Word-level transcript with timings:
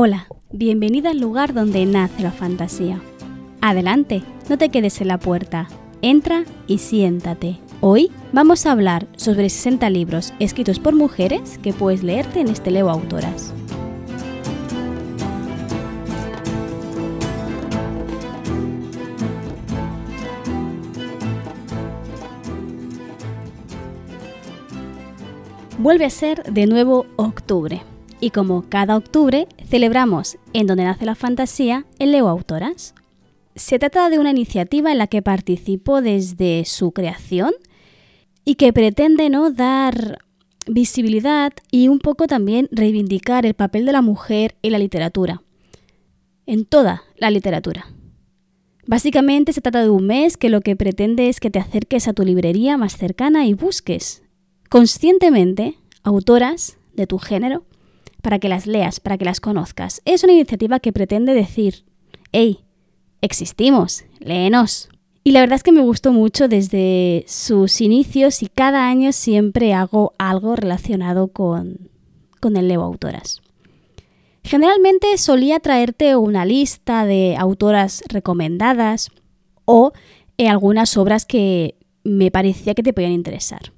Hola, 0.00 0.28
bienvenida 0.52 1.10
al 1.10 1.18
lugar 1.18 1.54
donde 1.54 1.84
nace 1.84 2.22
la 2.22 2.30
fantasía. 2.30 3.00
Adelante, 3.60 4.22
no 4.48 4.56
te 4.56 4.68
quedes 4.68 5.00
en 5.00 5.08
la 5.08 5.18
puerta, 5.18 5.66
entra 6.02 6.44
y 6.68 6.78
siéntate. 6.78 7.58
Hoy 7.80 8.12
vamos 8.32 8.64
a 8.64 8.70
hablar 8.70 9.08
sobre 9.16 9.50
60 9.50 9.90
libros 9.90 10.32
escritos 10.38 10.78
por 10.78 10.94
mujeres 10.94 11.58
que 11.58 11.72
puedes 11.72 12.04
leerte 12.04 12.38
en 12.38 12.46
este 12.46 12.70
Leo 12.70 12.90
Autoras. 12.90 13.52
Vuelve 25.78 26.04
a 26.04 26.10
ser 26.10 26.44
de 26.44 26.68
nuevo 26.68 27.06
octubre. 27.16 27.82
Y 28.20 28.30
como 28.30 28.68
cada 28.68 28.96
octubre, 28.96 29.46
celebramos 29.68 30.38
en 30.52 30.66
donde 30.66 30.84
nace 30.84 31.04
la 31.04 31.14
fantasía 31.14 31.86
el 31.98 32.12
Leo 32.12 32.28
Autoras. 32.28 32.94
Se 33.54 33.78
trata 33.78 34.10
de 34.10 34.18
una 34.18 34.30
iniciativa 34.30 34.90
en 34.90 34.98
la 34.98 35.06
que 35.06 35.22
participo 35.22 36.00
desde 36.02 36.64
su 36.64 36.92
creación 36.92 37.52
y 38.44 38.56
que 38.56 38.72
pretende 38.72 39.30
¿no? 39.30 39.50
dar 39.50 40.18
visibilidad 40.66 41.52
y 41.70 41.88
un 41.88 41.98
poco 41.98 42.26
también 42.26 42.68
reivindicar 42.72 43.46
el 43.46 43.54
papel 43.54 43.86
de 43.86 43.92
la 43.92 44.02
mujer 44.02 44.56
en 44.62 44.72
la 44.72 44.78
literatura, 44.78 45.42
en 46.46 46.64
toda 46.64 47.02
la 47.16 47.30
literatura. 47.30 47.86
Básicamente 48.86 49.52
se 49.52 49.60
trata 49.60 49.82
de 49.82 49.90
un 49.90 50.06
mes 50.06 50.36
que 50.36 50.48
lo 50.48 50.60
que 50.60 50.74
pretende 50.74 51.28
es 51.28 51.40
que 51.40 51.50
te 51.50 51.58
acerques 51.58 52.08
a 52.08 52.14
tu 52.14 52.24
librería 52.24 52.76
más 52.76 52.96
cercana 52.96 53.46
y 53.46 53.54
busques 53.54 54.22
conscientemente 54.70 55.76
autoras 56.02 56.78
de 56.94 57.06
tu 57.06 57.18
género 57.18 57.64
para 58.22 58.38
que 58.38 58.48
las 58.48 58.66
leas, 58.66 59.00
para 59.00 59.18
que 59.18 59.24
las 59.24 59.40
conozcas. 59.40 60.02
Es 60.04 60.24
una 60.24 60.32
iniciativa 60.32 60.80
que 60.80 60.92
pretende 60.92 61.34
decir, 61.34 61.84
hey, 62.32 62.60
existimos, 63.20 64.04
léenos. 64.20 64.88
Y 65.24 65.32
la 65.32 65.40
verdad 65.40 65.56
es 65.56 65.62
que 65.62 65.72
me 65.72 65.82
gustó 65.82 66.12
mucho 66.12 66.48
desde 66.48 67.24
sus 67.28 67.80
inicios 67.80 68.42
y 68.42 68.46
cada 68.46 68.88
año 68.88 69.12
siempre 69.12 69.74
hago 69.74 70.14
algo 70.18 70.56
relacionado 70.56 71.28
con, 71.28 71.90
con 72.40 72.56
el 72.56 72.68
Leo 72.68 72.82
Autoras. 72.82 73.42
Generalmente 74.42 75.18
solía 75.18 75.60
traerte 75.60 76.16
una 76.16 76.46
lista 76.46 77.04
de 77.04 77.36
autoras 77.36 78.02
recomendadas 78.08 79.10
o 79.66 79.92
eh, 80.38 80.48
algunas 80.48 80.96
obras 80.96 81.26
que 81.26 81.74
me 82.04 82.30
parecía 82.30 82.74
que 82.74 82.82
te 82.82 82.94
podían 82.94 83.12
interesar. 83.12 83.72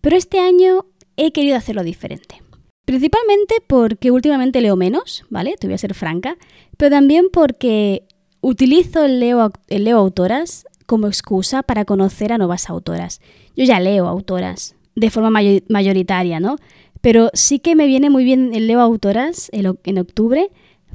Pero 0.00 0.16
este 0.16 0.40
año 0.40 0.86
he 1.16 1.30
querido 1.30 1.56
hacerlo 1.56 1.84
diferente. 1.84 2.42
Principalmente 2.90 3.54
porque 3.68 4.10
últimamente 4.10 4.60
leo 4.60 4.74
menos, 4.74 5.24
¿vale? 5.30 5.54
Te 5.56 5.68
voy 5.68 5.74
a 5.74 5.78
ser 5.78 5.94
franca, 5.94 6.36
pero 6.76 6.90
también 6.90 7.26
porque 7.32 8.02
utilizo 8.40 9.04
el 9.04 9.20
leo, 9.20 9.52
el 9.68 9.84
leo 9.84 9.96
autoras 9.96 10.66
como 10.86 11.06
excusa 11.06 11.62
para 11.62 11.84
conocer 11.84 12.32
a 12.32 12.38
nuevas 12.38 12.68
autoras. 12.68 13.20
Yo 13.54 13.62
ya 13.62 13.78
leo 13.78 14.08
autoras 14.08 14.74
de 14.96 15.08
forma 15.08 15.30
mayoritaria, 15.68 16.40
¿no? 16.40 16.56
Pero 17.00 17.30
sí 17.32 17.60
que 17.60 17.76
me 17.76 17.86
viene 17.86 18.10
muy 18.10 18.24
bien 18.24 18.54
el 18.54 18.66
leo 18.66 18.80
autoras 18.80 19.50
en 19.52 19.98
octubre 19.98 20.50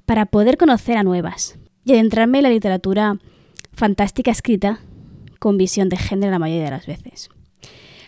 para 0.05 0.25
poder 0.25 0.57
conocer 0.57 0.97
a 0.97 1.03
nuevas 1.03 1.57
y 1.85 1.93
adentrarme 1.93 2.39
en 2.39 2.43
la 2.43 2.49
literatura 2.49 3.19
fantástica 3.71 4.31
escrita 4.31 4.81
con 5.39 5.57
visión 5.57 5.87
de 5.87 5.95
género 5.95 6.33
la 6.33 6.39
mayoría 6.39 6.65
de 6.65 6.71
las 6.71 6.87
veces. 6.87 7.29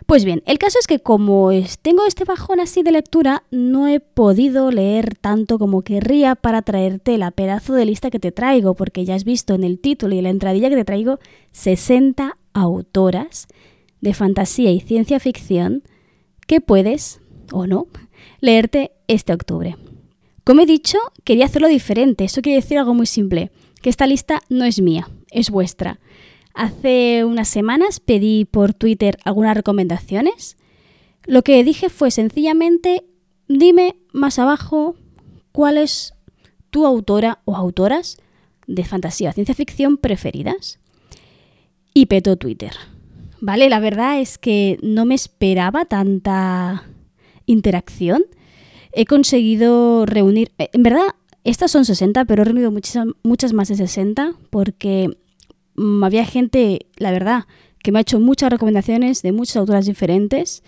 Pues 0.07 0.23
bien, 0.23 0.41
el 0.45 0.57
caso 0.57 0.79
es 0.79 0.87
que 0.87 0.99
como 0.99 1.51
tengo 1.81 2.05
este 2.05 2.23
bajón 2.23 2.61
así 2.61 2.81
de 2.81 2.93
lectura, 2.93 3.43
no 3.51 3.89
he 3.89 3.99
podido 3.99 4.71
leer 4.71 5.15
tanto 5.15 5.59
como 5.59 5.81
querría 5.81 6.35
para 6.35 6.61
traerte 6.61 7.17
la 7.17 7.31
pedazo 7.31 7.73
de 7.73 7.83
lista 7.83 8.09
que 8.09 8.17
te 8.17 8.31
traigo, 8.31 8.73
porque 8.73 9.03
ya 9.03 9.15
has 9.15 9.25
visto 9.25 9.53
en 9.53 9.65
el 9.65 9.79
título 9.79 10.15
y 10.15 10.19
en 10.19 10.23
la 10.23 10.29
entradilla 10.29 10.69
que 10.69 10.77
te 10.77 10.85
traigo 10.85 11.19
60 11.51 12.37
autoras 12.53 13.47
de 13.99 14.13
fantasía 14.13 14.71
y 14.71 14.79
ciencia 14.79 15.19
ficción 15.19 15.83
que 16.47 16.61
puedes, 16.61 17.19
o 17.51 17.67
no, 17.67 17.87
leerte 18.39 18.93
este 19.09 19.33
octubre. 19.33 19.75
Como 20.45 20.61
he 20.61 20.65
dicho, 20.65 20.99
quería 21.25 21.47
hacerlo 21.47 21.67
diferente. 21.67 22.23
Eso 22.23 22.41
quiere 22.41 22.61
decir 22.61 22.79
algo 22.79 22.93
muy 22.93 23.07
simple, 23.07 23.51
que 23.81 23.89
esta 23.89 24.07
lista 24.07 24.41
no 24.47 24.63
es 24.63 24.79
mía, 24.81 25.09
es 25.31 25.49
vuestra. 25.49 25.99
Hace 26.57 27.23
unas 27.23 27.47
semanas 27.47 27.99
pedí 27.99 28.43
por 28.43 28.73
Twitter 28.73 29.19
algunas 29.23 29.55
recomendaciones. 29.55 30.57
Lo 31.27 31.43
que 31.43 31.63
dije 31.63 31.87
fue 31.87 32.09
sencillamente, 32.09 33.03
dime 33.47 33.95
más 34.11 34.39
abajo 34.39 34.95
cuál 35.51 35.77
es 35.77 36.15
tu 36.71 36.87
autora 36.87 37.41
o 37.45 37.55
autoras 37.55 38.17
de 38.65 38.83
fantasía 38.85 39.29
o 39.29 39.33
ciencia 39.33 39.53
ficción 39.53 39.97
preferidas. 39.97 40.79
Y 41.93 42.07
petó 42.07 42.37
Twitter. 42.37 42.71
Vale, 43.39 43.69
la 43.69 43.79
verdad 43.79 44.19
es 44.19 44.39
que 44.39 44.79
no 44.81 45.05
me 45.05 45.13
esperaba 45.13 45.85
tanta 45.85 46.85
interacción. 47.45 48.25
He 48.93 49.05
conseguido 49.05 50.07
reunir, 50.07 50.53
eh, 50.57 50.71
en 50.73 50.81
verdad, 50.81 51.05
estas 51.43 51.69
son 51.69 51.85
60, 51.85 52.25
pero 52.25 52.41
he 52.41 52.45
reunido 52.45 52.71
muchas, 52.71 53.05
muchas 53.21 53.53
más 53.53 53.67
de 53.67 53.75
60 53.75 54.31
porque 54.49 55.19
había 55.77 56.25
gente, 56.25 56.87
la 56.97 57.11
verdad, 57.11 57.45
que 57.83 57.91
me 57.91 57.99
ha 57.99 58.01
hecho 58.01 58.19
muchas 58.19 58.49
recomendaciones 58.49 59.21
de 59.21 59.31
muchas 59.31 59.57
autoras 59.57 59.85
diferentes. 59.85 60.63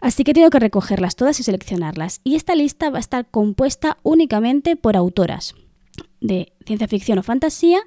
Así 0.00 0.24
que 0.24 0.34
tengo 0.34 0.50
que 0.50 0.58
recogerlas 0.58 1.16
todas 1.16 1.38
y 1.40 1.42
seleccionarlas. 1.42 2.20
Y 2.24 2.34
esta 2.34 2.54
lista 2.54 2.90
va 2.90 2.98
a 2.98 3.00
estar 3.00 3.30
compuesta 3.30 3.98
únicamente 4.02 4.76
por 4.76 4.96
autoras 4.96 5.54
de 6.20 6.52
ciencia 6.66 6.88
ficción 6.88 7.18
o 7.18 7.22
fantasía, 7.22 7.80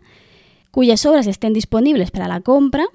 cuyas 0.72 1.06
obras 1.06 1.28
estén 1.28 1.54
disponibles 1.54 2.12
para 2.12 2.28
la 2.28 2.42
compra 2.42 2.86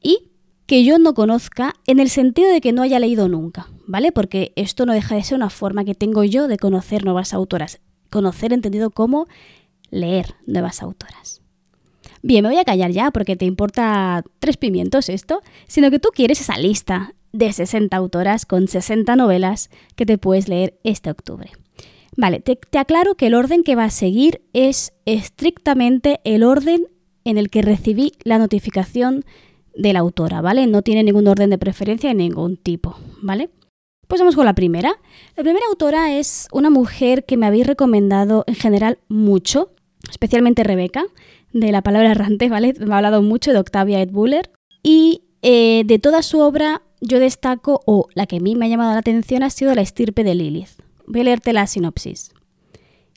y 0.00 0.30
que 0.66 0.84
yo 0.84 0.98
no 0.98 1.14
conozca 1.14 1.74
en 1.86 2.00
el 2.00 2.08
sentido 2.08 2.50
de 2.50 2.60
que 2.60 2.72
no 2.72 2.82
haya 2.82 2.98
leído 2.98 3.28
nunca, 3.28 3.68
¿vale? 3.86 4.12
Porque 4.12 4.52
esto 4.56 4.86
no 4.86 4.92
deja 4.92 5.14
de 5.14 5.24
ser 5.24 5.36
una 5.36 5.50
forma 5.50 5.84
que 5.84 5.94
tengo 5.94 6.24
yo 6.24 6.48
de 6.48 6.56
conocer 6.56 7.04
nuevas 7.04 7.34
autoras. 7.34 7.80
Conocer 8.10 8.52
entendido 8.52 8.90
como 8.90 9.26
leer 9.90 10.34
nuevas 10.46 10.82
autoras. 10.82 11.42
Bien, 12.22 12.44
me 12.44 12.50
voy 12.50 12.58
a 12.58 12.64
callar 12.64 12.92
ya 12.92 13.10
porque 13.10 13.34
te 13.34 13.44
importa 13.44 14.22
tres 14.38 14.56
pimientos 14.56 15.08
esto, 15.08 15.42
sino 15.66 15.90
que 15.90 15.98
tú 15.98 16.10
quieres 16.14 16.40
esa 16.40 16.56
lista 16.56 17.14
de 17.32 17.52
60 17.52 17.96
autoras 17.96 18.46
con 18.46 18.68
60 18.68 19.16
novelas 19.16 19.70
que 19.96 20.06
te 20.06 20.18
puedes 20.18 20.48
leer 20.48 20.78
este 20.84 21.10
octubre. 21.10 21.50
Vale, 22.16 22.40
te, 22.40 22.58
aclaro 22.78 23.16
que 23.16 23.26
el 23.26 23.34
orden 23.34 23.64
que 23.64 23.74
va 23.74 23.84
a 23.84 23.90
seguir 23.90 24.42
es 24.52 24.92
estrictamente 25.04 26.20
el 26.24 26.44
orden 26.44 26.86
en 27.24 27.38
el 27.38 27.50
que 27.50 27.62
recibí 27.62 28.12
la 28.22 28.38
notificación 28.38 29.24
de 29.74 29.92
la 29.92 30.00
autora, 30.00 30.42
¿vale? 30.42 30.66
No 30.66 30.82
tiene 30.82 31.02
ningún 31.02 31.26
orden 31.26 31.50
de 31.50 31.58
preferencia 31.58 32.10
de 32.10 32.14
ningún 32.14 32.56
tipo, 32.56 32.96
¿vale? 33.22 33.50
Pues 34.06 34.20
vamos 34.20 34.36
con 34.36 34.44
la 34.44 34.54
primera. 34.54 34.92
La 35.36 35.42
primera 35.42 35.64
autora 35.70 36.16
es 36.18 36.46
una 36.52 36.68
mujer 36.68 37.24
que 37.24 37.38
me 37.38 37.46
habéis 37.46 37.66
recomendado 37.66 38.44
en 38.46 38.54
general 38.54 38.98
mucho, 39.08 39.70
especialmente 40.10 40.64
Rebeca 40.64 41.06
de 41.52 41.72
la 41.72 41.82
palabra 41.82 42.10
errante, 42.10 42.48
¿vale? 42.48 42.74
Me 42.78 42.92
ha 42.94 42.98
hablado 42.98 43.22
mucho 43.22 43.52
de 43.52 43.58
Octavia 43.58 44.00
Ed 44.00 44.10
Buller. 44.10 44.50
Y 44.82 45.22
eh, 45.42 45.82
de 45.86 45.98
toda 45.98 46.22
su 46.22 46.40
obra, 46.40 46.82
yo 47.00 47.18
destaco, 47.18 47.82
o 47.86 48.08
la 48.14 48.26
que 48.26 48.36
a 48.36 48.40
mí 48.40 48.54
me 48.54 48.66
ha 48.66 48.68
llamado 48.68 48.92
la 48.92 48.98
atención, 48.98 49.42
ha 49.42 49.50
sido 49.50 49.74
La 49.74 49.82
estirpe 49.82 50.24
de 50.24 50.34
Lilith. 50.34 50.80
Voy 51.06 51.22
a 51.22 51.24
leerte 51.24 51.52
la 51.52 51.66
sinopsis. 51.66 52.32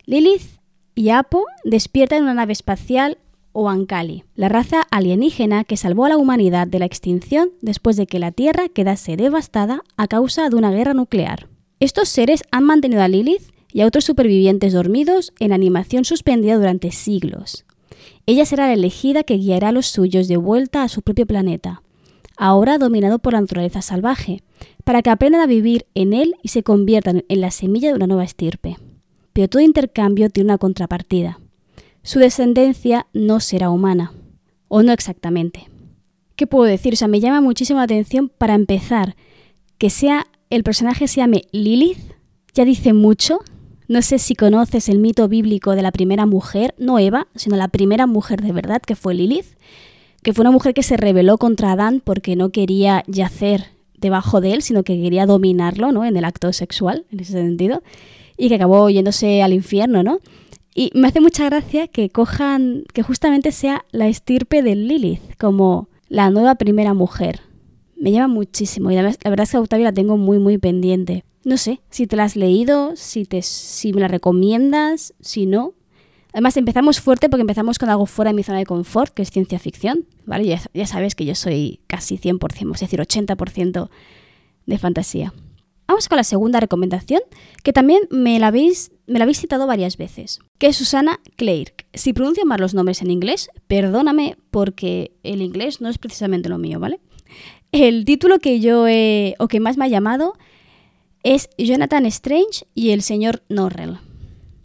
Lilith 0.06 0.60
y 0.96 1.10
Apo 1.10 1.46
despiertan 1.64 2.20
en 2.20 2.24
una 2.26 2.34
nave 2.36 2.54
espacial 2.54 3.18
o 3.52 3.70
Ankali, 3.70 4.26
la 4.36 4.50
raza 4.50 4.82
alienígena 4.92 5.64
que 5.64 5.78
salvó 5.78 6.06
a 6.06 6.10
la 6.10 6.18
humanidad 6.18 6.68
de 6.68 6.80
la 6.80 6.86
extinción 6.86 7.52
después 7.62 7.96
de 7.96 8.06
que 8.06 8.20
la 8.20 8.32
Tierra 8.32 8.68
quedase 8.68 9.16
devastada 9.16 9.82
a 9.96 10.08
causa 10.08 10.50
de 10.50 10.58
una 10.58 10.72
guerra 10.72 10.94
nuclear. 10.94 11.48
Estos 11.80 12.10
seres 12.10 12.44
han 12.52 12.66
mantenido 12.66 13.02
a 13.02 13.08
Lilith 13.08 13.54
y 13.72 13.82
a 13.82 13.86
otros 13.86 14.04
supervivientes 14.04 14.74
dormidos 14.74 15.34
en 15.40 15.54
animación 15.54 16.06
suspendida 16.06 16.56
durante 16.56 16.92
siglos. 16.92 17.65
Ella 18.26 18.46
será 18.46 18.68
la 18.68 18.74
elegida 18.74 19.24
que 19.24 19.38
guiará 19.38 19.70
a 19.70 19.72
los 19.72 19.88
suyos 19.88 20.28
de 20.28 20.38
vuelta 20.38 20.84
a 20.84 20.90
su 20.90 21.02
propio 21.02 21.26
planeta, 21.26 21.84
ahora 22.38 22.78
dominado 22.78 23.20
por 23.20 23.34
la 23.34 23.42
naturaleza 23.42 23.82
salvaje, 23.82 24.42
para 24.84 25.02
que 25.02 25.10
aprendan 25.10 25.42
a 25.42 25.48
vivir 25.48 25.86
en 25.94 26.14
él 26.14 26.36
y 26.42 26.50
se 26.50 26.64
conviertan 26.64 27.24
en 27.30 27.42
la 27.42 27.52
semilla 27.52 27.90
de 27.90 27.96
una 27.96 28.08
nueva 28.08 28.24
estirpe. 28.24 28.78
Pero 29.34 29.48
todo 29.48 29.62
intercambio 29.62 30.30
tiene 30.30 30.50
una 30.50 30.58
contrapartida. 30.58 31.40
Su 32.02 32.20
descendencia 32.20 33.08
no 33.14 33.40
será 33.40 33.70
humana. 33.70 34.14
O 34.68 34.82
no 34.82 34.92
exactamente. 34.92 35.70
¿Qué 36.36 36.48
puedo 36.48 36.66
decir? 36.66 36.94
O 36.94 36.98
sea, 36.98 37.08
me 37.08 37.20
llama 37.20 37.42
muchísimo 37.42 37.80
atención 37.80 38.30
para 38.30 38.56
empezar 38.56 39.16
que 39.78 39.90
sea 39.90 40.28
el 40.50 40.64
personaje 40.64 41.08
se 41.08 41.18
llame 41.18 41.44
Lilith, 41.52 42.14
ya 42.54 42.66
dice 42.66 42.94
mucho 42.94 43.40
no 43.88 44.02
sé 44.02 44.20
si 44.20 44.36
conoces 44.36 44.90
el 44.90 45.00
mito 45.00 45.28
bíblico 45.28 45.76
de 45.76 45.82
la 45.82 45.92
primera 45.92 46.26
mujer, 46.26 46.74
no 46.78 47.00
Eva, 47.00 47.28
sino 47.36 47.56
la 47.56 47.68
primera 47.68 48.08
mujer 48.08 48.42
de 48.42 48.52
verdad, 48.52 48.82
que 48.82 48.96
fue 48.96 49.14
Lilith, 49.14 49.58
que 50.24 50.34
fue 50.34 50.44
una 50.44 50.52
mujer 50.52 50.74
que 50.74 50.84
se 50.84 50.98
rebeló 50.98 51.38
contra 51.38 51.72
Adán 51.72 52.02
porque 52.04 52.36
no 52.36 52.50
quería 52.50 53.04
yacer 53.08 53.66
debajo 53.98 54.42
de 54.42 54.54
él, 54.54 54.62
sino 54.62 54.84
que 54.84 55.00
quería 55.02 55.26
dominarlo, 55.26 55.92
¿no? 55.92 56.06
En 56.06 56.18
el 56.18 56.26
acto 56.26 56.52
sexual, 56.54 57.06
en 57.12 57.20
ese 57.20 57.34
sentido. 57.34 57.84
y 58.38 58.50
que 58.50 58.56
acabó 58.56 58.90
yéndose 58.90 59.42
al 59.44 59.54
infierno, 59.54 60.04
¿no? 60.04 60.20
Y 60.74 60.92
me 60.94 61.08
hace 61.08 61.22
mucha 61.22 61.46
gracia 61.46 61.88
que 61.88 62.10
cojan, 62.10 62.84
que 62.94 63.02
justamente 63.02 63.54
sea 63.54 63.86
la 63.92 64.10
estirpe 64.10 64.62
de 64.62 64.76
Lilith 64.76 65.22
como 65.38 65.88
la 66.10 66.30
nueva 66.30 66.56
primera 66.56 66.94
mujer. 66.94 67.40
Me 67.96 68.12
llama 68.12 68.34
muchísimo 68.34 68.92
y 68.92 68.96
la, 68.96 69.04
verdad 69.04 69.44
es 69.44 69.52
que 69.52 69.58
a 69.58 69.62
Octavia 69.62 69.86
la 69.86 69.94
tengo 69.94 70.18
muy, 70.18 70.38
muy 70.38 70.58
pendiente. 70.58 71.24
No 71.46 71.58
sé 71.58 71.80
si 71.92 72.08
te 72.08 72.16
la 72.16 72.24
has 72.24 72.36
leído, 72.36 72.96
si, 72.96 73.26
te, 73.26 73.44
si 73.44 73.94
me 73.94 74.02
la 74.02 74.08
recomiendas, 74.08 75.14
si 75.22 75.46
no. 75.46 75.76
Además 76.34 76.58
empezamos 76.58 77.00
fuerte 77.00 77.30
porque 77.30 77.42
empezamos 77.42 77.78
con 77.78 77.88
algo 77.90 78.08
fuera 78.08 78.32
de 78.32 78.36
mi 78.36 78.44
zona 78.44 78.58
de 78.58 78.66
confort, 78.66 79.14
que 79.14 79.22
es 79.22 79.30
ciencia 79.30 79.60
ficción, 79.60 80.06
¿vale? 80.26 80.48
Ya, 80.48 80.62
ya 80.74 80.88
sabes 80.88 81.14
que 81.14 81.24
yo 81.24 81.36
soy 81.36 81.82
casi 81.86 82.18
100%, 82.18 82.74
es 82.74 82.80
decir, 82.82 83.00
80% 83.00 83.90
de 84.66 84.78
fantasía. 84.80 85.34
Vamos 85.88 86.10
con 86.10 86.16
la 86.18 86.24
segunda 86.24 86.60
recomendación, 86.60 87.22
que 87.64 87.72
también 87.72 88.02
me 88.10 88.40
la 88.40 88.48
habéis, 88.48 88.92
me 89.06 89.20
la 89.20 89.32
citado 89.32 89.68
varias 89.68 89.98
veces, 89.98 90.40
que 90.58 90.66
es 90.66 90.78
Susana 90.78 91.20
Clark. 91.36 91.86
Si 91.94 92.12
pronuncio 92.12 92.44
mal 92.44 92.60
los 92.60 92.74
nombres 92.74 93.04
en 93.04 93.12
inglés, 93.12 93.52
perdóname 93.68 94.36
porque 94.50 95.12
el 95.22 95.44
inglés 95.44 95.80
no 95.80 95.90
es 95.90 96.00
precisamente 96.00 96.50
lo 96.50 96.58
mío, 96.58 96.80
¿vale? 96.80 97.00
El 97.72 98.04
título 98.04 98.40
que 98.40 98.60
yo 98.60 98.88
he, 98.88 99.36
o 99.38 99.48
que 99.48 99.60
más 99.60 99.78
me 99.78 99.86
ha 99.86 99.90
llamado 99.90 100.34
es 101.26 101.50
Jonathan 101.58 102.06
Strange 102.06 102.68
y 102.76 102.92
el 102.92 103.02
señor 103.02 103.42
Norrell, 103.50 103.98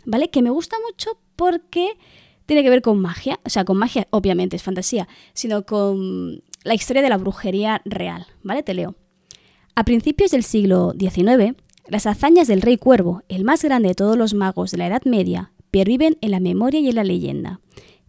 ¿vale? 0.04 0.28
Que 0.28 0.42
me 0.42 0.50
gusta 0.50 0.76
mucho 0.86 1.18
porque 1.34 1.96
tiene 2.44 2.62
que 2.62 2.68
ver 2.68 2.82
con 2.82 3.00
magia, 3.00 3.40
o 3.46 3.48
sea, 3.48 3.64
con 3.64 3.78
magia 3.78 4.06
obviamente 4.10 4.56
es 4.56 4.62
fantasía, 4.62 5.08
sino 5.32 5.64
con 5.64 6.42
la 6.62 6.74
historia 6.74 7.00
de 7.00 7.08
la 7.08 7.16
brujería 7.16 7.80
real, 7.86 8.26
¿vale? 8.42 8.62
Te 8.62 8.74
leo. 8.74 8.94
A 9.74 9.84
principios 9.84 10.32
del 10.32 10.44
siglo 10.44 10.92
XIX, 10.98 11.56
las 11.88 12.04
hazañas 12.04 12.46
del 12.46 12.60
rey 12.60 12.76
cuervo, 12.76 13.22
el 13.30 13.42
más 13.42 13.64
grande 13.64 13.88
de 13.88 13.94
todos 13.94 14.18
los 14.18 14.34
magos 14.34 14.70
de 14.70 14.78
la 14.78 14.88
Edad 14.88 15.02
Media, 15.06 15.52
perviven 15.70 16.18
en 16.20 16.30
la 16.30 16.40
memoria 16.40 16.80
y 16.80 16.90
en 16.90 16.96
la 16.96 17.04
leyenda, 17.04 17.60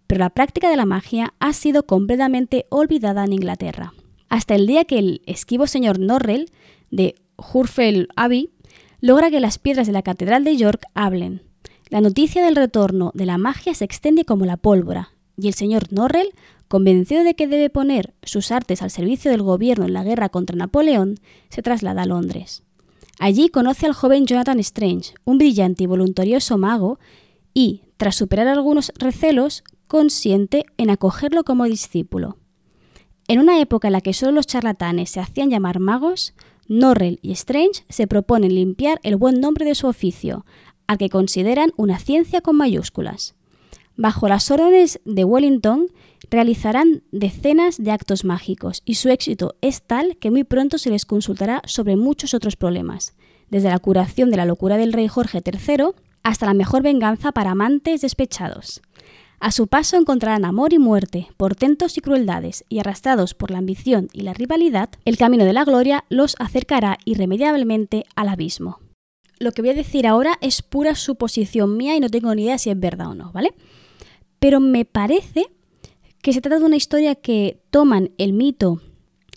pero 0.07 0.19
la 0.19 0.29
práctica 0.29 0.69
de 0.69 0.75
la 0.75 0.85
magia 0.85 1.33
ha 1.39 1.53
sido 1.53 1.83
completamente 1.85 2.65
olvidada 2.67 3.23
en 3.23 3.31
Inglaterra, 3.31 3.93
hasta 4.27 4.55
el 4.55 4.67
día 4.67 4.83
que 4.83 4.99
el 4.99 5.21
esquivo 5.25 5.67
señor 5.67 5.99
Norrell 5.99 6.51
de 6.89 7.15
Hurfell 7.53 8.07
Abbey 8.15 8.51
logra 8.99 9.29
que 9.29 9.39
las 9.39 9.57
piedras 9.57 9.87
de 9.87 9.93
la 9.93 10.03
Catedral 10.03 10.43
de 10.43 10.57
York 10.57 10.83
hablen. 10.93 11.41
La 11.89 12.01
noticia 12.01 12.43
del 12.43 12.55
retorno 12.55 13.11
de 13.13 13.25
la 13.25 13.37
magia 13.37 13.73
se 13.73 13.85
extiende 13.85 14.25
como 14.25 14.45
la 14.45 14.57
pólvora, 14.57 15.11
y 15.37 15.47
el 15.47 15.53
señor 15.53 15.91
Norrell 15.91 16.33
Convencido 16.71 17.25
de 17.25 17.33
que 17.33 17.47
debe 17.47 17.69
poner 17.69 18.13
sus 18.23 18.49
artes 18.49 18.81
al 18.81 18.91
servicio 18.91 19.29
del 19.29 19.41
gobierno 19.41 19.83
en 19.87 19.91
la 19.91 20.05
guerra 20.05 20.29
contra 20.29 20.55
Napoleón, 20.55 21.19
se 21.49 21.61
traslada 21.61 22.03
a 22.03 22.05
Londres. 22.05 22.63
Allí 23.19 23.49
conoce 23.49 23.87
al 23.87 23.91
joven 23.91 24.25
Jonathan 24.25 24.57
Strange, 24.61 25.13
un 25.25 25.37
brillante 25.37 25.83
y 25.83 25.87
voluntarioso 25.87 26.57
mago, 26.57 26.97
y, 27.53 27.81
tras 27.97 28.15
superar 28.15 28.47
algunos 28.47 28.93
recelos, 28.97 29.65
consiente 29.87 30.65
en 30.77 30.91
acogerlo 30.91 31.43
como 31.43 31.65
discípulo. 31.65 32.37
En 33.27 33.39
una 33.39 33.59
época 33.59 33.89
en 33.89 33.91
la 33.91 33.99
que 33.99 34.13
solo 34.13 34.31
los 34.31 34.47
charlatanes 34.47 35.09
se 35.09 35.19
hacían 35.19 35.49
llamar 35.49 35.81
magos, 35.81 36.33
Norrell 36.71 37.19
y 37.21 37.33
Strange 37.33 37.83
se 37.89 38.07
proponen 38.07 38.55
limpiar 38.55 39.01
el 39.03 39.17
buen 39.17 39.41
nombre 39.41 39.65
de 39.65 39.75
su 39.75 39.87
oficio, 39.87 40.45
al 40.87 40.97
que 40.97 41.09
consideran 41.09 41.73
una 41.75 41.99
ciencia 41.99 42.39
con 42.39 42.55
mayúsculas. 42.55 43.35
Bajo 43.97 44.29
las 44.29 44.49
órdenes 44.51 45.01
de 45.03 45.25
Wellington, 45.25 45.87
realizarán 46.29 47.03
decenas 47.11 47.83
de 47.83 47.91
actos 47.91 48.23
mágicos 48.23 48.83
y 48.85 48.95
su 48.95 49.09
éxito 49.09 49.55
es 49.59 49.81
tal 49.81 50.15
que 50.15 50.31
muy 50.31 50.45
pronto 50.45 50.77
se 50.77 50.89
les 50.89 51.03
consultará 51.03 51.61
sobre 51.65 51.97
muchos 51.97 52.33
otros 52.33 52.55
problemas, 52.55 53.15
desde 53.49 53.67
la 53.67 53.79
curación 53.79 54.31
de 54.31 54.37
la 54.37 54.45
locura 54.45 54.77
del 54.77 54.93
rey 54.93 55.09
Jorge 55.09 55.41
III 55.45 55.87
hasta 56.23 56.45
la 56.45 56.53
mejor 56.53 56.83
venganza 56.83 57.33
para 57.33 57.51
amantes 57.51 57.99
despechados. 57.99 58.81
A 59.41 59.49
su 59.51 59.65
paso 59.65 59.97
encontrarán 59.97 60.45
amor 60.45 60.71
y 60.71 60.77
muerte, 60.77 61.27
portentos 61.35 61.97
y 61.97 62.01
crueldades, 62.01 62.63
y 62.69 62.77
arrastrados 62.77 63.33
por 63.33 63.49
la 63.49 63.57
ambición 63.57 64.07
y 64.13 64.21
la 64.21 64.35
rivalidad, 64.35 64.91
el 65.03 65.17
camino 65.17 65.45
de 65.45 65.53
la 65.53 65.65
gloria 65.65 66.05
los 66.09 66.35
acercará 66.37 66.99
irremediablemente 67.05 68.05
al 68.15 68.29
abismo. 68.29 68.77
Lo 69.39 69.51
que 69.51 69.63
voy 69.63 69.71
a 69.71 69.73
decir 69.73 70.05
ahora 70.05 70.37
es 70.41 70.61
pura 70.61 70.93
suposición 70.93 71.75
mía 71.75 71.95
y 71.95 71.99
no 71.99 72.09
tengo 72.09 72.35
ni 72.35 72.43
idea 72.43 72.59
si 72.59 72.69
es 72.69 72.79
verdad 72.79 73.07
o 73.07 73.15
no, 73.15 73.31
¿vale? 73.31 73.55
Pero 74.37 74.59
me 74.59 74.85
parece 74.85 75.47
que 76.21 76.33
se 76.33 76.41
trata 76.41 76.59
de 76.59 76.65
una 76.65 76.75
historia 76.75 77.15
que 77.15 77.63
toman 77.71 78.11
el 78.19 78.33
mito 78.33 78.79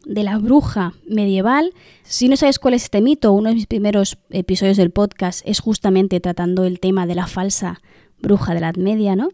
de 0.04 0.22
la 0.22 0.36
bruja 0.36 0.92
medieval. 1.08 1.72
Si 2.02 2.28
no 2.28 2.36
sabes 2.36 2.58
cuál 2.58 2.74
es 2.74 2.82
este 2.82 3.00
mito, 3.00 3.32
uno 3.32 3.48
de 3.48 3.54
mis 3.54 3.66
primeros 3.66 4.18
episodios 4.28 4.76
del 4.76 4.90
podcast 4.90 5.40
es 5.46 5.60
justamente 5.60 6.20
tratando 6.20 6.64
el 6.64 6.78
tema 6.78 7.06
de 7.06 7.14
la 7.14 7.26
falsa 7.26 7.80
bruja 8.20 8.52
de 8.52 8.60
la 8.60 8.68
Edad 8.68 8.76
Media, 8.76 9.16
¿no? 9.16 9.30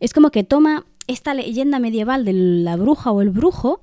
Es 0.00 0.12
como 0.12 0.30
que 0.30 0.44
toma 0.44 0.86
esta 1.06 1.34
leyenda 1.34 1.78
medieval 1.78 2.24
de 2.24 2.32
la 2.32 2.76
bruja 2.76 3.12
o 3.12 3.22
el 3.22 3.30
brujo 3.30 3.80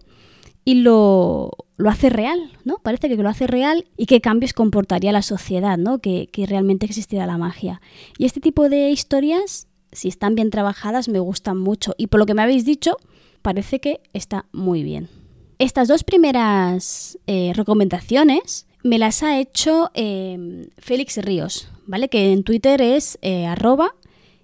y 0.64 0.76
lo, 0.76 1.52
lo 1.78 1.90
hace 1.90 2.10
real, 2.10 2.52
¿no? 2.66 2.78
Parece 2.78 3.10
que 3.10 3.16
lo 3.16 3.30
hace 3.30 3.48
real 3.48 3.86
y 3.98 4.06
qué 4.06 4.22
cambios 4.22 4.54
comportaría 4.54 5.12
la 5.12 5.22
sociedad, 5.22 5.78
¿no? 5.78 6.00
Que, 6.00 6.30
que 6.32 6.46
realmente 6.46 6.86
existiera 6.86 7.26
la 7.26 7.38
magia. 7.38 7.82
Y 8.18 8.26
este 8.26 8.40
tipo 8.40 8.70
de 8.70 8.92
historias, 8.92 9.68
si 9.92 10.08
están 10.08 10.36
bien 10.36 10.52
trabajadas, 10.52 11.10
me 11.10 11.20
gustan 11.20 11.58
mucho. 11.58 11.94
Y 11.98 12.08
por 12.08 12.20
lo 12.20 12.26
que 12.26 12.34
me 12.34 12.44
habéis 12.44 12.66
dicho, 12.66 12.98
parece 13.42 13.80
que 13.80 14.02
está 14.14 14.46
muy 14.52 14.84
bien. 14.84 15.10
Estas 15.58 15.88
dos 15.88 16.04
primeras 16.04 17.20
eh, 17.28 17.54
recomendaciones 17.56 18.68
me 18.84 18.98
las 18.98 19.22
ha 19.22 19.40
hecho 19.40 19.92
em, 19.94 20.70
Félix 20.78 21.18
Ríos, 21.18 21.68
¿vale? 21.86 22.10
Que 22.10 22.32
en 22.32 22.44
Twitter 22.44 22.82
es 22.82 23.20
eh, 23.22 23.46
arroba 23.46 23.94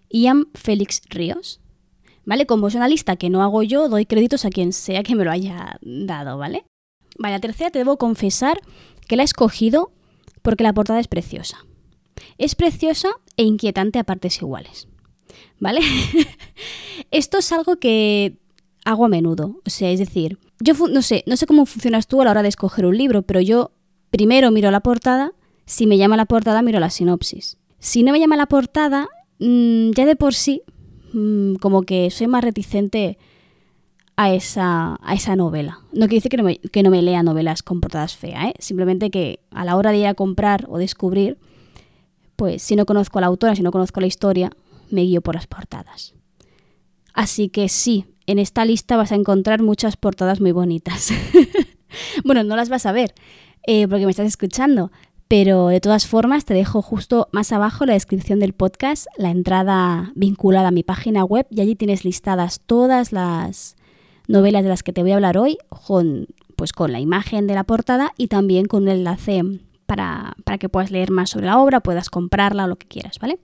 Ian 0.09 0.48
Félix 0.54 1.01
Ríos. 1.09 1.59
¿Vale? 2.25 2.45
Como 2.45 2.68
es 2.68 2.75
una 2.75 2.89
lista 2.89 3.15
que 3.15 3.30
no 3.30 3.42
hago 3.42 3.63
yo, 3.63 3.88
doy 3.88 4.06
créditos 4.06 4.44
a 4.44 4.50
quien 4.50 4.74
sea 4.74 5.04
que 5.04 5.15
me 5.15 5.24
lo 5.24 5.31
haya 5.31 5.80
dado, 5.81 6.38
¿vale? 6.38 6.65
Vale, 7.18 7.36
la 7.36 7.39
tercera 7.39 7.71
te 7.71 7.80
debo 7.80 7.98
confesar 7.98 8.59
que 9.07 9.15
la 9.15 9.24
he 9.24 9.25
escogido 9.25 9.92
porque 10.42 10.63
la 10.63 10.74
portada 10.74 11.00
es 11.00 11.07
preciosa. 11.07 11.65
Es 12.38 12.56
preciosa 12.56 13.09
e 13.38 13.44
inquietante 13.44 14.00
a 14.00 14.04
partes 14.04 14.42
iguales. 14.42 14.88
¿Vale? 15.59 15.81
Esto 17.12 17.38
es 17.38 17.51
algo 17.51 17.77
que 17.77 18.38
hago 18.86 19.06
a 19.06 19.10
menudo. 19.10 19.62
O 19.65 19.70
sea, 19.70 19.89
es 19.89 20.00
decir, 20.00 20.38
yo 20.60 20.74
no 20.88 21.01
sé, 21.01 21.24
no 21.27 21.38
sé 21.38 21.46
cómo 21.48 21.65
funcionas 21.65 22.08
tú 22.08 22.22
a 22.22 22.25
la 22.25 22.32
hora 22.32 22.43
de 22.43 22.50
escoger 22.50 22.86
un 22.86 22.98
libro, 22.98 23.22
pero 23.22 23.41
yo 23.41 23.72
primero 24.10 24.51
miro 24.51 24.72
la 24.72 24.82
portada, 24.82 25.34
si 25.65 25.86
me 25.88 25.98
llama 25.98 26.17
la 26.17 26.25
portada 26.25 26.62
miro 26.62 26.79
la 26.79 26.89
sinopsis. 26.89 27.58
Si 27.79 28.03
no 28.03 28.12
me 28.12 28.20
llama 28.20 28.38
la 28.38 28.48
portada, 28.48 29.08
mm, 29.39 29.91
ya 29.91 30.06
de 30.06 30.15
por 30.15 30.34
sí, 30.34 30.62
mm, 31.13 31.56
como 31.56 31.84
que 31.84 32.10
soy 32.12 32.27
más 32.27 32.44
reticente 32.44 33.17
a 34.15 34.34
esa, 34.34 34.98
a 35.01 35.13
esa 35.13 35.36
novela. 35.36 35.79
No 35.91 36.08
quiere 36.08 36.15
decir 36.15 36.32
que 36.32 36.38
no, 36.38 36.44
me, 36.44 36.58
que 36.58 36.84
no 36.84 36.89
me 36.89 37.01
lea 37.01 37.22
novelas 37.24 37.62
con 37.62 37.82
portadas 37.82 38.15
feas, 38.17 38.48
¿eh? 38.48 38.53
simplemente 38.60 39.12
que 39.12 39.39
a 39.51 39.63
la 39.63 39.75
hora 39.75 39.91
de 39.91 40.00
ir 40.00 40.08
a 40.08 40.15
comprar 40.15 40.65
o 40.70 40.77
descubrir, 40.79 41.38
pues 42.36 42.63
si 42.63 42.75
no 42.75 42.86
conozco 42.86 43.20
a 43.20 43.22
la 43.22 43.27
autora, 43.27 43.56
si 43.56 43.62
no 43.62 43.72
conozco 43.72 44.01
la 44.01 44.08
historia, 44.08 44.51
me 44.89 45.01
guío 45.01 45.22
por 45.22 45.36
las 45.36 45.48
portadas. 45.48 46.15
Así 47.13 47.50
que 47.50 47.70
sí, 47.70 48.06
en 48.25 48.39
esta 48.39 48.65
lista 48.65 48.98
vas 48.98 49.12
a 49.12 49.15
encontrar 49.15 49.62
muchas 49.62 49.98
portadas 49.98 50.41
muy 50.41 50.51
bonitas. 50.51 51.12
bueno, 52.24 52.44
no 52.44 52.56
las 52.56 52.70
vas 52.70 52.86
a 52.86 52.91
ver 52.91 53.13
eh, 53.67 53.88
porque 53.88 54.06
me 54.06 54.12
estás 54.12 54.27
escuchando, 54.27 54.91
pero 55.27 55.67
de 55.67 55.81
todas 55.81 56.07
formas 56.07 56.46
te 56.46 56.53
dejo 56.53 56.81
justo 56.81 57.27
más 57.31 57.51
abajo 57.51 57.86
la 57.86 57.93
descripción 57.93 58.39
del 58.39 58.53
podcast, 58.53 59.07
la 59.17 59.29
entrada 59.29 60.12
vinculada 60.15 60.69
a 60.69 60.72
mi 60.72 60.84
página 60.84 61.24
web 61.24 61.46
y 61.50 61.62
allí 61.62 61.75
tienes 61.75 62.05
listadas 62.05 62.62
todas 62.65 63.12
las 63.12 63.75
novelas 64.27 64.63
de 64.63 64.69
las 64.69 64.84
que 64.84 64.93
te 64.93 65.01
voy 65.01 65.12
a 65.12 65.15
hablar 65.15 65.38
hoy 65.38 65.57
con, 65.69 66.27
pues 66.55 66.72
con 66.72 66.91
la 66.91 67.00
imagen 67.00 67.48
de 67.48 67.55
la 67.55 67.63
portada 67.63 68.13
y 68.17 68.27
también 68.27 68.65
con 68.65 68.84
un 68.84 68.89
enlace 68.89 69.43
para, 69.86 70.36
para 70.43 70.57
que 70.57 70.69
puedas 70.69 70.91
leer 70.91 71.12
más 71.12 71.29
sobre 71.29 71.48
la 71.48 71.60
obra, 71.60 71.81
puedas 71.81 72.10
comprarla 72.10 72.65
o 72.65 72.67
lo 72.67 72.77
que 72.77 72.88
quieras, 72.88 73.19
¿vale? 73.19 73.39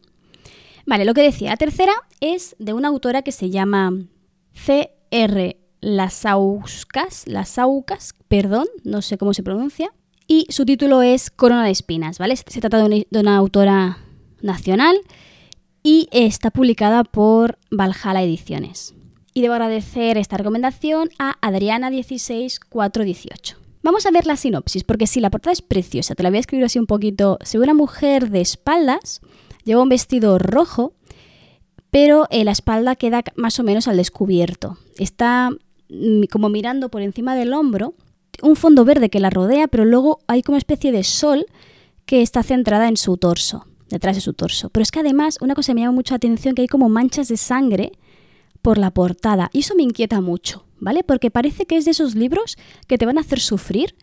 Vale, 0.85 1.05
lo 1.05 1.13
que 1.13 1.21
decía, 1.21 1.51
la 1.51 1.57
tercera 1.57 1.93
es 2.19 2.55
de 2.59 2.73
una 2.73 2.89
autora 2.89 3.21
que 3.21 3.31
se 3.31 3.49
llama 3.49 3.93
C.R. 4.53 5.57
Lasauskas, 5.79 7.27
Lasaucas, 7.27 8.15
perdón, 8.27 8.67
no 8.83 9.01
sé 9.01 9.17
cómo 9.17 9.33
se 9.33 9.43
pronuncia, 9.43 9.93
y 10.33 10.47
su 10.49 10.65
título 10.65 11.03
es 11.03 11.29
Corona 11.29 11.63
de 11.63 11.69
Espinas, 11.69 12.17
¿vale? 12.17 12.35
Se 12.35 12.59
trata 12.59 12.87
de 12.87 13.05
una, 13.11 13.37
autora 13.37 13.99
nacional 14.41 14.97
y 15.83 16.07
está 16.11 16.49
publicada 16.49 17.03
por 17.03 17.59
Valhalla 17.69 18.23
Ediciones. 18.23 18.95
Y 19.35 19.41
debo 19.41 19.53
agradecer 19.53 20.17
esta 20.17 20.37
recomendación 20.37 21.11
a 21.19 21.39
Adriana16418. 21.41 23.57
Vamos 23.83 24.07
a 24.07 24.11
ver 24.11 24.25
la 24.25 24.35
sinopsis, 24.35 24.83
porque 24.83 25.05
sí, 25.05 25.19
la 25.19 25.29
portada 25.29 25.53
es 25.53 25.61
preciosa, 25.61 26.15
te 26.15 26.23
la 26.23 26.29
voy 26.29 26.37
a 26.37 26.39
escribir 26.39 26.65
así 26.65 26.79
un 26.79 26.87
poquito. 26.87 27.37
Se 27.43 27.59
ve 27.59 27.65
una 27.65 27.75
mujer 27.75 28.31
de 28.31 28.41
espaldas, 28.41 29.21
lleva 29.65 29.83
un 29.83 29.89
vestido 29.89 30.39
rojo 30.39 30.93
pero 31.91 32.25
eh, 32.31 32.43
la 32.43 32.51
espalda 32.51 32.95
queda 32.95 33.23
más 33.35 33.59
o 33.59 33.63
menos 33.63 33.87
al 33.87 33.97
descubierto. 33.97 34.79
Está 34.97 35.51
mm, 35.89 36.23
como 36.31 36.49
mirando 36.49 36.89
por 36.89 37.03
encima 37.03 37.35
del 37.35 37.53
hombro, 37.53 37.93
un 38.41 38.55
fondo 38.55 38.85
verde 38.85 39.09
que 39.09 39.19
la 39.19 39.29
rodea, 39.29 39.67
pero 39.67 39.85
luego 39.85 40.19
hay 40.27 40.41
como 40.41 40.57
especie 40.57 40.91
de 40.91 41.03
sol 41.03 41.45
que 42.05 42.21
está 42.21 42.43
centrada 42.43 42.87
en 42.87 42.97
su 42.97 43.17
torso. 43.17 43.65
detrás 43.89 44.15
de 44.15 44.21
su 44.21 44.33
torso. 44.33 44.69
Pero 44.69 44.81
es 44.81 44.89
que 44.89 45.01
además, 45.01 45.37
una 45.39 45.53
cosa 45.53 45.71
que 45.71 45.75
me 45.75 45.81
llama 45.81 45.93
mucho 45.93 46.13
la 46.13 46.17
atención, 46.17 46.55
que 46.55 46.63
hay 46.63 46.67
como 46.67 46.89
manchas 46.89 47.27
de 47.27 47.37
sangre 47.37 47.91
por 48.63 48.79
la 48.79 48.89
portada. 48.89 49.51
Y 49.53 49.59
eso 49.59 49.75
me 49.75 49.83
inquieta 49.83 50.19
mucho, 50.19 50.65
¿vale? 50.79 51.03
Porque 51.03 51.29
parece 51.29 51.67
que 51.67 51.77
es 51.77 51.85
de 51.85 51.91
esos 51.91 52.15
libros 52.15 52.57
que 52.87 52.97
te 52.97 53.05
van 53.05 53.19
a 53.19 53.21
hacer 53.21 53.39
sufrir 53.39 53.95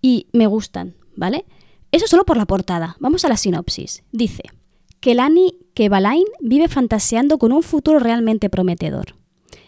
y 0.00 0.28
me 0.32 0.46
gustan, 0.46 0.94
¿vale? 1.16 1.44
Eso 1.90 2.06
solo 2.06 2.24
por 2.24 2.36
la 2.36 2.46
portada. 2.46 2.96
Vamos 3.00 3.24
a 3.24 3.28
la 3.28 3.36
sinopsis. 3.36 4.04
Dice, 4.12 4.44
que 5.00 5.16
Lani 5.16 5.58
Kebalain 5.74 6.24
vive 6.40 6.68
fantaseando 6.68 7.38
con 7.38 7.50
un 7.50 7.64
futuro 7.64 7.98
realmente 7.98 8.48
prometedor. 8.48 9.16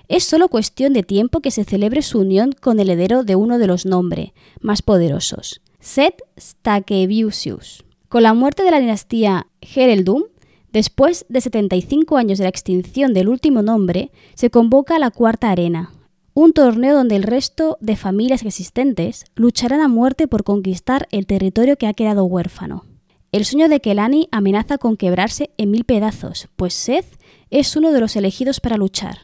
Es 0.08 0.24
solo 0.24 0.48
cuestión 0.48 0.92
de 0.92 1.02
tiempo 1.02 1.40
que 1.40 1.50
se 1.50 1.64
celebre 1.64 2.02
su 2.02 2.18
unión 2.18 2.52
con 2.52 2.78
el 2.78 2.90
heredero 2.90 3.24
de 3.24 3.36
uno 3.36 3.58
de 3.58 3.66
los 3.66 3.86
nombres 3.86 4.32
más 4.60 4.82
poderosos, 4.82 5.62
Seth 5.80 6.22
Stakeviusius. 6.38 7.84
Con 8.08 8.22
la 8.22 8.34
muerte 8.34 8.64
de 8.64 8.70
la 8.70 8.80
dinastía 8.80 9.46
Hereldum, 9.62 10.24
después 10.72 11.24
de 11.28 11.40
75 11.40 12.16
años 12.18 12.38
de 12.38 12.44
la 12.44 12.50
extinción 12.50 13.14
del 13.14 13.28
último 13.28 13.62
nombre, 13.62 14.10
se 14.34 14.50
convoca 14.50 14.98
la 14.98 15.10
Cuarta 15.10 15.50
Arena, 15.50 15.90
un 16.34 16.52
torneo 16.52 16.94
donde 16.94 17.16
el 17.16 17.22
resto 17.22 17.78
de 17.80 17.96
familias 17.96 18.44
existentes 18.44 19.24
lucharán 19.36 19.80
a 19.80 19.88
muerte 19.88 20.28
por 20.28 20.44
conquistar 20.44 21.08
el 21.12 21.26
territorio 21.26 21.76
que 21.76 21.86
ha 21.86 21.94
quedado 21.94 22.24
huérfano. 22.24 22.84
El 23.32 23.44
sueño 23.44 23.68
de 23.68 23.80
Kelani 23.80 24.28
amenaza 24.32 24.78
con 24.78 24.96
quebrarse 24.96 25.50
en 25.56 25.70
mil 25.70 25.84
pedazos, 25.84 26.48
pues 26.56 26.74
Seth 26.74 27.18
es 27.50 27.74
uno 27.74 27.90
de 27.90 28.00
los 28.00 28.16
elegidos 28.16 28.60
para 28.60 28.76
luchar. 28.76 29.23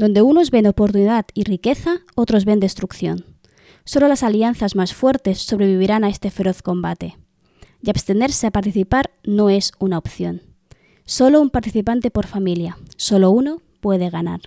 Donde 0.00 0.22
unos 0.22 0.50
ven 0.50 0.66
oportunidad 0.66 1.26
y 1.34 1.44
riqueza, 1.44 2.00
otros 2.14 2.46
ven 2.46 2.58
destrucción. 2.58 3.26
Solo 3.84 4.08
las 4.08 4.22
alianzas 4.22 4.74
más 4.74 4.94
fuertes 4.94 5.40
sobrevivirán 5.40 6.04
a 6.04 6.08
este 6.08 6.30
feroz 6.30 6.62
combate. 6.62 7.18
Y 7.82 7.90
abstenerse 7.90 8.46
a 8.46 8.50
participar 8.50 9.10
no 9.24 9.50
es 9.50 9.72
una 9.78 9.98
opción. 9.98 10.40
Solo 11.04 11.42
un 11.42 11.50
participante 11.50 12.10
por 12.10 12.26
familia, 12.26 12.78
solo 12.96 13.30
uno 13.30 13.60
puede 13.82 14.08
ganar. 14.08 14.40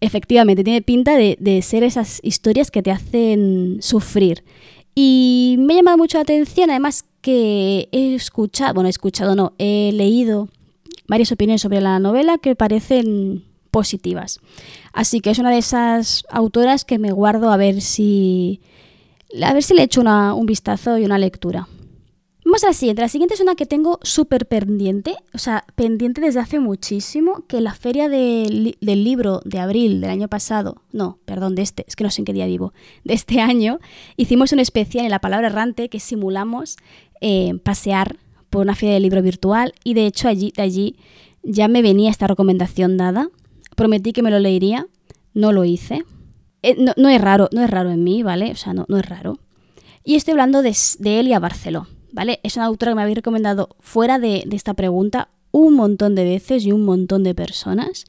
Efectivamente, 0.00 0.62
tiene 0.62 0.82
pinta 0.82 1.16
de, 1.16 1.62
ser 1.62 1.82
esas 1.82 2.20
historias 2.22 2.70
que 2.70 2.84
te 2.84 2.92
hacen 2.92 3.78
sufrir. 3.80 4.44
Y 4.94 5.56
me 5.58 5.74
ha 5.74 5.76
llamado 5.78 5.98
mucho 5.98 6.18
la 6.18 6.22
atención, 6.22 6.70
además 6.70 7.04
que 7.22 7.88
he 7.90 8.14
escuchado, 8.14 8.74
bueno, 8.74 8.86
he 8.86 8.90
escuchado, 8.90 9.34
no, 9.34 9.52
he 9.58 9.90
leído 9.92 10.48
varias 11.08 11.32
opiniones 11.32 11.60
sobre 11.60 11.80
la 11.80 11.98
novela 11.98 12.38
que 12.38 12.54
parecen 12.54 13.49
positivas. 13.70 14.40
Así 14.92 15.20
que 15.20 15.30
es 15.30 15.38
una 15.38 15.50
de 15.50 15.58
esas 15.58 16.24
autoras 16.30 16.84
que 16.84 16.98
me 16.98 17.12
guardo 17.12 17.50
a 17.50 17.56
ver 17.56 17.80
si. 17.80 18.60
A 19.42 19.52
ver 19.52 19.62
si 19.62 19.74
le 19.74 19.84
echo 19.84 20.00
un 20.00 20.46
vistazo 20.46 20.98
y 20.98 21.04
una 21.04 21.18
lectura. 21.18 21.68
Vamos 22.44 22.64
a 22.64 22.68
la 22.68 22.72
siguiente. 22.72 23.02
La 23.02 23.08
siguiente 23.08 23.34
es 23.34 23.40
una 23.40 23.54
que 23.54 23.66
tengo 23.66 24.00
súper 24.02 24.46
pendiente, 24.46 25.14
o 25.34 25.38
sea, 25.38 25.64
pendiente 25.76 26.20
desde 26.20 26.40
hace 26.40 26.58
muchísimo, 26.58 27.44
que 27.46 27.60
la 27.60 27.74
feria 27.74 28.08
del 28.08 28.74
libro 28.80 29.40
de 29.44 29.60
abril 29.60 30.00
del 30.00 30.10
año 30.10 30.26
pasado, 30.26 30.82
no, 30.90 31.18
perdón, 31.26 31.54
de 31.54 31.62
este, 31.62 31.84
es 31.86 31.94
que 31.94 32.02
no 32.02 32.10
sé 32.10 32.22
en 32.22 32.24
qué 32.24 32.32
día 32.32 32.46
vivo, 32.46 32.72
de 33.04 33.14
este 33.14 33.40
año, 33.40 33.78
hicimos 34.16 34.52
un 34.52 34.58
especial 34.58 35.04
en 35.04 35.12
la 35.12 35.20
palabra 35.20 35.46
errante 35.46 35.88
que 35.88 36.00
simulamos 36.00 36.76
eh, 37.20 37.52
pasear 37.62 38.16
por 38.48 38.62
una 38.62 38.74
feria 38.74 38.94
de 38.94 39.00
libro 39.00 39.22
virtual 39.22 39.74
y 39.84 39.94
de 39.94 40.06
hecho 40.06 40.26
allí, 40.26 40.52
de 40.56 40.62
allí 40.62 40.96
ya 41.42 41.68
me 41.68 41.82
venía 41.82 42.10
esta 42.10 42.26
recomendación 42.26 42.96
dada 42.96 43.30
prometí 43.80 44.12
que 44.12 44.22
me 44.22 44.30
lo 44.30 44.38
leería, 44.38 44.86
no 45.32 45.52
lo 45.52 45.64
hice. 45.64 46.04
Eh, 46.62 46.76
no, 46.76 47.08
es 47.08 47.18
raro, 47.18 47.48
no 47.50 47.62
es 47.62 47.70
raro 47.70 47.90
en 47.90 48.04
mí, 48.04 48.22
¿vale? 48.22 48.52
O 48.52 48.56
sea, 48.56 48.74
no, 48.74 48.84
no 48.88 48.98
es 48.98 49.08
raro. 49.08 49.38
Y 50.04 50.16
estoy 50.16 50.32
hablando 50.32 50.60
de, 50.60 50.76
de 50.98 51.20
Elia 51.20 51.38
Barceló, 51.38 51.86
¿vale? 52.12 52.40
Es 52.42 52.56
una 52.56 52.66
autora 52.66 52.92
que 52.92 52.96
me 52.96 53.02
habéis 53.02 53.16
recomendado 53.16 53.70
fuera 53.80 54.18
de, 54.18 54.44
de 54.46 54.54
esta 54.54 54.74
pregunta 54.74 55.30
un 55.50 55.76
montón 55.76 56.14
de 56.14 56.24
veces 56.24 56.66
y 56.66 56.72
un 56.72 56.84
montón 56.84 57.24
de 57.24 57.34
personas. 57.34 58.04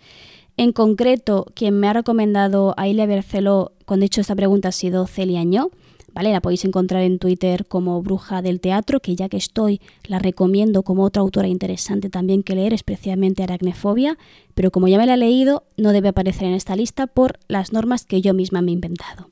En 0.57 0.73
concreto, 0.73 1.45
quien 1.53 1.79
me 1.79 1.87
ha 1.87 1.93
recomendado 1.93 2.73
a 2.75 2.89
Elia 2.89 3.07
Barceló 3.07 3.71
cuando 3.85 4.03
he 4.03 4.07
hecho 4.07 4.19
esta 4.19 4.35
pregunta 4.35 4.67
ha 4.67 4.73
sido 4.73 5.07
Celia 5.07 5.45
Ño. 5.45 5.71
¿Vale? 6.13 6.31
La 6.31 6.41
podéis 6.41 6.65
encontrar 6.65 7.03
en 7.03 7.19
Twitter 7.19 7.65
como 7.65 8.01
Bruja 8.01 8.41
del 8.41 8.59
Teatro, 8.59 8.99
que 8.99 9.15
ya 9.15 9.29
que 9.29 9.37
estoy, 9.37 9.81
la 10.05 10.19
recomiendo 10.19 10.83
como 10.83 11.03
otra 11.03 11.21
autora 11.21 11.47
interesante 11.47 12.09
también 12.09 12.43
que 12.43 12.55
leer, 12.55 12.73
especialmente 12.73 13.43
Aracnefobia, 13.43 14.17
pero 14.53 14.71
como 14.71 14.87
ya 14.87 14.97
me 14.97 15.05
la 15.05 15.15
he 15.15 15.17
leído, 15.17 15.63
no 15.77 15.91
debe 15.91 16.09
aparecer 16.09 16.47
en 16.47 16.53
esta 16.53 16.75
lista 16.75 17.07
por 17.07 17.39
las 17.47 17.73
normas 17.73 18.05
que 18.05 18.21
yo 18.21 18.33
misma 18.33 18.61
me 18.61 18.71
he 18.71 18.73
inventado. 18.73 19.29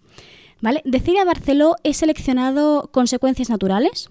¿Vale? 0.62 0.84
Barceló 1.26 1.76
he 1.84 1.94
seleccionado 1.94 2.90
Consecuencias 2.92 3.50
Naturales, 3.50 4.10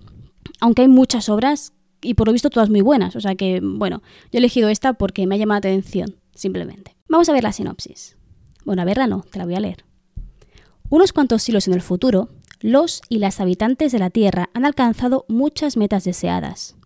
aunque 0.61 0.83
hay 0.83 0.89
muchas 0.89 1.29
obras 1.29 1.73
y 2.01 2.15
por 2.15 2.27
lo 2.27 2.33
visto 2.33 2.51
todas 2.51 2.71
muy 2.71 2.81
buenas, 2.81 3.17
o 3.17 3.21
sea 3.21 3.35
que, 3.35 3.61
bueno, 3.63 4.03
yo 4.31 4.37
he 4.37 4.39
elegido 4.39 4.69
esta 4.69 4.93
porque 4.95 5.27
me 5.27 5.35
ha 5.35 5.39
llamado 5.39 5.57
la 5.57 5.71
atención, 5.71 6.17
simplemente. 6.35 6.97
Vamos 7.09 7.29
a 7.29 7.33
ver 7.33 7.43
la 7.43 7.53
sinopsis. 7.53 8.17
Bueno, 8.65 8.83
a 8.83 8.85
verla 8.85 9.07
no, 9.07 9.25
te 9.31 9.39
la 9.39 9.45
voy 9.45 9.55
a 9.55 9.61
leer. 9.61 9.85
Unos 10.91 11.13
cuantos 11.13 11.43
siglos 11.43 11.69
en 11.69 11.75
el 11.75 11.83
futuro, 11.83 12.31
los 12.61 13.03
y 13.09 13.19
las 13.19 13.41
habitantes 13.41 13.93
de 13.93 13.99
la 13.99 14.11
Tierra 14.11 14.50
han 14.55 14.65
alcanzado 14.65 15.25
muchas 15.29 15.77
metas 15.77 16.05
deseadas. 16.05 16.77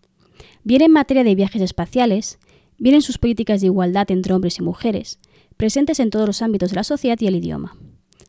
Bien 0.63 0.81
en 0.81 0.91
materia 0.91 1.23
de 1.23 1.35
viajes 1.35 1.61
espaciales, 1.61 2.39
bien 2.77 2.95
en 2.95 3.01
sus 3.01 3.17
políticas 3.17 3.61
de 3.61 3.67
igualdad 3.67 4.09
entre 4.11 4.33
hombres 4.33 4.59
y 4.59 4.61
mujeres, 4.61 5.19
presentes 5.57 5.99
en 5.99 6.09
todos 6.09 6.27
los 6.27 6.41
ámbitos 6.41 6.69
de 6.71 6.75
la 6.75 6.83
sociedad 6.83 7.17
y 7.19 7.27
el 7.27 7.35
idioma. 7.35 7.75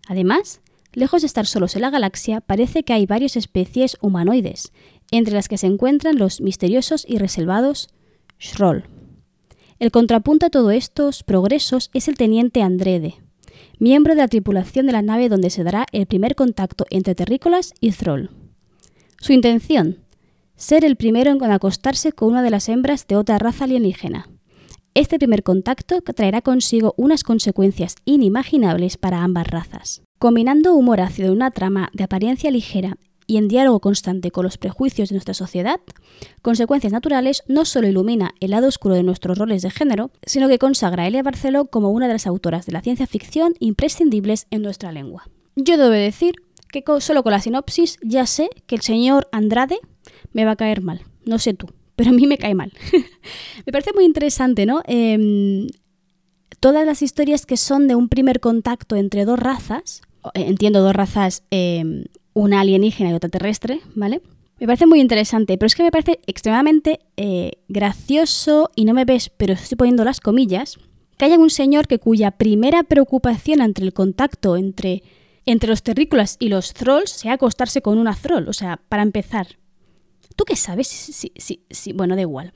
Además, 0.09 0.61
lejos 0.93 1.23
de 1.23 1.27
estar 1.27 1.47
solos 1.47 1.77
en 1.77 1.83
la 1.83 1.91
galaxia, 1.91 2.41
parece 2.41 2.83
que 2.83 2.93
hay 2.93 3.07
varias 3.07 3.37
especies 3.37 3.97
humanoides, 4.01 4.73
entre 5.11 5.35
las 5.35 5.49
que 5.49 5.59
se 5.59 5.67
encuentran 5.67 6.19
los 6.19 6.41
misteriosos 6.41 7.05
y 7.09 7.19
reservados 7.19 7.89
Shroll. 8.39 8.85
El 9.79 9.91
contrapunto 9.91 10.47
a 10.47 10.51
todos 10.51 10.73
estos 10.73 11.23
progresos 11.23 11.91
es 11.93 12.09
el 12.09 12.17
teniente 12.17 12.63
Andrede, 12.63 13.24
miembro 13.79 14.15
de 14.15 14.21
la 14.21 14.29
tripulación 14.29 14.87
de 14.87 14.93
la 14.93 15.03
nave 15.03 15.29
donde 15.29 15.51
se 15.51 15.65
dará 15.65 15.87
el 15.93 16.07
primer 16.07 16.35
contacto 16.35 16.87
entre 16.91 17.15
terrícolas 17.15 17.73
y 17.81 17.91
Thrall. 17.93 18.31
Su 19.21 19.33
intención, 19.33 19.99
ser 20.57 20.85
el 20.85 20.97
primero 20.97 21.31
en 21.31 21.43
acostarse 21.45 22.13
con 22.13 22.29
una 22.29 22.43
de 22.43 22.51
las 22.51 22.69
hembras 22.69 23.07
de 23.07 23.17
otra 23.17 23.39
raza 23.39 23.65
alienígena. 23.65 24.29
Este 24.95 25.19
primer 25.19 25.43
contacto 25.43 26.01
traerá 26.03 26.41
consigo 26.41 26.95
unas 26.97 27.25
consecuencias 27.25 27.97
inimaginables 28.05 28.97
para 28.97 29.25
ambas 29.25 29.49
razas. 29.49 30.03
Combinando 30.21 30.75
humor 30.75 31.01
ácido 31.01 31.29
en 31.29 31.35
una 31.35 31.51
trama 31.51 31.91
de 31.93 32.05
apariencia 32.05 32.51
ligera 32.51 32.97
y 33.27 33.37
en 33.37 33.49
diálogo 33.49 33.81
constante 33.81 34.31
con 34.31 34.45
los 34.45 34.59
prejuicios 34.59 35.09
de 35.09 35.15
nuestra 35.15 35.35
sociedad, 35.35 35.81
Consecuencias 36.43 36.93
Naturales 36.93 37.43
no 37.49 37.65
solo 37.65 37.89
ilumina 37.89 38.35
el 38.41 38.51
lado 38.51 38.69
oscuro 38.69 38.95
de 38.95 39.03
nuestros 39.03 39.39
roles 39.39 39.63
de 39.63 39.71
género, 39.71 40.11
sino 40.25 40.49
que 40.49 40.59
consagra 40.59 41.05
a 41.05 41.07
Elia 41.07 41.23
Barceló 41.23 41.67
como 41.67 41.91
una 41.91 42.07
de 42.07 42.15
las 42.15 42.27
autoras 42.27 42.67
de 42.67 42.73
la 42.73 42.83
ciencia 42.83 43.07
ficción 43.07 43.55
imprescindibles 43.61 44.47
en 44.51 44.63
nuestra 44.63 44.93
lengua. 44.93 45.29
Yo 45.57 45.77
debo 45.77 45.91
decir 45.91 46.35
que 46.71 46.83
solo 47.01 47.23
con 47.23 47.33
la 47.33 47.41
sinopsis 47.41 47.99
ya 48.03 48.27
sé 48.27 48.51
que 48.67 48.75
el 48.75 48.83
señor 48.83 49.29
Andrade 49.33 49.79
me 50.33 50.45
va 50.45 50.53
a 50.53 50.57
caer 50.57 50.83
mal. 50.83 51.03
No 51.25 51.39
sé 51.39 51.55
tú, 51.55 51.69
pero 51.97 52.11
a 52.11 52.13
mí 52.13 52.27
me 52.27 52.39
cae 52.39 52.55
mal. 52.55 52.73
me 53.67 53.73
parece 53.73 53.93
muy 53.95 54.05
interesante, 54.05 54.67
¿no? 54.67 54.83
Em, 54.87 55.69
todas 56.61 56.85
las 56.85 57.03
historias 57.03 57.47
que 57.47 57.57
son 57.57 57.89
de 57.89 57.95
un 57.95 58.09
primer 58.09 58.41
contacto 58.41 58.97
entre 58.97 59.25
dos 59.25 59.39
razas, 59.39 60.03
entiendo 60.35 60.83
dos 60.83 60.95
razas 60.95 61.45
em, 61.51 62.05
una 62.35 62.61
alienígena 62.61 63.11
y 63.11 63.15
otra 63.15 63.31
terrestre, 63.31 63.81
¿vale? 63.95 64.21
Me 64.61 64.67
parece 64.67 64.87
muy 64.87 65.01
interesante, 65.01 65.57
pero 65.59 65.67
es 65.67 65.75
que 65.75 65.83
me 65.83 65.91
parece 65.91 66.21
extremadamente 66.27 67.01
eh, 67.17 67.53
gracioso, 67.69 68.71
y 68.77 68.85
no 68.85 68.95
me 68.95 69.05
ves, 69.05 69.31
pero 69.31 69.55
estoy 69.55 69.77
poniendo 69.77 70.05
las 70.05 70.21
comillas, 70.21 70.79
que 71.17 71.25
haya 71.25 71.39
un 71.39 71.51
señor 71.51 71.87
que 71.87 71.99
cuya 71.99 72.33
primera 72.33 72.83
preocupación 72.83 73.61
entre 73.61 73.85
el 73.85 73.93
contacto 73.93 74.57
entre, 74.57 75.03
entre 75.47 75.71
los 75.71 75.83
terrícolas 75.83 76.37
y 76.39 76.49
los 76.49 76.73
trolls 76.73 77.11
sea 77.11 77.35
acostarse 77.35 77.83
con 77.83 77.99
una 77.99 78.15
troll. 78.15 78.49
O 78.49 78.53
sea, 78.53 78.81
para 78.89 79.03
empezar, 79.03 79.59
¿tú 80.37 80.45
qué 80.45 80.57
sabes? 80.57 80.89
Sí, 80.89 81.33
sí, 81.37 81.65
sí, 81.71 81.93
bueno, 81.93 82.17
da 82.17 82.23
igual. 82.23 82.53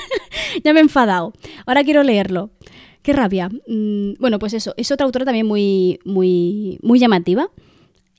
ya 0.64 0.72
me 0.72 0.80
he 0.80 0.82
enfadado. 0.82 1.32
Ahora 1.64 1.84
quiero 1.84 2.02
leerlo. 2.02 2.50
Qué 3.02 3.12
rabia. 3.12 3.48
Mm, 3.66 4.14
bueno, 4.18 4.38
pues 4.38 4.52
eso, 4.52 4.74
es 4.76 4.90
otra 4.90 5.06
autora 5.06 5.24
también 5.24 5.46
muy, 5.46 6.00
muy, 6.04 6.78
muy 6.82 6.98
llamativa 6.98 7.50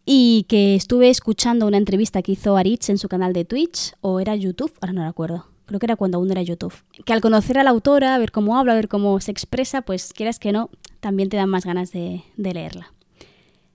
y 0.10 0.46
que 0.48 0.74
estuve 0.74 1.10
escuchando 1.10 1.68
una 1.68 1.76
entrevista 1.76 2.22
que 2.22 2.32
hizo 2.32 2.56
Aritz 2.56 2.90
en 2.90 2.98
su 2.98 3.10
canal 3.10 3.34
de 3.34 3.44
Twitch, 3.44 3.94
o 4.00 4.22
era 4.22 4.38
YouTube, 4.38 4.72
ahora 4.80 4.94
no 4.94 5.06
recuerdo, 5.06 5.48
creo 5.66 5.82
que 5.82 5.86
era 5.86 5.98
cuando 5.98 6.18
aún 6.18 6.32
era 6.32 6.42
YouTube, 6.42 6.74
que 7.04 7.12
al 7.12 7.20
conocer 7.20 7.60
a 7.60 7.64
la 7.64 7.72
autora, 7.72 8.18
ver 8.18 8.32
cómo 8.32 8.58
habla, 8.58 8.74
ver 8.74 8.88
cómo 8.88 9.20
se 9.20 9.32
expresa, 9.32 9.82
pues 9.82 10.14
quieras 10.14 10.40
que 10.40 10.54
no, 10.54 10.70
también 11.02 11.28
te 11.28 11.36
dan 11.36 11.50
más 11.50 11.66
ganas 11.66 11.92
de, 11.92 12.24
leerla. 12.38 12.94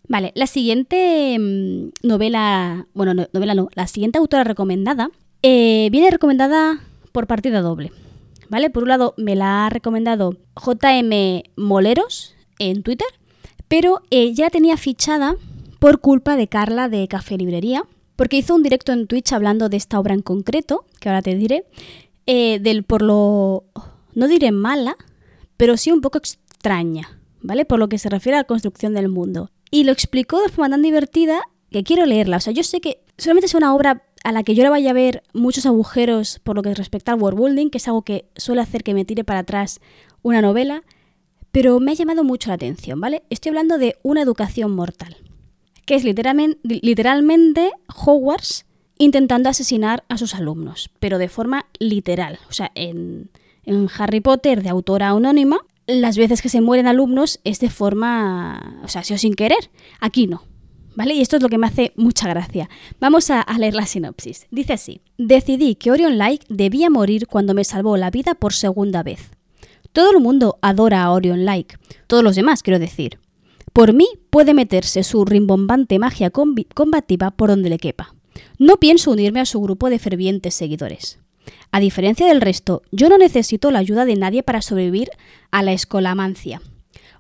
Vale, 0.08 0.32
la 0.34 0.46
siguiente 0.46 1.36
mm, 1.38 1.90
novela, 2.02 2.86
bueno, 2.94 3.12
novela 3.14 3.54
no, 3.54 3.68
la 3.74 3.86
siguiente 3.86 4.18
autora 4.18 4.42
recomendada 4.42 5.10
eh, 5.42 5.90
viene 5.92 6.10
recomendada 6.10 6.80
por 7.12 7.26
partida 7.26 7.60
doble. 7.60 7.92
¿Vale? 8.48 8.68
Por 8.70 8.82
un 8.82 8.90
lado 8.90 9.14
me 9.16 9.34
la 9.36 9.66
ha 9.66 9.70
recomendado 9.70 10.36
JM 10.56 11.42
Moleros 11.56 12.34
en 12.58 12.82
Twitter, 12.82 13.08
pero 13.68 14.02
eh, 14.10 14.34
ya 14.34 14.50
tenía 14.50 14.76
fichada 14.76 15.36
por 15.82 15.98
culpa 15.98 16.36
de 16.36 16.46
Carla 16.46 16.88
de 16.88 17.08
Café 17.08 17.36
Librería, 17.36 17.82
porque 18.14 18.36
hizo 18.36 18.54
un 18.54 18.62
directo 18.62 18.92
en 18.92 19.08
Twitch 19.08 19.32
hablando 19.32 19.68
de 19.68 19.78
esta 19.78 19.98
obra 19.98 20.14
en 20.14 20.22
concreto, 20.22 20.84
que 21.00 21.08
ahora 21.08 21.22
te 21.22 21.34
diré, 21.34 21.66
eh, 22.26 22.60
del 22.60 22.84
por 22.84 23.02
lo, 23.02 23.64
no 24.14 24.28
diré 24.28 24.52
mala, 24.52 24.96
pero 25.56 25.76
sí 25.76 25.90
un 25.90 26.00
poco 26.00 26.18
extraña, 26.18 27.18
¿vale? 27.40 27.64
Por 27.64 27.80
lo 27.80 27.88
que 27.88 27.98
se 27.98 28.08
refiere 28.08 28.36
a 28.36 28.42
la 28.42 28.46
construcción 28.46 28.94
del 28.94 29.08
mundo. 29.08 29.50
Y 29.72 29.82
lo 29.82 29.90
explicó 29.90 30.40
de 30.40 30.50
forma 30.50 30.70
tan 30.70 30.82
divertida 30.82 31.40
que 31.72 31.82
quiero 31.82 32.06
leerla. 32.06 32.36
O 32.36 32.40
sea, 32.40 32.52
yo 32.52 32.62
sé 32.62 32.80
que 32.80 33.00
solamente 33.18 33.46
es 33.46 33.54
una 33.56 33.74
obra 33.74 34.04
a 34.22 34.30
la 34.30 34.44
que 34.44 34.54
yo 34.54 34.62
le 34.62 34.70
vaya 34.70 34.90
a 34.90 34.94
ver 34.94 35.24
muchos 35.32 35.66
agujeros 35.66 36.38
por 36.44 36.54
lo 36.54 36.62
que 36.62 36.72
respecta 36.74 37.10
al 37.10 37.20
world 37.20 37.40
building, 37.40 37.70
que 37.70 37.78
es 37.78 37.88
algo 37.88 38.02
que 38.02 38.26
suele 38.36 38.60
hacer 38.60 38.84
que 38.84 38.94
me 38.94 39.04
tire 39.04 39.24
para 39.24 39.40
atrás 39.40 39.80
una 40.22 40.42
novela, 40.42 40.84
pero 41.50 41.80
me 41.80 41.90
ha 41.90 41.94
llamado 41.94 42.22
mucho 42.22 42.50
la 42.50 42.54
atención, 42.54 43.00
¿vale? 43.00 43.24
Estoy 43.30 43.50
hablando 43.50 43.78
de 43.78 43.96
una 44.04 44.22
educación 44.22 44.76
mortal, 44.76 45.16
que 45.92 45.96
es 45.96 46.04
literalmente, 46.04 47.70
Hogwarts 47.94 48.64
intentando 48.96 49.50
asesinar 49.50 50.04
a 50.08 50.16
sus 50.16 50.34
alumnos, 50.34 50.90
pero 51.00 51.18
de 51.18 51.28
forma 51.28 51.66
literal. 51.78 52.38
O 52.48 52.54
sea, 52.54 52.72
en, 52.74 53.28
Harry 53.98 54.20
Potter, 54.20 54.62
de 54.62 54.70
autora 54.70 55.10
anónima, 55.10 55.58
las 55.86 56.16
veces 56.16 56.40
que 56.40 56.48
se 56.48 56.62
mueren 56.62 56.86
alumnos 56.86 57.40
es 57.44 57.60
de 57.60 57.68
forma, 57.68 58.80
o 58.82 58.88
sea, 58.88 59.04
sido 59.04 59.18
sin 59.18 59.34
querer. 59.34 59.70
Aquí 60.00 60.26
no, 60.26 60.44
¿Vale? 60.94 61.12
Y 61.12 61.20
esto 61.20 61.36
es 61.36 61.42
lo 61.42 61.50
que 61.50 61.58
me 61.58 61.66
hace 61.66 61.92
mucha 61.96 62.26
gracia. 62.26 62.70
Vamos 62.98 63.30
a, 63.30 63.46
leer 63.58 63.74
la 63.74 63.84
sinopsis. 63.84 64.46
Dice 64.50 64.72
así: 64.72 65.02
Decidí 65.18 65.74
que 65.74 65.90
Orion 65.90 66.16
Lake 66.16 66.46
debía 66.48 66.88
morir 66.88 67.26
cuando 67.26 67.52
me 67.52 67.64
salvó 67.64 67.98
la 67.98 68.10
vida 68.10 68.34
por 68.34 68.54
segunda 68.54 69.02
vez. 69.02 69.30
Todo 69.92 70.10
el 70.10 70.20
mundo 70.20 70.58
adora 70.62 71.02
a 71.02 71.10
Orion 71.10 71.44
Lake, 71.44 71.76
todos 72.06 72.24
los 72.24 72.36
demás, 72.36 72.62
quiero 72.62 72.78
decir. 72.78 73.21
Por 73.72 73.94
mí 73.94 74.06
puede 74.30 74.52
meterse 74.52 75.02
su 75.02 75.24
rimbombante 75.24 75.98
magia 75.98 76.30
combativa 76.30 77.30
por 77.30 77.48
donde 77.50 77.70
le 77.70 77.78
quepa. 77.78 78.14
No 78.58 78.76
pienso 78.78 79.10
unirme 79.10 79.40
a 79.40 79.46
su 79.46 79.60
grupo 79.60 79.88
de 79.88 79.98
fervientes 79.98 80.54
seguidores. 80.54 81.18
A 81.70 81.80
diferencia 81.80 82.26
del 82.26 82.40
resto, 82.40 82.82
yo 82.92 83.08
no 83.08 83.16
necesito 83.16 83.70
la 83.70 83.78
ayuda 83.78 84.04
de 84.04 84.16
nadie 84.16 84.42
para 84.42 84.62
sobrevivir 84.62 85.08
a 85.50 85.62
la 85.62 85.72
escolamancia. 85.72 86.60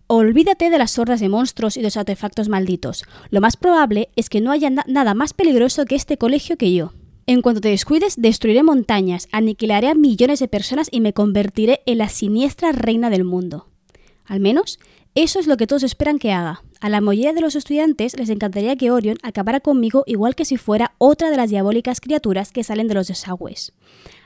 Olvídate 0.06 0.68
de 0.68 0.76
las 0.76 0.98
hordas 0.98 1.20
de 1.20 1.30
monstruos 1.30 1.76
y 1.78 1.80
de 1.80 1.86
los 1.86 1.96
artefactos 1.96 2.50
malditos. 2.50 3.04
Lo 3.30 3.40
más 3.40 3.56
probable 3.56 4.10
es 4.14 4.28
que 4.28 4.42
no 4.42 4.52
haya 4.52 4.68
nada 4.68 5.14
más 5.14 5.32
peligroso 5.32 5.86
que 5.86 5.94
este 5.94 6.18
colegio 6.18 6.58
que 6.58 6.74
yo. 6.74 6.92
En 7.26 7.40
cuanto 7.40 7.62
te 7.62 7.68
descuides, 7.68 8.16
destruiré 8.18 8.62
montañas, 8.62 9.26
aniquilaré 9.32 9.88
a 9.88 9.94
millones 9.94 10.40
de 10.40 10.48
personas 10.48 10.88
y 10.90 11.00
me 11.00 11.14
convertiré 11.14 11.80
en 11.86 11.98
la 11.98 12.10
siniestra 12.10 12.72
reina 12.72 13.08
del 13.08 13.24
mundo. 13.24 13.68
Al 14.26 14.40
menos, 14.40 14.78
eso 15.14 15.38
es 15.38 15.46
lo 15.46 15.58
que 15.58 15.66
todos 15.66 15.82
esperan 15.82 16.18
que 16.18 16.32
haga. 16.32 16.62
A 16.80 16.88
la 16.88 17.02
mayoría 17.02 17.34
de 17.34 17.42
los 17.42 17.54
estudiantes 17.54 18.18
les 18.18 18.30
encantaría 18.30 18.76
que 18.76 18.90
Orion 18.90 19.18
acabara 19.22 19.60
conmigo 19.60 20.04
igual 20.06 20.34
que 20.34 20.46
si 20.46 20.56
fuera 20.56 20.94
otra 20.96 21.30
de 21.30 21.36
las 21.36 21.50
diabólicas 21.50 22.00
criaturas 22.00 22.50
que 22.50 22.64
salen 22.64 22.88
de 22.88 22.94
los 22.94 23.08
desagües. 23.08 23.74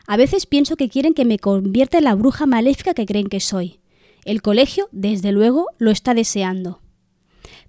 A 0.07 0.17
veces 0.17 0.47
pienso 0.47 0.77
que 0.77 0.89
quieren 0.89 1.13
que 1.13 1.25
me 1.25 1.41
convierta 1.41 1.99
en 1.99 2.05
la 2.05 2.15
bruja 2.15 2.47
maléfica 2.47 2.95
que 2.95 3.05
creen 3.05 3.27
que 3.27 3.41
soy. 3.41 3.81
El 4.25 4.43
colegio, 4.43 4.89
desde 4.93 5.33
luego, 5.33 5.67
lo 5.79 5.91
está 5.91 6.15
deseando. 6.15 6.81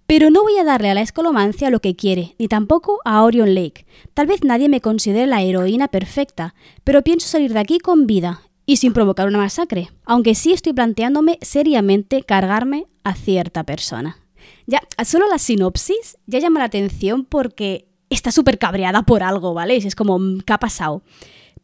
Pero 0.06 0.30
no 0.30 0.44
voy 0.44 0.58
a 0.58 0.64
darle 0.64 0.92
a 0.92 0.94
la 0.94 1.02
escolomancia 1.02 1.72
lo 1.72 1.80
que 1.80 1.96
quiere, 1.96 2.36
ni 2.38 2.48
tampoco 2.48 3.00
a 3.04 3.24
Orion 3.24 3.56
Lake. 3.56 3.88
Tal 4.14 4.28
vez 4.28 4.44
nadie 4.44 4.70
me 4.70 4.80
considere 4.80 5.26
la 5.26 5.42
heroína 5.42 5.88
perfecta, 5.88 6.54
pero 6.84 7.02
pienso 7.02 7.28
salir 7.28 7.52
de 7.52 7.60
aquí 7.60 7.80
con 7.80 8.06
vida 8.06 8.47
y 8.68 8.78
sin 8.78 8.94
provocar 8.94 9.28
una 9.28 9.40
masacre, 9.40 9.90
aunque 10.06 10.36
sí 10.36 10.54
estoy 10.54 10.74
planteándome 10.74 11.40
seriamente 11.42 12.22
cargarme 12.22 12.86
a 13.04 13.16
cierta 13.16 13.64
persona. 13.64 14.20
Ya, 14.68 14.82
solo 15.04 15.28
la 15.28 15.40
sinopsis 15.40 16.18
ya 16.28 16.38
llama 16.38 16.60
la 16.60 16.66
atención 16.66 17.26
porque 17.26 17.88
está 18.10 18.32
súper 18.32 18.60
cabreada 18.60 19.02
por 19.04 19.24
algo, 19.24 19.54
¿vale? 19.56 19.78
Es 19.78 19.96
como, 19.96 20.20
¿qué 20.46 20.54
ha 20.54 20.60
pasado? 20.60 21.02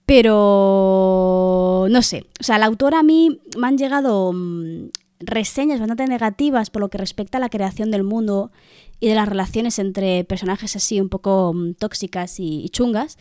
Pero 0.06 1.88
no 1.90 2.02
sé, 2.02 2.26
o 2.40 2.44
sea, 2.44 2.58
la 2.58 2.66
autora 2.66 3.00
a 3.00 3.04
mí 3.04 3.42
me 3.58 3.68
han 3.68 3.78
llegado 3.78 4.32
mm, 4.34 4.90
reseñas 5.20 5.80
bastante 5.80 6.08
negativas 6.08 6.70
por 6.70 6.82
lo 6.82 6.90
que 6.90 6.98
respecta 6.98 7.38
a 7.38 7.42
la 7.42 7.50
creación 7.50 7.92
del 7.92 8.04
mundo 8.04 8.52
y 9.00 9.08
de 9.08 9.16
las 9.16 9.28
relaciones 9.28 9.80
entre 9.80 10.24
personajes 10.24 10.76
así 10.76 11.02
un 11.02 11.10
poco 11.10 11.54
mm, 11.54 11.74
tóxicas 11.74 12.40
y, 12.40 12.70
chungas. 12.70 13.18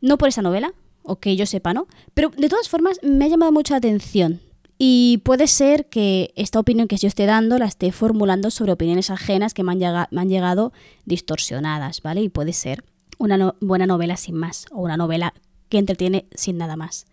No 0.00 0.18
por 0.18 0.28
esa 0.28 0.42
novela, 0.42 0.72
o 1.06 1.16
que 1.16 1.36
yo 1.36 1.46
sepa, 1.46 1.72
¿no? 1.74 1.86
Pero 2.14 2.30
de 2.36 2.48
todas 2.48 2.68
formas 2.68 2.98
me 3.02 3.24
ha 3.24 3.28
llamado 3.28 3.52
mucha 3.52 3.76
atención. 3.76 4.40
Y 4.78 5.22
puede 5.24 5.46
ser 5.46 5.86
que 5.86 6.32
esta 6.36 6.60
opinión 6.60 6.86
que 6.86 6.96
yo 6.96 7.08
esté 7.08 7.24
dando 7.24 7.58
la 7.58 7.64
esté 7.64 7.92
formulando 7.92 8.50
sobre 8.50 8.72
opiniones 8.72 9.10
ajenas 9.10 9.54
que 9.54 9.62
me 9.62 9.72
han, 9.72 10.06
me 10.10 10.20
han 10.20 10.28
llegado 10.28 10.72
distorsionadas, 11.06 12.02
¿vale? 12.02 12.20
Y 12.20 12.28
puede 12.28 12.52
ser 12.52 12.84
una 13.18 13.54
buena 13.60 13.86
novela 13.86 14.16
sin 14.16 14.34
más, 14.34 14.66
o 14.72 14.82
una 14.82 14.98
novela 14.98 15.32
que 15.68 15.78
entretiene 15.78 16.26
sin 16.34 16.58
nada 16.58 16.76
más. 16.76 17.06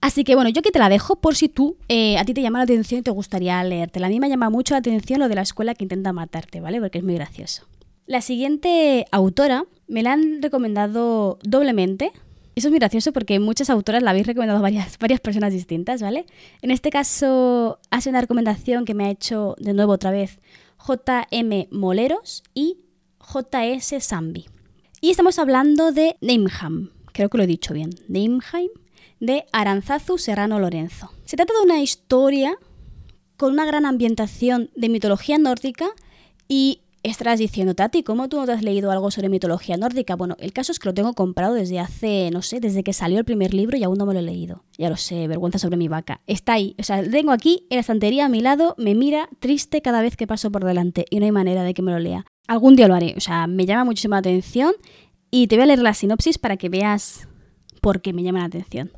Así 0.00 0.24
que 0.24 0.34
bueno, 0.34 0.50
yo 0.50 0.60
aquí 0.60 0.70
te 0.70 0.78
la 0.78 0.88
dejo 0.88 1.16
por 1.16 1.36
si 1.36 1.48
tú, 1.48 1.76
eh, 1.88 2.18
a 2.18 2.24
ti 2.24 2.34
te 2.34 2.42
llama 2.42 2.58
la 2.58 2.64
atención 2.64 3.00
y 3.00 3.02
te 3.02 3.10
gustaría 3.10 3.62
leértela. 3.64 4.08
A 4.08 4.10
mí 4.10 4.20
me 4.20 4.28
llama 4.28 4.50
mucho 4.50 4.74
la 4.74 4.78
atención 4.78 5.20
lo 5.20 5.28
de 5.28 5.34
la 5.34 5.42
escuela 5.42 5.74
que 5.74 5.84
intenta 5.84 6.12
matarte, 6.12 6.60
¿vale? 6.60 6.80
Porque 6.80 6.98
es 6.98 7.04
muy 7.04 7.14
gracioso. 7.14 7.66
La 8.06 8.20
siguiente 8.20 9.06
autora 9.10 9.64
me 9.88 10.02
la 10.02 10.12
han 10.12 10.42
recomendado 10.42 11.38
doblemente. 11.42 12.12
Eso 12.56 12.68
es 12.68 12.72
muy 12.72 12.78
gracioso 12.78 13.12
porque 13.12 13.38
muchas 13.38 13.68
autoras 13.68 14.02
la 14.02 14.12
habéis 14.12 14.26
recomendado 14.26 14.62
varias, 14.62 14.98
varias 14.98 15.20
personas 15.20 15.52
distintas, 15.52 16.00
¿vale? 16.00 16.24
En 16.62 16.70
este 16.70 16.88
caso, 16.88 17.78
hace 17.90 18.08
una 18.08 18.22
recomendación 18.22 18.86
que 18.86 18.94
me 18.94 19.04
ha 19.04 19.10
hecho 19.10 19.56
de 19.58 19.74
nuevo 19.74 19.92
otra 19.92 20.10
vez 20.10 20.38
JM 20.88 21.66
Moleros 21.70 22.44
y 22.54 22.78
JS 23.20 23.96
Zambi. 24.00 24.46
Y 25.02 25.10
estamos 25.10 25.38
hablando 25.38 25.92
de 25.92 26.16
Nameham, 26.22 26.92
creo 27.12 27.28
que 27.28 27.36
lo 27.36 27.44
he 27.44 27.46
dicho 27.46 27.74
bien, 27.74 27.90
Imheim, 28.08 28.70
de 29.20 29.44
Aranzazu 29.52 30.16
Serrano 30.16 30.58
Lorenzo. 30.58 31.12
Se 31.26 31.36
trata 31.36 31.52
de 31.52 31.60
una 31.60 31.82
historia 31.82 32.56
con 33.36 33.52
una 33.52 33.66
gran 33.66 33.84
ambientación 33.84 34.70
de 34.74 34.88
mitología 34.88 35.36
nórdica 35.36 35.88
y 36.48 36.80
estarás 37.10 37.38
diciendo, 37.38 37.74
Tati, 37.74 38.02
¿cómo 38.02 38.28
tú 38.28 38.36
no 38.36 38.46
te 38.46 38.52
has 38.52 38.62
leído 38.62 38.90
algo 38.90 39.10
sobre 39.10 39.28
mitología 39.28 39.76
nórdica? 39.76 40.16
Bueno, 40.16 40.36
el 40.38 40.52
caso 40.52 40.72
es 40.72 40.78
que 40.78 40.88
lo 40.88 40.94
tengo 40.94 41.12
comprado 41.14 41.54
desde 41.54 41.78
hace, 41.78 42.30
no 42.32 42.42
sé, 42.42 42.60
desde 42.60 42.82
que 42.82 42.92
salió 42.92 43.18
el 43.18 43.24
primer 43.24 43.54
libro 43.54 43.76
y 43.76 43.84
aún 43.84 43.98
no 43.98 44.06
me 44.06 44.14
lo 44.14 44.20
he 44.20 44.22
leído. 44.22 44.64
Ya 44.78 44.88
lo 44.88 44.96
sé, 44.96 45.28
vergüenza 45.28 45.58
sobre 45.58 45.76
mi 45.76 45.88
vaca. 45.88 46.20
Está 46.26 46.54
ahí, 46.54 46.74
o 46.78 46.82
sea, 46.82 47.02
tengo 47.08 47.32
aquí 47.32 47.66
en 47.70 47.76
la 47.76 47.80
estantería 47.80 48.26
a 48.26 48.28
mi 48.28 48.40
lado, 48.40 48.74
me 48.78 48.94
mira 48.94 49.28
triste 49.40 49.82
cada 49.82 50.02
vez 50.02 50.16
que 50.16 50.26
paso 50.26 50.50
por 50.50 50.64
delante 50.64 51.04
y 51.10 51.18
no 51.18 51.26
hay 51.26 51.32
manera 51.32 51.62
de 51.62 51.74
que 51.74 51.82
me 51.82 51.92
lo 51.92 51.98
lea. 51.98 52.24
Algún 52.48 52.76
día 52.76 52.88
lo 52.88 52.94
haré, 52.94 53.14
o 53.16 53.20
sea, 53.20 53.46
me 53.46 53.66
llama 53.66 53.84
muchísima 53.84 54.18
atención 54.18 54.72
y 55.30 55.48
te 55.48 55.56
voy 55.56 55.64
a 55.64 55.66
leer 55.66 55.80
la 55.80 55.94
sinopsis 55.94 56.38
para 56.38 56.56
que 56.56 56.68
veas 56.68 57.28
por 57.80 58.00
qué 58.00 58.12
me 58.12 58.22
llama 58.22 58.40
la 58.40 58.46
atención. 58.46 58.92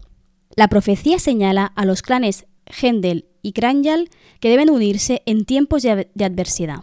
La 0.56 0.68
profecía 0.68 1.18
señala 1.18 1.66
a 1.66 1.84
los 1.84 2.02
clanes 2.02 2.46
Hendel 2.66 3.26
y 3.42 3.52
Kranjal 3.52 4.10
que 4.40 4.50
deben 4.50 4.70
unirse 4.70 5.22
en 5.26 5.44
tiempos 5.44 5.82
de, 5.82 6.10
adversidad. 6.20 6.80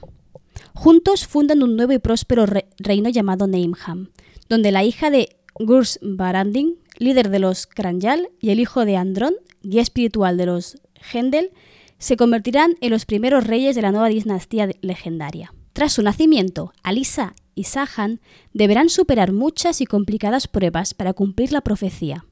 Juntos 0.75 1.25
fundan 1.25 1.63
un 1.63 1.77
nuevo 1.77 1.93
y 1.93 1.99
próspero 1.99 2.45
reino 2.45 3.09
llamado 3.09 3.47
Neimham, 3.47 4.09
donde 4.49 4.71
la 4.71 4.83
hija 4.83 5.09
de 5.09 5.37
Gurs 5.55 5.99
Baranding, 6.01 6.75
líder 6.99 7.29
de 7.29 7.39
los 7.39 7.65
Kranjal, 7.65 8.29
y 8.41 8.49
el 8.49 8.59
hijo 8.59 8.85
de 8.85 8.97
Andron, 8.97 9.33
guía 9.63 9.81
espiritual 9.81 10.35
de 10.37 10.45
los 10.45 10.77
Hendel, 11.13 11.51
se 11.97 12.17
convertirán 12.17 12.75
en 12.81 12.91
los 12.91 13.05
primeros 13.05 13.47
reyes 13.47 13.75
de 13.75 13.81
la 13.81 13.91
nueva 13.91 14.09
dinastía 14.09 14.69
legendaria. 14.81 15.53
Tras 15.71 15.93
su 15.93 16.03
nacimiento, 16.03 16.73
Alisa 16.83 17.35
y 17.55 17.63
Sahan 17.63 18.19
deberán 18.53 18.89
superar 18.89 19.31
muchas 19.31 19.79
y 19.79 19.85
complicadas 19.85 20.47
pruebas 20.47 20.93
para 20.93 21.13
cumplir 21.13 21.53
la 21.53 21.61
profecía. 21.61 22.25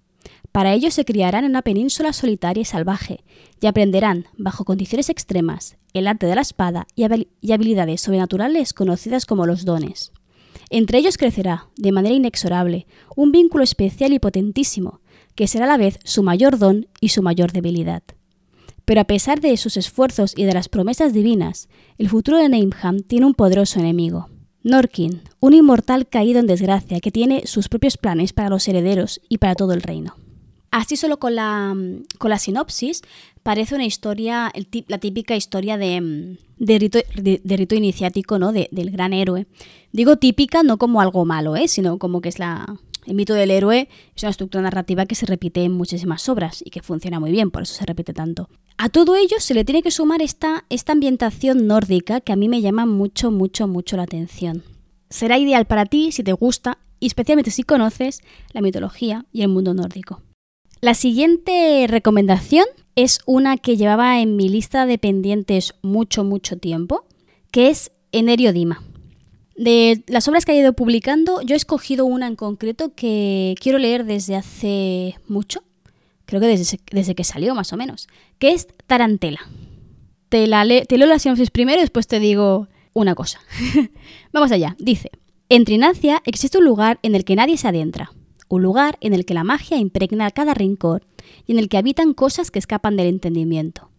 Para 0.51 0.73
ello 0.73 0.91
se 0.91 1.05
criarán 1.05 1.45
en 1.45 1.51
una 1.51 1.61
península 1.61 2.13
solitaria 2.13 2.61
y 2.61 2.65
salvaje 2.65 3.23
y 3.59 3.67
aprenderán, 3.67 4.27
bajo 4.37 4.65
condiciones 4.65 5.09
extremas, 5.09 5.77
el 5.93 6.07
arte 6.07 6.27
de 6.27 6.35
la 6.35 6.41
espada 6.41 6.87
y 6.95 7.51
habilidades 7.51 8.01
sobrenaturales 8.01 8.73
conocidas 8.73 9.25
como 9.25 9.45
los 9.45 9.65
dones. 9.65 10.11
Entre 10.69 10.97
ellos 10.97 11.17
crecerá, 11.17 11.67
de 11.77 11.91
manera 11.91 12.15
inexorable, 12.15 12.87
un 13.15 13.31
vínculo 13.31 13.63
especial 13.63 14.13
y 14.13 14.19
potentísimo, 14.19 15.01
que 15.35 15.47
será 15.47 15.65
a 15.65 15.67
la 15.67 15.77
vez 15.77 15.99
su 16.03 16.23
mayor 16.23 16.57
don 16.57 16.87
y 16.99 17.09
su 17.09 17.21
mayor 17.21 17.51
debilidad. 17.51 18.03
Pero 18.85 19.01
a 19.01 19.05
pesar 19.05 19.39
de 19.39 19.55
sus 19.57 19.77
esfuerzos 19.77 20.33
y 20.35 20.43
de 20.43 20.53
las 20.53 20.69
promesas 20.69 21.13
divinas, 21.13 21.69
el 21.97 22.09
futuro 22.09 22.37
de 22.37 22.49
Neimham 22.49 22.99
tiene 22.99 23.25
un 23.25 23.33
poderoso 23.33 23.79
enemigo, 23.79 24.29
Norkin, 24.63 25.21
un 25.39 25.53
inmortal 25.53 26.07
caído 26.07 26.39
en 26.39 26.47
desgracia 26.47 26.99
que 26.99 27.11
tiene 27.11 27.45
sus 27.45 27.69
propios 27.69 27.97
planes 27.97 28.33
para 28.33 28.49
los 28.49 28.67
herederos 28.67 29.21
y 29.29 29.37
para 29.37 29.55
todo 29.55 29.73
el 29.73 29.81
reino. 29.81 30.15
Así 30.71 30.95
solo 30.95 31.19
con 31.19 31.35
la, 31.35 31.75
con 32.17 32.29
la 32.29 32.39
sinopsis 32.39 33.01
parece 33.43 33.75
una 33.75 33.85
historia, 33.85 34.51
la 34.87 34.97
típica 34.97 35.35
historia 35.35 35.77
de, 35.77 36.37
de, 36.57 36.77
rito, 37.57 37.75
iniciático, 37.75 38.39
¿no? 38.39 38.51
del 38.51 38.89
gran 38.89 39.13
héroe. 39.13 39.45
Digo 39.91 40.17
típica 40.17 40.63
no 40.63 40.77
como 40.77 41.01
algo 41.01 41.25
malo, 41.25 41.55
¿eh? 41.55 41.67
sino 41.67 41.99
como 41.99 42.21
que 42.21 42.29
es 42.29 42.39
la, 42.39 42.79
el 43.05 43.15
mito 43.15 43.33
del 43.33 43.51
héroe 43.51 43.89
es 44.15 44.23
una 44.23 44.29
estructura 44.31 44.61
narrativa 44.61 45.05
que 45.05 45.15
se 45.15 45.25
repite 45.25 45.63
en 45.63 45.73
muchísimas 45.73 46.27
obras 46.29 46.63
y 46.65 46.69
que 46.69 46.81
funciona 46.81 47.19
muy 47.19 47.31
bien, 47.31 47.51
por 47.51 47.63
eso 47.63 47.73
se 47.73 47.85
repite 47.85 48.13
tanto. 48.13 48.49
A 48.77 48.89
todo 48.89 49.15
ello 49.15 49.37
se 49.39 49.53
le 49.53 49.65
tiene 49.65 49.83
que 49.83 49.91
sumar 49.91 50.21
esta, 50.21 50.65
ambientación 50.87 51.67
nórdica 51.67 52.21
que 52.21 52.33
a 52.33 52.35
mí 52.35 52.49
me 52.49 52.61
llama 52.61 52.85
mucho, 52.85 53.31
mucho, 53.31 53.67
mucho 53.67 53.97
la 53.97 54.03
atención. 54.03 54.63
Será 55.09 55.37
ideal 55.37 55.65
para 55.65 55.85
ti 55.85 56.11
si 56.11 56.23
te 56.23 56.33
gusta 56.33 56.79
y 56.99 57.07
especialmente 57.07 57.51
si 57.51 57.63
conoces 57.63 58.21
la 58.51 58.61
mitología 58.61 59.25
y 59.31 59.41
el 59.43 59.49
mundo 59.49 59.73
nórdico. 59.73 60.21
La 60.81 60.95
siguiente 60.95 61.85
recomendación 61.87 62.65
es 62.95 63.19
una 63.25 63.57
que 63.57 63.77
llevaba 63.77 64.19
en 64.19 64.35
mi 64.35 64.49
lista 64.49 64.85
de 64.85 64.97
pendientes 64.97 65.75
mucho, 65.81 66.23
mucho 66.23 66.57
tiempo, 66.57 67.05
que 67.51 67.69
es 67.69 67.91
Enerio 68.11 68.53
Dima. 68.53 68.83
De 69.55 70.03
las 70.07 70.27
obras 70.27 70.45
que 70.45 70.51
ha 70.51 70.59
ido 70.59 70.73
publicando, 70.73 71.41
yo 71.41 71.53
he 71.53 71.57
escogido 71.57 72.05
una 72.05 72.27
en 72.27 72.35
concreto 72.35 72.93
que 72.95 73.55
quiero 73.61 73.77
leer 73.77 74.03
desde 74.03 74.35
hace 74.35 75.15
mucho, 75.27 75.63
creo 76.39 76.41
que 76.41 76.57
desde, 76.57 76.79
desde 76.91 77.13
que 77.13 77.23
salió 77.23 77.53
más 77.53 77.73
o 77.73 77.77
menos, 77.77 78.07
que 78.39 78.53
es 78.53 78.67
Tarantela. 78.87 79.41
Te, 80.29 80.47
la 80.47 80.65
te 80.65 80.97
leo 80.97 81.07
la 81.07 81.19
sinopsis 81.19 81.51
primero 81.51 81.77
y 81.77 81.81
después 81.81 82.07
te 82.07 82.19
digo 82.19 82.67
una 82.93 83.13
cosa. 83.13 83.39
Vamos 84.33 84.51
allá, 84.51 84.75
dice, 84.79 85.11
en 85.49 85.63
Trinacia 85.63 86.23
existe 86.25 86.57
un 86.57 86.65
lugar 86.65 86.97
en 87.03 87.13
el 87.13 87.23
que 87.23 87.35
nadie 87.35 87.55
se 87.57 87.67
adentra, 87.67 88.13
un 88.49 88.63
lugar 88.63 88.97
en 88.99 89.13
el 89.13 89.25
que 89.25 89.35
la 89.35 89.43
magia 89.43 89.77
impregna 89.77 90.31
cada 90.31 90.55
rincón 90.55 91.01
y 91.45 91.51
en 91.51 91.59
el 91.59 91.69
que 91.69 91.77
habitan 91.77 92.15
cosas 92.15 92.49
que 92.49 92.57
escapan 92.57 92.97
del 92.97 93.07
entendimiento. 93.07 93.91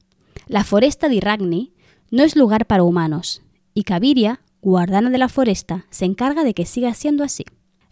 La 0.48 0.64
foresta 0.64 1.08
de 1.08 1.14
Iragni 1.14 1.72
no 2.10 2.24
es 2.24 2.34
lugar 2.34 2.66
para 2.66 2.82
humanos, 2.82 3.42
y 3.74 3.84
Caviria, 3.84 4.40
guardana 4.60 5.10
de 5.10 5.18
la 5.18 5.28
foresta, 5.28 5.86
se 5.90 6.04
encarga 6.04 6.42
de 6.42 6.52
que 6.52 6.66
siga 6.66 6.94
siendo 6.94 7.22
así. 7.22 7.44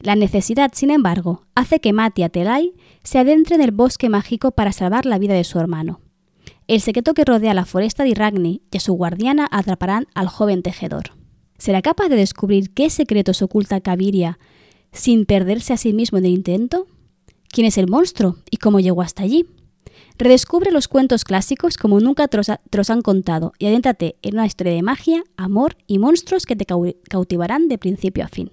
La 0.02 0.16
necesidad, 0.16 0.72
sin 0.74 0.90
embargo, 0.90 1.46
hace 1.54 1.78
que 1.78 1.92
Mati 1.92 2.24
Atelai 2.24 2.74
se 3.04 3.20
adentre 3.20 3.54
en 3.54 3.60
el 3.62 3.70
bosque 3.70 4.08
mágico 4.08 4.50
para 4.50 4.72
salvar 4.72 5.06
la 5.06 5.16
vida 5.18 5.34
de 5.34 5.44
su 5.44 5.60
hermano. 5.60 6.00
El 6.66 6.80
secreto 6.80 7.14
que 7.14 7.24
rodea 7.24 7.54
la 7.54 7.64
foresta 7.64 8.02
de 8.02 8.10
Iragni 8.10 8.62
y 8.72 8.78
a 8.78 8.80
su 8.80 8.94
guardiana 8.94 9.46
atraparán 9.52 10.08
al 10.14 10.26
joven 10.26 10.62
tejedor. 10.62 11.12
¿Será 11.56 11.82
capaz 11.82 12.08
de 12.08 12.16
descubrir 12.16 12.74
qué 12.74 12.90
secretos 12.90 13.42
oculta 13.42 13.80
Caviria 13.80 14.40
sin 14.90 15.24
perderse 15.24 15.72
a 15.72 15.76
sí 15.76 15.92
mismo 15.92 16.18
en 16.18 16.24
el 16.24 16.32
intento? 16.32 16.88
¿Quién 17.48 17.68
es 17.68 17.78
el 17.78 17.88
monstruo 17.88 18.38
y 18.50 18.56
cómo 18.56 18.80
llegó 18.80 19.02
hasta 19.02 19.22
allí? 19.22 19.46
Redescubre 20.18 20.72
los 20.72 20.88
cuentos 20.88 21.22
clásicos 21.22 21.76
como 21.76 22.00
nunca 22.00 22.26
te 22.26 22.38
los 22.76 22.90
han 22.90 23.02
contado 23.02 23.52
y 23.56 23.66
adéntrate 23.66 24.16
en 24.22 24.34
una 24.34 24.46
historia 24.46 24.72
de 24.72 24.82
magia, 24.82 25.22
amor 25.36 25.76
y 25.86 26.00
monstruos 26.00 26.44
que 26.44 26.56
te 26.56 26.66
cautivarán 26.66 27.68
de 27.68 27.78
principio 27.78 28.24
a 28.24 28.28
fin. 28.28 28.50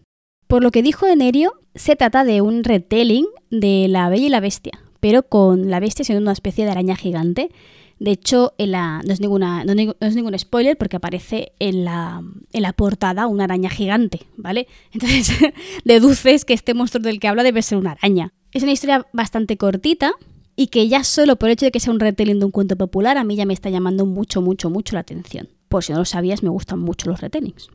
Por 0.50 0.64
lo 0.64 0.72
que 0.72 0.82
dijo 0.82 1.06
Enerio, 1.06 1.54
se 1.76 1.96
trata 1.96 2.24
de 2.24 2.42
un 2.42 2.64
retelling 2.64 3.28
de 3.52 3.86
La 3.88 4.10
Bella 4.10 4.26
y 4.26 4.30
la 4.30 4.40
Bestia, 4.40 4.80
pero 5.00 5.22
con 5.22 5.70
la 5.70 5.80
bestia 5.80 6.04
siendo 6.04 6.24
una 6.24 6.32
especie 6.32 6.66
de 6.66 6.72
araña 6.72 6.96
gigante. 6.96 7.52
De 8.00 8.10
hecho, 8.10 8.54
en 8.58 8.72
la, 8.72 9.04
no, 9.06 9.14
es 9.14 9.20
ninguna, 9.22 9.64
no, 9.64 9.74
es 10.00 10.16
ningún 10.16 10.40
spoiler 10.40 10.76
porque 10.76 10.96
aparece 10.96 11.52
en 11.60 11.86
la, 11.86 12.24
en 12.52 12.62
la 12.64 12.74
portada 12.74 13.28
una 13.28 13.44
araña 13.44 13.70
gigante, 13.70 14.22
¿vale? 14.38 14.68
Entonces 14.92 15.38
deduces 15.86 16.46
que 16.46 16.56
este 16.56 16.74
monstruo 16.74 17.04
del 17.04 17.20
que 17.20 17.28
habla 17.28 17.44
debe 17.44 17.62
ser 17.62 17.78
una 17.78 17.92
araña. 17.92 18.34
Es 18.52 18.64
una 18.64 18.72
historia 18.72 19.06
bastante 19.14 19.56
cortita, 19.56 20.14
y 20.56 20.68
que 20.68 20.88
ya 20.88 21.04
solo 21.04 21.36
por 21.36 21.50
el 21.50 21.54
hecho 21.54 21.68
de 21.68 21.72
que 21.72 21.80
sea 21.80 21.94
un 21.94 22.00
retelling 22.00 22.40
de 22.40 22.46
un 22.46 22.52
cuento 22.52 22.76
popular 22.76 23.20
a 23.20 23.24
mí 23.24 23.36
ya 23.36 23.46
me 23.46 23.54
está 23.54 23.70
llamando 23.70 24.08
mucho, 24.08 24.42
mucho, 24.42 24.72
mucho 24.72 24.96
la 24.96 25.02
atención. 25.02 25.48
Por 25.68 25.84
si 25.84 25.94
no 25.94 26.00
lo 26.00 26.06
sabías, 26.06 26.42
me 26.42 26.50
gustan 26.50 26.80
mucho 26.80 27.08
los 27.08 27.22
retellings. 27.22 27.70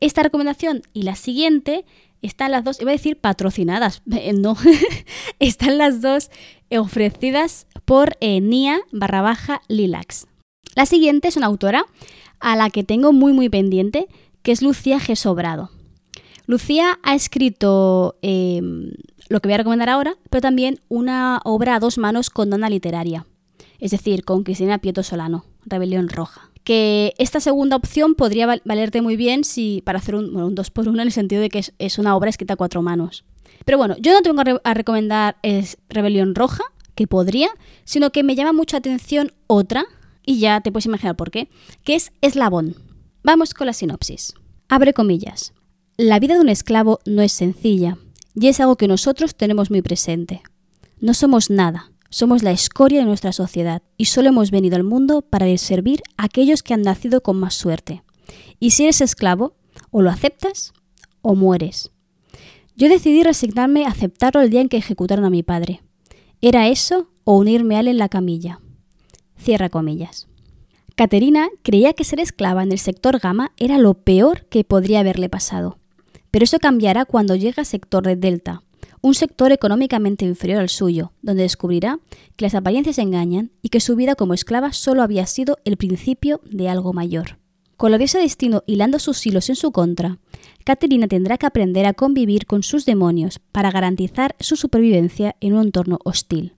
Esta 0.00 0.22
recomendación 0.22 0.82
y 0.92 1.02
la 1.02 1.14
siguiente 1.14 1.86
están 2.22 2.50
las 2.50 2.64
dos, 2.64 2.80
iba 2.80 2.90
a 2.90 2.94
decir 2.94 3.18
patrocinadas, 3.18 4.02
no, 4.34 4.56
están 5.38 5.78
las 5.78 6.00
dos 6.00 6.30
ofrecidas 6.70 7.66
por 7.84 8.16
eh, 8.20 8.40
Nia 8.40 8.80
barra 8.92 9.22
baja 9.22 9.62
Lilax. 9.68 10.26
La 10.74 10.86
siguiente 10.86 11.28
es 11.28 11.36
una 11.36 11.46
autora 11.46 11.86
a 12.40 12.56
la 12.56 12.70
que 12.70 12.84
tengo 12.84 13.12
muy 13.12 13.32
muy 13.32 13.48
pendiente, 13.48 14.08
que 14.42 14.52
es 14.52 14.62
Lucía 14.62 14.98
G. 14.98 15.16
Sobrado. 15.16 15.70
Lucía 16.46 16.98
ha 17.02 17.14
escrito 17.14 18.16
em, 18.22 18.92
lo 19.28 19.40
que 19.40 19.48
voy 19.48 19.54
a 19.54 19.58
recomendar 19.58 19.88
ahora, 19.88 20.16
pero 20.30 20.40
también 20.40 20.80
una 20.88 21.40
obra 21.44 21.74
a 21.74 21.80
dos 21.80 21.98
manos 21.98 22.30
con 22.30 22.50
dona 22.50 22.70
literaria, 22.70 23.26
es 23.80 23.90
decir, 23.90 24.24
con 24.24 24.44
Cristina 24.44 24.78
Pieto 24.78 25.02
Solano, 25.02 25.44
Rebelión 25.64 26.08
Roja. 26.08 26.50
Que 26.66 27.14
esta 27.18 27.38
segunda 27.38 27.76
opción 27.76 28.16
podría 28.16 28.60
valerte 28.64 29.00
muy 29.00 29.14
bien 29.14 29.44
si 29.44 29.82
para 29.86 30.00
hacer 30.00 30.16
un, 30.16 30.32
bueno, 30.32 30.48
un 30.48 30.56
dos 30.56 30.72
por 30.72 30.88
uno 30.88 31.00
en 31.00 31.06
el 31.06 31.12
sentido 31.12 31.40
de 31.40 31.48
que 31.48 31.62
es, 31.78 31.98
una 32.00 32.16
obra 32.16 32.28
escrita 32.28 32.54
a 32.54 32.56
cuatro 32.56 32.82
manos. 32.82 33.24
Pero 33.64 33.78
bueno, 33.78 33.94
yo 34.00 34.12
no 34.12 34.20
tengo 34.20 34.42
a, 34.64 34.74
recomendar 34.74 35.36
es 35.44 35.78
Rebelión 35.88 36.34
Roja, 36.34 36.64
que 36.96 37.06
podría, 37.06 37.50
sino 37.84 38.10
que 38.10 38.24
me 38.24 38.34
llama 38.34 38.52
mucha 38.52 38.78
atención 38.78 39.30
otra, 39.46 39.84
y 40.24 40.40
ya 40.40 40.60
te 40.60 40.72
puedes 40.72 40.86
imaginar 40.86 41.14
por 41.14 41.30
qué, 41.30 41.48
que 41.84 41.94
es 41.94 42.10
Eslabón. 42.20 42.74
Vamos 43.22 43.54
con 43.54 43.68
la 43.68 43.72
sinopsis. 43.72 44.34
Abre 44.68 44.92
comillas. 44.92 45.52
La 45.96 46.18
vida 46.18 46.34
de 46.34 46.40
un 46.40 46.48
esclavo 46.48 46.98
no 47.06 47.22
es 47.22 47.30
sencilla, 47.30 47.96
y 48.34 48.48
es 48.48 48.58
algo 48.58 48.74
que 48.74 48.88
nosotros 48.88 49.36
tenemos 49.36 49.70
muy 49.70 49.82
presente. 49.82 50.42
No 50.98 51.14
somos 51.14 51.48
nada, 51.48 51.92
somos 52.16 52.42
la 52.42 52.50
escoria 52.50 53.00
de 53.00 53.04
nuestra 53.04 53.30
sociedad 53.30 53.82
y 53.98 54.06
solo 54.06 54.30
hemos 54.30 54.50
venido 54.50 54.76
al 54.76 54.84
mundo 54.84 55.20
para 55.20 55.54
servir 55.58 56.00
a 56.16 56.24
aquellos 56.24 56.62
que 56.62 56.72
han 56.72 56.80
nacido 56.80 57.20
con 57.20 57.38
más 57.38 57.52
suerte. 57.52 58.04
Y 58.58 58.70
si 58.70 58.84
eres 58.84 59.02
esclavo, 59.02 59.54
o 59.90 60.00
lo 60.00 60.08
aceptas 60.08 60.72
o 61.20 61.34
mueres. 61.34 61.90
Yo 62.74 62.88
decidí 62.88 63.22
resignarme 63.22 63.84
a 63.84 63.90
aceptarlo 63.90 64.40
el 64.40 64.48
día 64.48 64.62
en 64.62 64.70
que 64.70 64.78
ejecutaron 64.78 65.26
a 65.26 65.30
mi 65.30 65.42
padre. 65.42 65.82
¿Era 66.40 66.68
eso 66.68 67.10
o 67.24 67.36
unirme 67.36 67.76
a 67.76 67.80
él 67.80 67.88
en 67.88 67.98
la 67.98 68.08
camilla? 68.08 68.60
Cierra 69.36 69.68
comillas. 69.68 70.26
Caterina 70.94 71.50
creía 71.62 71.92
que 71.92 72.04
ser 72.04 72.20
esclava 72.20 72.62
en 72.62 72.72
el 72.72 72.78
sector 72.78 73.18
Gama 73.18 73.52
era 73.58 73.76
lo 73.76 73.92
peor 73.92 74.46
que 74.46 74.64
podría 74.64 75.00
haberle 75.00 75.28
pasado. 75.28 75.76
Pero 76.30 76.44
eso 76.44 76.60
cambiará 76.60 77.04
cuando 77.04 77.34
llegue 77.34 77.60
al 77.60 77.66
sector 77.66 78.06
de 78.06 78.16
Delta, 78.16 78.62
un 79.00 79.14
sector 79.14 79.52
económicamente 79.52 80.24
inferior 80.24 80.60
al 80.60 80.68
suyo, 80.68 81.12
donde 81.22 81.42
descubrirá 81.42 82.00
que 82.36 82.44
las 82.44 82.54
apariencias 82.54 82.98
engañan 82.98 83.50
y 83.62 83.68
que 83.68 83.80
su 83.80 83.96
vida 83.96 84.14
como 84.14 84.34
esclava 84.34 84.72
solo 84.72 85.02
había 85.02 85.26
sido 85.26 85.58
el 85.64 85.76
principio 85.76 86.40
de 86.44 86.68
algo 86.68 86.92
mayor. 86.92 87.38
Con 87.76 87.90
la 87.90 87.98
diosa 87.98 88.18
destino 88.18 88.62
hilando 88.66 88.98
sus 88.98 89.26
hilos 89.26 89.50
en 89.50 89.56
su 89.56 89.70
contra, 89.70 90.18
Caterina 90.64 91.08
tendrá 91.08 91.36
que 91.36 91.46
aprender 91.46 91.84
a 91.86 91.92
convivir 91.92 92.46
con 92.46 92.62
sus 92.62 92.86
demonios 92.86 93.38
para 93.52 93.70
garantizar 93.70 94.34
su 94.40 94.56
supervivencia 94.56 95.36
en 95.40 95.54
un 95.54 95.66
entorno 95.66 95.98
hostil. 96.04 96.54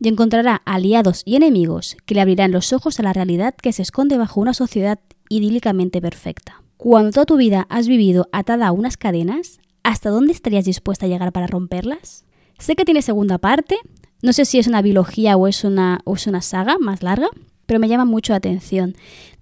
Y 0.00 0.08
encontrará 0.08 0.62
aliados 0.66 1.22
y 1.24 1.36
enemigos 1.36 1.96
que 2.04 2.14
le 2.14 2.20
abrirán 2.20 2.52
los 2.52 2.72
ojos 2.72 3.00
a 3.00 3.02
la 3.02 3.12
realidad 3.12 3.54
que 3.54 3.72
se 3.72 3.82
esconde 3.82 4.18
bajo 4.18 4.40
una 4.40 4.54
sociedad 4.54 4.98
idílicamente 5.28 6.00
perfecta. 6.00 6.62
Cuando 6.76 7.12
toda 7.12 7.26
tu 7.26 7.36
vida 7.36 7.66
has 7.70 7.88
vivido 7.88 8.28
atada 8.32 8.66
a 8.66 8.72
unas 8.72 8.96
cadenas, 8.96 9.60
¿hasta 9.82 10.10
dónde 10.10 10.32
estarías 10.32 10.64
dispuesta 10.64 11.06
a 11.06 11.08
llegar 11.08 11.32
para 11.32 11.46
romperlas? 11.46 12.24
Sé 12.58 12.76
que 12.76 12.84
tiene 12.84 13.02
segunda 13.02 13.38
parte, 13.38 13.78
no 14.22 14.32
sé 14.32 14.44
si 14.44 14.58
es 14.58 14.66
una 14.66 14.82
biología 14.82 15.36
o 15.36 15.48
es 15.48 15.64
una, 15.64 16.00
es 16.06 16.26
una 16.26 16.42
saga 16.42 16.78
más 16.78 17.02
larga, 17.02 17.28
pero 17.66 17.80
me 17.80 17.88
llama 17.88 18.04
mucho 18.04 18.32
la 18.32 18.38
atención. 18.38 18.96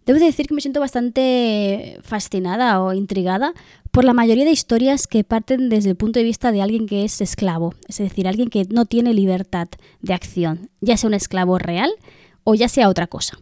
Debo 0.07 0.18
decir 0.18 0.46
que 0.46 0.55
me 0.55 0.61
siento 0.61 0.81
bastante 0.81 1.98
fascinada 2.03 2.81
o 2.83 2.94
intrigada 2.94 3.53
por 3.90 4.05
la 4.05 4.14
mayoría 4.14 4.44
de 4.44 4.53
historias 4.53 5.07
que 5.07 5.24
parten 5.24 5.68
desde 5.68 5.90
el 5.90 5.96
punto 5.96 6.18
de 6.18 6.24
vista 6.24 6.53
de 6.53 6.62
alguien 6.62 6.87
que 6.87 7.05
es 7.05 7.20
esclavo, 7.20 7.74
es 7.88 7.98
decir, 7.98 8.27
alguien 8.27 8.48
que 8.48 8.64
no 8.70 8.87
tiene 8.87 9.12
libertad 9.12 9.68
de 10.01 10.14
acción, 10.14 10.70
ya 10.81 10.96
sea 10.96 11.09
un 11.09 11.14
esclavo 11.14 11.59
real 11.59 11.90
o 12.44 12.55
ya 12.55 12.68
sea 12.68 12.88
otra 12.88 13.07
cosa. 13.07 13.38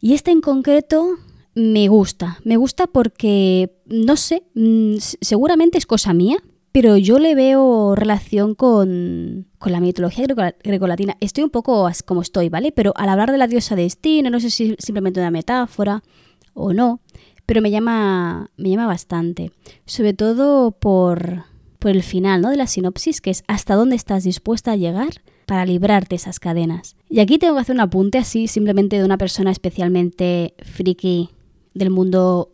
Y 0.00 0.14
este 0.14 0.30
en 0.30 0.40
concreto 0.40 1.16
me 1.54 1.88
gusta. 1.88 2.38
Me 2.44 2.56
gusta 2.56 2.86
porque, 2.86 3.72
no 3.86 4.16
sé, 4.16 4.44
mm, 4.54 4.96
seguramente 4.98 5.78
es 5.78 5.86
cosa 5.86 6.12
mía, 6.12 6.38
pero 6.72 6.96
yo 6.96 7.18
le 7.18 7.34
veo 7.34 7.94
relación 7.96 8.54
con, 8.54 9.46
con 9.58 9.72
la 9.72 9.80
mitología 9.80 10.26
grecolatina. 10.62 11.16
Estoy 11.20 11.44
un 11.44 11.50
poco 11.50 11.88
como 12.04 12.22
estoy, 12.22 12.48
¿vale? 12.48 12.72
Pero 12.72 12.92
al 12.96 13.08
hablar 13.08 13.32
de 13.32 13.38
la 13.38 13.48
diosa 13.48 13.74
de 13.74 13.82
destino, 13.82 14.30
no 14.30 14.38
sé 14.38 14.50
si 14.50 14.72
es 14.72 14.76
simplemente 14.78 15.20
una 15.20 15.32
metáfora 15.32 16.02
o 16.54 16.72
no, 16.72 17.00
pero 17.46 17.60
me 17.60 17.70
llama, 17.70 18.50
me 18.56 18.70
llama 18.70 18.86
bastante. 18.86 19.50
Sobre 19.84 20.12
todo 20.14 20.70
por, 20.70 21.44
por 21.80 21.90
el 21.90 22.04
final 22.04 22.42
¿no? 22.42 22.50
de 22.50 22.56
la 22.56 22.68
sinopsis, 22.68 23.20
que 23.20 23.30
es 23.30 23.42
hasta 23.48 23.74
dónde 23.74 23.96
estás 23.96 24.22
dispuesta 24.22 24.72
a 24.72 24.76
llegar 24.76 25.22
para 25.46 25.66
librarte 25.66 26.14
esas 26.14 26.38
cadenas. 26.38 26.94
Y 27.08 27.18
aquí 27.18 27.38
tengo 27.38 27.54
que 27.54 27.62
hacer 27.62 27.74
un 27.74 27.80
apunte 27.80 28.18
así, 28.18 28.46
simplemente 28.46 28.96
de 28.96 29.04
una 29.04 29.18
persona 29.18 29.50
especialmente 29.50 30.54
friki 30.62 31.30
del 31.74 31.90
mundo 31.90 32.50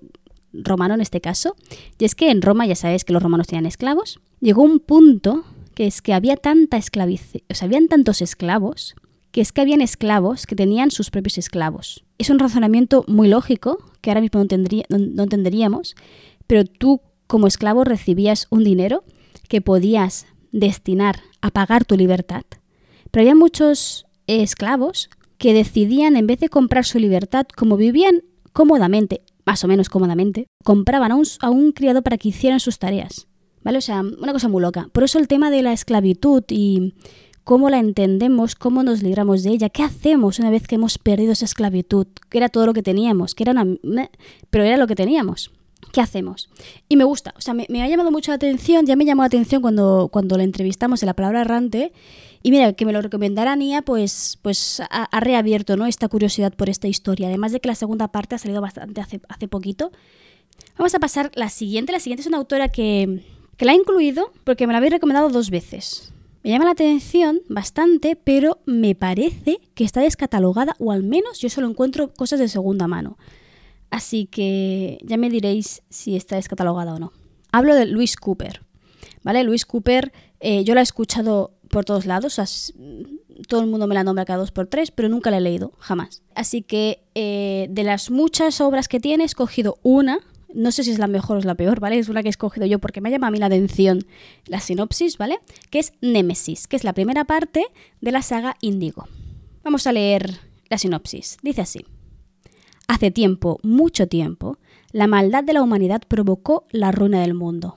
romano 0.52 0.94
en 0.94 1.00
este 1.00 1.20
caso, 1.20 1.54
y 1.98 2.04
es 2.04 2.14
que 2.14 2.30
en 2.30 2.42
Roma 2.42 2.66
ya 2.66 2.74
sabes 2.74 3.04
que 3.04 3.12
los 3.12 3.22
romanos 3.22 3.46
tenían 3.46 3.66
esclavos, 3.66 4.20
llegó 4.40 4.62
un 4.62 4.80
punto 4.80 5.44
que 5.74 5.86
es 5.86 6.00
que 6.00 6.14
había 6.14 6.36
tanta 6.36 6.78
esclaviz 6.78 7.32
o 7.50 7.54
sea, 7.54 7.66
habían 7.66 7.88
tantos 7.88 8.22
esclavos 8.22 8.94
que 9.30 9.42
es 9.42 9.52
que 9.52 9.60
habían 9.60 9.82
esclavos 9.82 10.46
que 10.46 10.56
tenían 10.56 10.90
sus 10.90 11.10
propios 11.10 11.36
esclavos. 11.36 12.04
Es 12.16 12.30
un 12.30 12.38
razonamiento 12.38 13.04
muy 13.06 13.28
lógico 13.28 13.78
que 14.00 14.08
ahora 14.08 14.22
mismo 14.22 14.40
no, 14.40 14.46
tendría, 14.46 14.84
no 14.88 15.22
entenderíamos, 15.22 15.94
pero 16.46 16.64
tú 16.64 17.02
como 17.26 17.46
esclavo 17.46 17.84
recibías 17.84 18.46
un 18.48 18.64
dinero 18.64 19.04
que 19.48 19.60
podías 19.60 20.26
destinar 20.52 21.20
a 21.42 21.50
pagar 21.50 21.84
tu 21.84 21.96
libertad. 21.96 22.44
Pero 23.10 23.22
había 23.22 23.34
muchos 23.34 24.06
esclavos 24.26 25.10
que 25.38 25.52
decidían, 25.52 26.16
en 26.16 26.26
vez 26.26 26.40
de 26.40 26.48
comprar 26.48 26.84
su 26.84 26.98
libertad, 26.98 27.46
como 27.54 27.76
vivían 27.76 28.22
cómodamente, 28.56 29.20
más 29.44 29.62
o 29.64 29.68
menos 29.68 29.90
cómodamente, 29.90 30.46
compraban 30.64 31.12
a 31.12 31.16
un, 31.16 31.26
a 31.40 31.50
un 31.50 31.72
criado 31.72 32.00
para 32.00 32.16
que 32.16 32.30
hicieran 32.30 32.58
sus 32.58 32.78
tareas. 32.78 33.28
¿Vale? 33.62 33.76
O 33.76 33.82
sea, 33.82 34.00
una 34.00 34.32
cosa 34.32 34.48
muy 34.48 34.62
loca. 34.62 34.88
Por 34.94 35.04
eso 35.04 35.18
el 35.18 35.28
tema 35.28 35.50
de 35.50 35.60
la 35.60 35.74
esclavitud 35.74 36.42
y 36.48 36.94
cómo 37.44 37.68
la 37.68 37.78
entendemos, 37.78 38.54
cómo 38.54 38.82
nos 38.82 39.02
libramos 39.02 39.42
de 39.42 39.50
ella, 39.50 39.68
qué 39.68 39.82
hacemos 39.82 40.38
una 40.38 40.48
vez 40.48 40.66
que 40.66 40.76
hemos 40.76 40.96
perdido 40.96 41.32
esa 41.32 41.44
esclavitud, 41.44 42.06
que 42.30 42.38
era 42.38 42.48
todo 42.48 42.64
lo 42.64 42.72
que 42.72 42.82
teníamos, 42.82 43.34
que 43.34 43.42
era 43.42 43.52
una... 43.52 44.10
pero 44.48 44.64
era 44.64 44.78
lo 44.78 44.86
que 44.86 44.94
teníamos. 44.94 45.50
¿Qué 45.92 46.00
hacemos? 46.00 46.48
Y 46.88 46.96
me 46.96 47.04
gusta, 47.04 47.34
o 47.36 47.42
sea, 47.42 47.52
me, 47.52 47.82
ha 47.82 47.88
llamado 47.88 48.10
mucho 48.10 48.30
la 48.30 48.36
atención, 48.36 48.86
ya 48.86 48.96
me 48.96 49.04
llamó 49.04 49.20
la 49.20 49.26
atención 49.26 49.60
cuando, 49.60 50.08
cuando 50.10 50.38
la 50.38 50.44
entrevistamos 50.44 51.02
en 51.02 51.08
la 51.08 51.14
palabra 51.14 51.42
errante, 51.42 51.92
y 52.46 52.52
mira, 52.52 52.74
que 52.74 52.86
me 52.86 52.92
lo 52.92 53.02
recomendara 53.02 53.56
Nia, 53.56 53.82
pues, 53.82 54.38
pues 54.40 54.80
ha, 54.88 55.18
reabierto 55.18 55.76
¿no? 55.76 55.84
esta 55.84 56.06
curiosidad 56.06 56.54
por 56.54 56.70
esta 56.70 56.86
historia, 56.86 57.26
además 57.26 57.50
de 57.50 57.58
que 57.58 57.66
la 57.66 57.74
segunda 57.74 58.06
parte 58.06 58.36
ha 58.36 58.38
salido 58.38 58.60
bastante 58.60 59.00
hace, 59.00 59.20
hace 59.28 59.48
poquito. 59.48 59.90
Vamos 60.78 60.94
a 60.94 61.00
pasar 61.00 61.32
la 61.34 61.48
siguiente, 61.48 61.90
la 61.90 61.98
siguiente 61.98 62.20
es 62.20 62.28
una 62.28 62.36
autora 62.36 62.68
que, 62.68 63.24
que 63.56 63.64
la 63.64 63.72
he 63.72 63.74
incluido 63.74 64.30
porque 64.44 64.68
me 64.68 64.72
la 64.72 64.76
habéis 64.76 64.92
recomendado 64.92 65.28
dos 65.28 65.50
veces. 65.50 66.12
Me 66.44 66.50
llama 66.50 66.66
la 66.66 66.70
atención 66.70 67.40
bastante, 67.48 68.14
pero 68.14 68.60
me 68.64 68.94
parece 68.94 69.58
que 69.74 69.82
está 69.82 70.02
descatalogada, 70.02 70.76
o 70.78 70.92
al 70.92 71.02
menos 71.02 71.40
yo 71.40 71.50
solo 71.50 71.68
encuentro 71.68 72.14
cosas 72.14 72.38
de 72.38 72.46
segunda 72.46 72.86
mano. 72.86 73.18
Así 73.90 74.26
que 74.26 74.98
ya 75.02 75.16
me 75.16 75.30
diréis 75.30 75.82
si 75.90 76.14
está 76.14 76.36
descatalogada 76.36 76.94
o 76.94 77.00
no. 77.00 77.12
Hablo 77.50 77.74
de 77.74 77.86
Luis 77.86 78.14
Cooper. 78.14 78.62
¿Vale? 79.24 79.42
Luis 79.42 79.66
Cooper, 79.66 80.12
eh, 80.38 80.62
yo 80.62 80.74
la 80.74 80.80
he 80.80 80.84
escuchado 80.84 81.55
por 81.76 81.84
todos 81.84 82.06
lados. 82.06 82.40
todo 83.48 83.60
el 83.60 83.66
mundo 83.66 83.86
me 83.86 83.94
la 83.94 84.02
nombra 84.02 84.24
cada 84.24 84.38
dos 84.38 84.50
por 84.50 84.66
tres, 84.66 84.90
pero 84.90 85.10
nunca 85.10 85.30
la 85.30 85.36
he 85.36 85.40
leído, 85.42 85.74
jamás. 85.78 86.22
Así 86.34 86.62
que 86.62 87.04
eh, 87.14 87.66
de 87.68 87.84
las 87.84 88.10
muchas 88.10 88.62
obras 88.62 88.88
que 88.88 88.98
tiene, 88.98 89.24
he 89.24 89.26
escogido 89.26 89.76
una. 89.82 90.20
No 90.54 90.72
sé 90.72 90.84
si 90.84 90.90
es 90.90 90.98
la 90.98 91.06
mejor 91.06 91.36
o 91.36 91.40
es 91.40 91.44
la 91.44 91.54
peor, 91.54 91.78
¿vale? 91.78 91.98
Es 91.98 92.08
una 92.08 92.22
que 92.22 92.28
he 92.28 92.30
escogido 92.30 92.64
yo 92.64 92.78
porque 92.78 93.02
me 93.02 93.10
llama 93.10 93.26
a 93.26 93.30
mí 93.30 93.38
la 93.38 93.44
atención 93.44 94.06
la 94.46 94.60
sinopsis, 94.60 95.18
¿vale? 95.18 95.38
Que 95.68 95.80
es 95.80 95.92
Némesis, 96.00 96.66
que 96.66 96.76
es 96.76 96.84
la 96.84 96.94
primera 96.94 97.26
parte 97.26 97.66
de 98.00 98.10
la 98.10 98.22
saga 98.22 98.56
Índigo. 98.62 99.06
Vamos 99.62 99.86
a 99.86 99.92
leer 99.92 100.40
la 100.70 100.78
sinopsis. 100.78 101.36
Dice 101.42 101.60
así. 101.60 101.84
Hace 102.88 103.10
tiempo, 103.10 103.60
mucho 103.62 104.08
tiempo, 104.08 104.56
la 104.92 105.08
maldad 105.08 105.44
de 105.44 105.52
la 105.52 105.60
humanidad 105.60 106.00
provocó 106.08 106.64
la 106.70 106.90
ruina 106.90 107.20
del 107.20 107.34
mundo. 107.34 107.76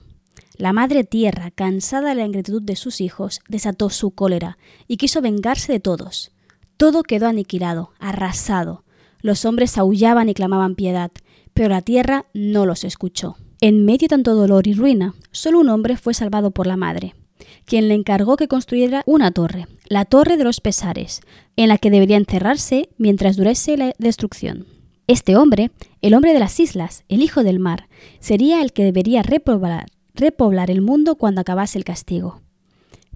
La 0.60 0.74
madre 0.74 1.06
tierra, 1.06 1.52
cansada 1.52 2.10
de 2.10 2.16
la 2.16 2.26
ingratitud 2.26 2.62
de 2.62 2.76
sus 2.76 3.00
hijos, 3.00 3.40
desató 3.48 3.90
su 3.90 4.12
cólera 4.12 4.58
y 4.90 4.98
quiso 4.98 5.22
vengarse 5.22 5.72
de 5.72 5.80
todos. 5.80 6.34
Todo 6.76 7.04
quedó 7.04 7.28
aniquilado, 7.28 7.94
arrasado. 7.98 8.84
Los 9.22 9.46
hombres 9.46 9.78
aullaban 9.78 10.28
y 10.28 10.34
clamaban 10.34 10.76
piedad, 10.76 11.12
pero 11.54 11.70
la 11.70 11.82
tierra 11.82 12.26
no 12.34 12.66
los 12.66 12.84
escuchó. 12.84 13.38
En 13.62 13.86
medio 13.86 14.00
de 14.00 14.08
tanto 14.10 14.36
dolor 14.36 14.68
y 14.68 14.74
ruina, 14.74 15.16
solo 15.32 15.62
un 15.62 15.70
hombre 15.70 15.96
fue 15.96 16.14
salvado 16.14 16.52
por 16.52 16.68
la 16.68 16.76
madre, 16.76 17.16
quien 17.64 17.88
le 17.88 17.94
encargó 17.94 18.36
que 18.36 18.50
construyera 18.50 19.04
una 19.06 19.32
torre, 19.32 19.66
la 19.88 20.04
Torre 20.04 20.36
de 20.36 20.44
los 20.44 20.60
Pesares, 20.60 21.22
en 21.56 21.70
la 21.70 21.78
que 21.78 21.90
debería 21.90 22.18
encerrarse 22.18 22.90
mientras 22.98 23.38
durase 23.38 23.78
la 23.78 23.94
destrucción. 23.98 24.66
Este 25.08 25.38
hombre, 25.38 25.72
el 26.02 26.14
hombre 26.16 26.34
de 26.34 26.40
las 26.40 26.60
islas, 26.60 27.06
el 27.08 27.24
hijo 27.24 27.44
del 27.44 27.60
mar, 27.60 27.88
sería 28.20 28.62
el 28.62 28.74
que 28.74 28.84
debería 28.84 29.24
repoblar, 29.24 29.86
repoblar 30.14 30.72
el 30.72 30.82
mundo 30.82 31.16
cuando 31.16 31.42
acabase 31.42 31.78
el 31.78 31.84
castigo. 31.84 32.42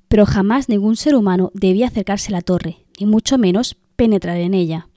Pero 0.07 0.25
jamás 0.25 0.69
ningún 0.69 0.95
ser 0.95 1.15
humano 1.15 1.51
debía 1.53 1.87
acercarse 1.87 2.29
a 2.29 2.37
la 2.37 2.41
torre, 2.41 2.77
ni 2.99 3.05
mucho 3.05 3.37
menos 3.37 3.77
penetrar 3.95 4.37
en 4.37 4.53
ella. 4.53 4.87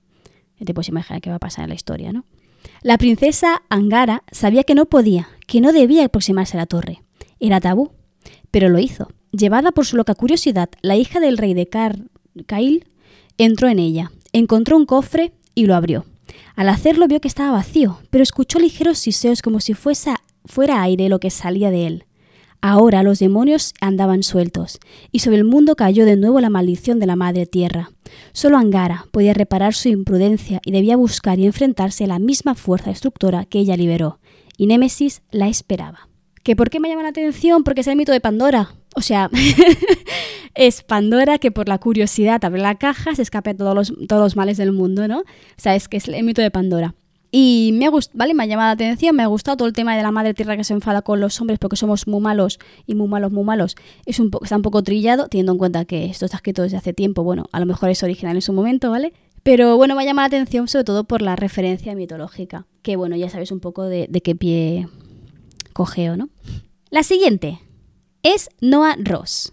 Te 0.64 0.74
puedes 0.74 0.88
imaginar 0.88 1.20
qué 1.20 1.30
va 1.30 1.36
a 1.36 1.40
pasar 1.40 1.64
en 1.64 1.70
la 1.70 1.74
historia, 1.74 2.12
¿no? 2.12 2.24
La 2.82 2.98
princesa 2.98 3.62
Angara 3.68 4.22
sabía 4.30 4.64
que 4.64 4.74
no 4.74 4.86
podía, 4.86 5.28
que 5.46 5.60
no 5.60 5.72
debía 5.72 6.04
aproximarse 6.04 6.56
a 6.56 6.60
la 6.60 6.66
torre. 6.66 7.02
Era 7.40 7.60
tabú, 7.60 7.90
pero 8.50 8.68
lo 8.68 8.78
hizo. 8.78 9.08
Llevada 9.32 9.72
por 9.72 9.86
su 9.86 9.96
loca 9.96 10.14
curiosidad, 10.14 10.70
la 10.82 10.96
hija 10.96 11.20
del 11.20 11.38
rey 11.38 11.54
de 11.54 11.68
Car 11.68 11.98
Kail 12.46 12.86
entró 13.38 13.68
en 13.68 13.78
ella, 13.78 14.12
encontró 14.32 14.76
un 14.76 14.86
cofre 14.86 15.32
y 15.54 15.66
lo 15.66 15.74
abrió. 15.74 16.04
Al 16.54 16.68
hacerlo 16.68 17.06
vio 17.06 17.20
que 17.20 17.28
estaba 17.28 17.52
vacío, 17.52 17.98
pero 18.10 18.22
escuchó 18.22 18.58
ligeros 18.58 18.98
siseos 18.98 19.42
como 19.42 19.60
si 19.60 19.74
fuera 20.46 20.82
aire 20.82 21.08
lo 21.08 21.20
que 21.20 21.30
salía 21.30 21.70
de 21.70 21.86
él. 21.86 22.04
Ahora 22.60 23.02
los 23.02 23.18
demonios 23.18 23.74
andaban 23.80 24.22
sueltos, 24.22 24.78
y 25.12 25.20
sobre 25.20 25.36
el 25.36 25.44
mundo 25.44 25.76
cayó 25.76 26.04
de 26.04 26.16
nuevo 26.16 26.40
la 26.40 26.50
maldición 26.50 26.98
de 26.98 27.06
la 27.06 27.14
madre 27.14 27.46
tierra. 27.46 27.90
Solo 28.32 28.58
Angara 28.58 29.06
podía 29.12 29.34
reparar 29.34 29.74
su 29.74 29.88
imprudencia 29.88 30.60
y 30.64 30.72
debía 30.72 30.96
buscar 30.96 31.38
y 31.38 31.46
enfrentarse 31.46 32.04
a 32.04 32.08
la 32.08 32.18
misma 32.18 32.54
fuerza 32.54 32.90
destructora 32.90 33.44
que 33.44 33.58
ella 33.58 33.76
liberó, 33.76 34.18
y 34.56 34.66
Némesis 34.66 35.22
la 35.30 35.48
esperaba. 35.48 36.08
¿Que 36.42 36.56
por 36.56 36.70
qué 36.70 36.80
me 36.80 36.88
llama 36.88 37.02
la 37.02 37.10
atención? 37.10 37.64
Porque 37.64 37.82
es 37.82 37.86
el 37.88 37.96
mito 37.96 38.12
de 38.12 38.20
Pandora. 38.20 38.74
O 38.94 39.02
sea, 39.02 39.30
es 40.54 40.82
Pandora 40.82 41.38
que 41.38 41.50
por 41.50 41.68
la 41.68 41.78
curiosidad 41.78 42.44
abre 42.44 42.60
la 42.60 42.76
caja, 42.76 43.14
se 43.14 43.22
escape 43.22 43.54
todos 43.54 43.74
los, 43.74 43.92
todos 44.08 44.22
los 44.22 44.36
males 44.36 44.56
del 44.56 44.72
mundo, 44.72 45.06
¿no? 45.08 45.20
O 45.20 45.24
sea, 45.56 45.74
es 45.74 45.88
que 45.88 45.98
es 45.98 46.08
el 46.08 46.24
mito 46.24 46.42
de 46.42 46.50
Pandora. 46.50 46.94
Y 47.30 47.72
me 47.74 47.86
ha 47.86 47.90
gustado, 47.90 48.18
¿vale? 48.18 48.34
Me 48.34 48.44
ha 48.44 48.46
llamado 48.46 48.68
la 48.68 48.72
atención, 48.72 49.16
me 49.16 49.22
ha 49.22 49.26
gustado 49.26 49.56
todo 49.56 49.68
el 49.68 49.74
tema 49.74 49.96
de 49.96 50.02
la 50.02 50.10
madre 50.10 50.34
tierra 50.34 50.56
que 50.56 50.64
se 50.64 50.72
enfada 50.72 51.02
con 51.02 51.20
los 51.20 51.40
hombres 51.40 51.58
porque 51.58 51.76
somos 51.76 52.06
muy 52.06 52.20
malos 52.20 52.58
y 52.86 52.94
muy 52.94 53.08
malos, 53.08 53.32
muy 53.32 53.44
malos. 53.44 53.76
Es 54.06 54.20
un 54.20 54.30
está 54.42 54.56
un 54.56 54.62
poco 54.62 54.82
trillado, 54.82 55.28
teniendo 55.28 55.52
en 55.52 55.58
cuenta 55.58 55.84
que 55.84 56.06
esto 56.06 56.24
está 56.24 56.36
escrito 56.36 56.62
desde 56.62 56.76
hace 56.76 56.92
tiempo. 56.92 57.24
Bueno, 57.24 57.46
a 57.52 57.60
lo 57.60 57.66
mejor 57.66 57.90
es 57.90 58.02
original 58.02 58.36
en 58.36 58.42
su 58.42 58.52
momento, 58.52 58.90
¿vale? 58.90 59.12
Pero 59.42 59.76
bueno, 59.76 59.94
me 59.94 60.02
ha 60.02 60.06
llamado 60.06 60.24
la 60.28 60.36
atención 60.36 60.68
sobre 60.68 60.84
todo 60.84 61.04
por 61.04 61.22
la 61.22 61.36
referencia 61.36 61.94
mitológica. 61.94 62.66
Que 62.82 62.96
bueno, 62.96 63.16
ya 63.16 63.28
sabéis 63.28 63.52
un 63.52 63.60
poco 63.60 63.84
de, 63.84 64.06
de 64.08 64.20
qué 64.20 64.34
pie 64.34 64.88
cogeo, 65.72 66.16
¿no? 66.16 66.28
La 66.90 67.02
siguiente 67.02 67.60
es 68.22 68.48
Noah 68.60 68.96
Ross. 68.98 69.52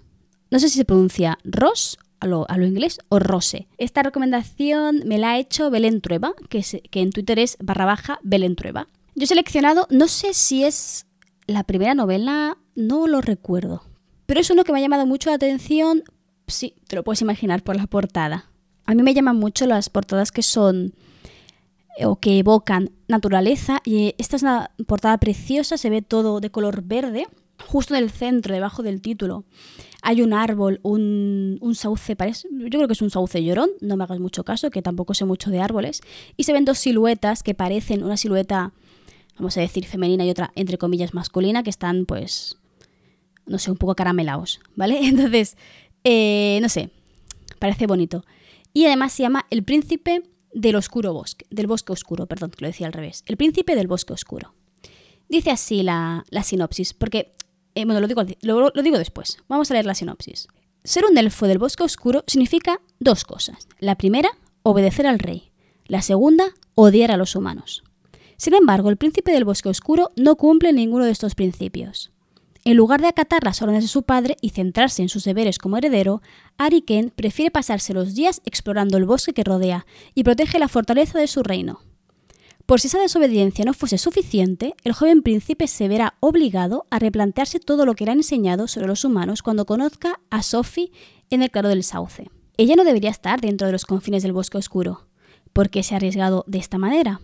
No 0.50 0.60
sé 0.60 0.70
si 0.70 0.78
se 0.78 0.86
pronuncia 0.86 1.38
Ross 1.44 1.98
a 2.24 2.58
lo, 2.58 2.66
inglés 2.66 3.00
o 3.10 3.20
Rose. 3.20 3.68
Esta 3.78 4.02
recomendación 4.02 5.02
me 5.06 5.18
la 5.18 5.32
ha 5.32 5.40
hecho 5.40 5.70
Belén 5.70 6.02
Trueba, 6.02 6.34
que, 6.50 6.64
que 6.90 7.02
en 7.02 7.12
Twitter 7.12 7.38
es 7.38 7.58
barra 7.60 7.86
baja 7.86 8.20
Belén 8.24 8.56
Trueba. 8.56 8.88
Yo 9.16 9.26
he 9.26 9.28
seleccionado, 9.28 9.88
no 9.90 10.08
sé 10.08 10.34
si 10.34 10.64
es 10.64 11.06
la 11.48 11.64
primera 11.64 11.94
novela, 11.94 12.58
no 12.76 13.08
lo 13.08 13.22
recuerdo. 13.22 13.84
Pero 14.26 14.40
es 14.40 14.50
uno 14.50 14.64
que 14.64 14.72
me 14.72 14.80
ha 14.80 14.82
llamado 14.82 15.06
mucho 15.06 15.30
la 15.30 15.36
atención, 15.36 16.04
sí, 16.48 16.76
te 16.88 16.96
lo 16.96 17.04
puedes 17.04 17.22
imaginar 17.22 17.62
por 17.62 17.76
la 17.76 17.88
portada. 17.88 18.50
A 18.86 18.96
mí 18.96 19.04
me 19.04 19.14
llaman 19.14 19.38
mucho 19.38 19.66
las 19.66 19.90
portadas 19.90 20.32
que 20.32 20.44
son 20.44 20.94
eh, 21.98 22.06
o 22.06 22.16
que 22.16 22.40
evocan 22.40 22.92
naturaleza 23.08 23.82
y 23.84 24.16
esta 24.18 24.38
es 24.38 24.44
una 24.44 24.72
portada 24.88 25.18
preciosa, 25.18 25.78
se 25.78 25.90
ve 25.90 26.02
todo 26.02 26.40
de 26.40 26.52
color 26.52 26.84
verde, 26.84 27.28
justo 27.68 27.96
en 27.96 28.04
el 28.04 28.10
centro, 28.10 28.54
debajo 28.54 28.82
del 28.82 29.02
título 29.02 29.44
hay 30.04 30.22
un 30.22 30.34
árbol, 30.34 30.82
un, 30.84 31.60
sauce, 31.76 32.16
parece, 32.18 32.48
yo 32.52 32.68
creo 32.68 32.88
que 32.88 32.94
es 32.94 33.02
un 33.02 33.10
sauce 33.10 33.42
llorón, 33.42 33.70
no 33.80 33.96
me 33.96 34.04
hagas 34.04 34.20
mucho 34.20 34.44
caso, 34.44 34.70
que 34.70 34.82
tampoco 34.82 35.14
sé 35.14 35.24
mucho 35.24 35.50
de 35.50 35.62
árboles, 35.62 36.02
y 36.36 36.44
se 36.44 36.52
ven 36.52 36.66
dos 36.66 36.78
siluetas 36.78 37.42
que 37.42 37.54
parecen 37.54 38.04
una 38.04 38.18
silueta, 38.18 38.74
vamos 39.38 39.58
a 39.58 39.62
decir, 39.62 39.86
femenina 39.86 40.26
y 40.26 40.30
otra, 40.30 40.52
entre 40.56 40.78
comillas, 40.78 41.14
masculina, 41.14 41.64
que 41.64 41.70
están, 41.70 42.06
pues, 42.06 42.58
no 43.46 43.58
sé, 43.60 43.72
un 43.72 43.78
poco 43.78 43.96
caramelados, 43.96 44.60
¿vale? 44.76 45.00
Entonces, 45.08 45.56
eh, 46.04 46.60
no 46.62 46.68
sé, 46.68 46.90
parece 47.60 47.88
bonito. 47.88 48.26
Y 48.74 48.86
además 48.86 49.14
se 49.14 49.24
llama 49.24 49.46
El 49.50 49.64
Príncipe 49.64 50.24
del 50.54 50.76
Oscuro 50.76 51.14
Bosque, 51.14 51.46
del 51.50 51.68
Bosque 51.68 51.94
Oscuro, 51.94 52.26
perdón, 52.26 52.52
que 52.52 52.58
lo 52.60 52.68
decía 52.68 52.88
al 52.88 52.94
revés, 52.94 53.24
El 53.26 53.38
Príncipe 53.38 53.74
del 53.76 53.88
Bosque 53.88 54.12
Oscuro. 54.12 54.54
Dice 55.30 55.50
así 55.50 55.82
la, 55.82 56.26
la 56.30 56.44
sinopsis, 56.44 56.94
porque 56.94 57.32
eh, 57.76 57.86
bueno, 57.86 58.00
lo 58.00 58.08
digo, 58.84 58.98
después. 58.98 59.38
Vamos 59.48 59.70
a 59.70 59.74
leer 59.74 59.86
la 59.86 59.96
sinopsis. 59.96 60.48
Ser 60.84 61.06
un 61.10 61.18
elfo 61.18 61.48
del 61.48 61.58
bosque 61.58 61.84
oscuro 61.84 62.24
significa 62.28 62.82
dos 63.00 63.24
cosas. 63.24 63.68
La 63.80 63.96
primera, 63.96 64.30
obedecer 64.64 65.08
al 65.08 65.20
rey. 65.20 65.52
La 65.86 66.02
segunda, 66.02 66.46
odiar 66.76 67.12
a 67.12 67.18
los 67.18 67.36
humanos. 67.36 67.84
Sin 68.38 68.54
embargo, 68.54 68.90
el 68.90 68.98
príncipe 68.98 69.32
del 69.32 69.46
bosque 69.46 69.70
oscuro 69.70 70.12
no 70.16 70.36
cumple 70.36 70.74
ninguno 70.74 71.06
de 71.06 71.12
estos 71.12 71.36
principios. 71.36 72.12
En 72.66 72.78
lugar 72.78 73.02
de 73.02 73.08
acatar 73.08 73.44
las 73.44 73.62
órdenes 73.62 73.84
de 73.84 73.90
su 73.90 74.04
padre 74.04 74.38
y 74.40 74.52
centrarse 74.52 75.02
en 75.02 75.10
sus 75.10 75.26
deberes 75.26 75.58
como 75.58 75.78
heredero, 75.78 76.22
Ariken 76.58 77.10
prefiere 77.10 77.52
pasarse 77.52 77.94
los 77.94 78.16
días 78.16 78.42
explorando 78.46 78.98
el 78.98 79.06
bosque 79.06 79.34
que 79.34 79.44
rodea 79.44 79.86
y 80.16 80.24
protege 80.24 80.60
la 80.60 80.70
fortaleza 80.70 81.20
de 81.20 81.28
su 81.28 81.44
reino. 81.44 81.82
Por 82.66 82.80
si 82.80 82.88
esa 82.88 83.00
desobediencia 83.00 83.66
no 83.66 83.74
fuese 83.74 83.98
suficiente, 83.98 84.74
el 84.86 84.94
joven 84.94 85.22
príncipe 85.22 85.68
se 85.68 85.90
verá 85.90 86.16
obligado 86.22 86.86
a 86.90 87.00
replantearse 87.00 87.60
todo 87.60 87.86
lo 87.86 87.94
que 87.94 88.06
le 88.06 88.12
ha 88.12 88.14
enseñado 88.14 88.68
sobre 88.68 88.88
los 88.88 89.04
humanos 89.04 89.42
cuando 89.42 89.66
conozca 89.66 90.22
a 90.30 90.44
Sophie 90.44 90.92
en 91.30 91.42
el 91.44 91.52
claro 91.52 91.68
del 91.68 91.84
sauce. 91.84 92.30
Ella 92.56 92.76
no 92.76 92.86
debería 92.86 93.10
estar 93.10 93.42
dentro 93.42 93.68
de 93.68 93.74
los 93.74 93.86
confines 93.86 94.24
del 94.24 94.32
bosque 94.32 94.58
oscuro. 94.58 95.08
¿Por 95.52 95.70
qué 95.70 95.84
se 95.84 95.94
ha 95.94 95.98
arriesgado 95.98 96.46
de 96.48 96.60
esta 96.60 96.78
manera? 96.78 97.20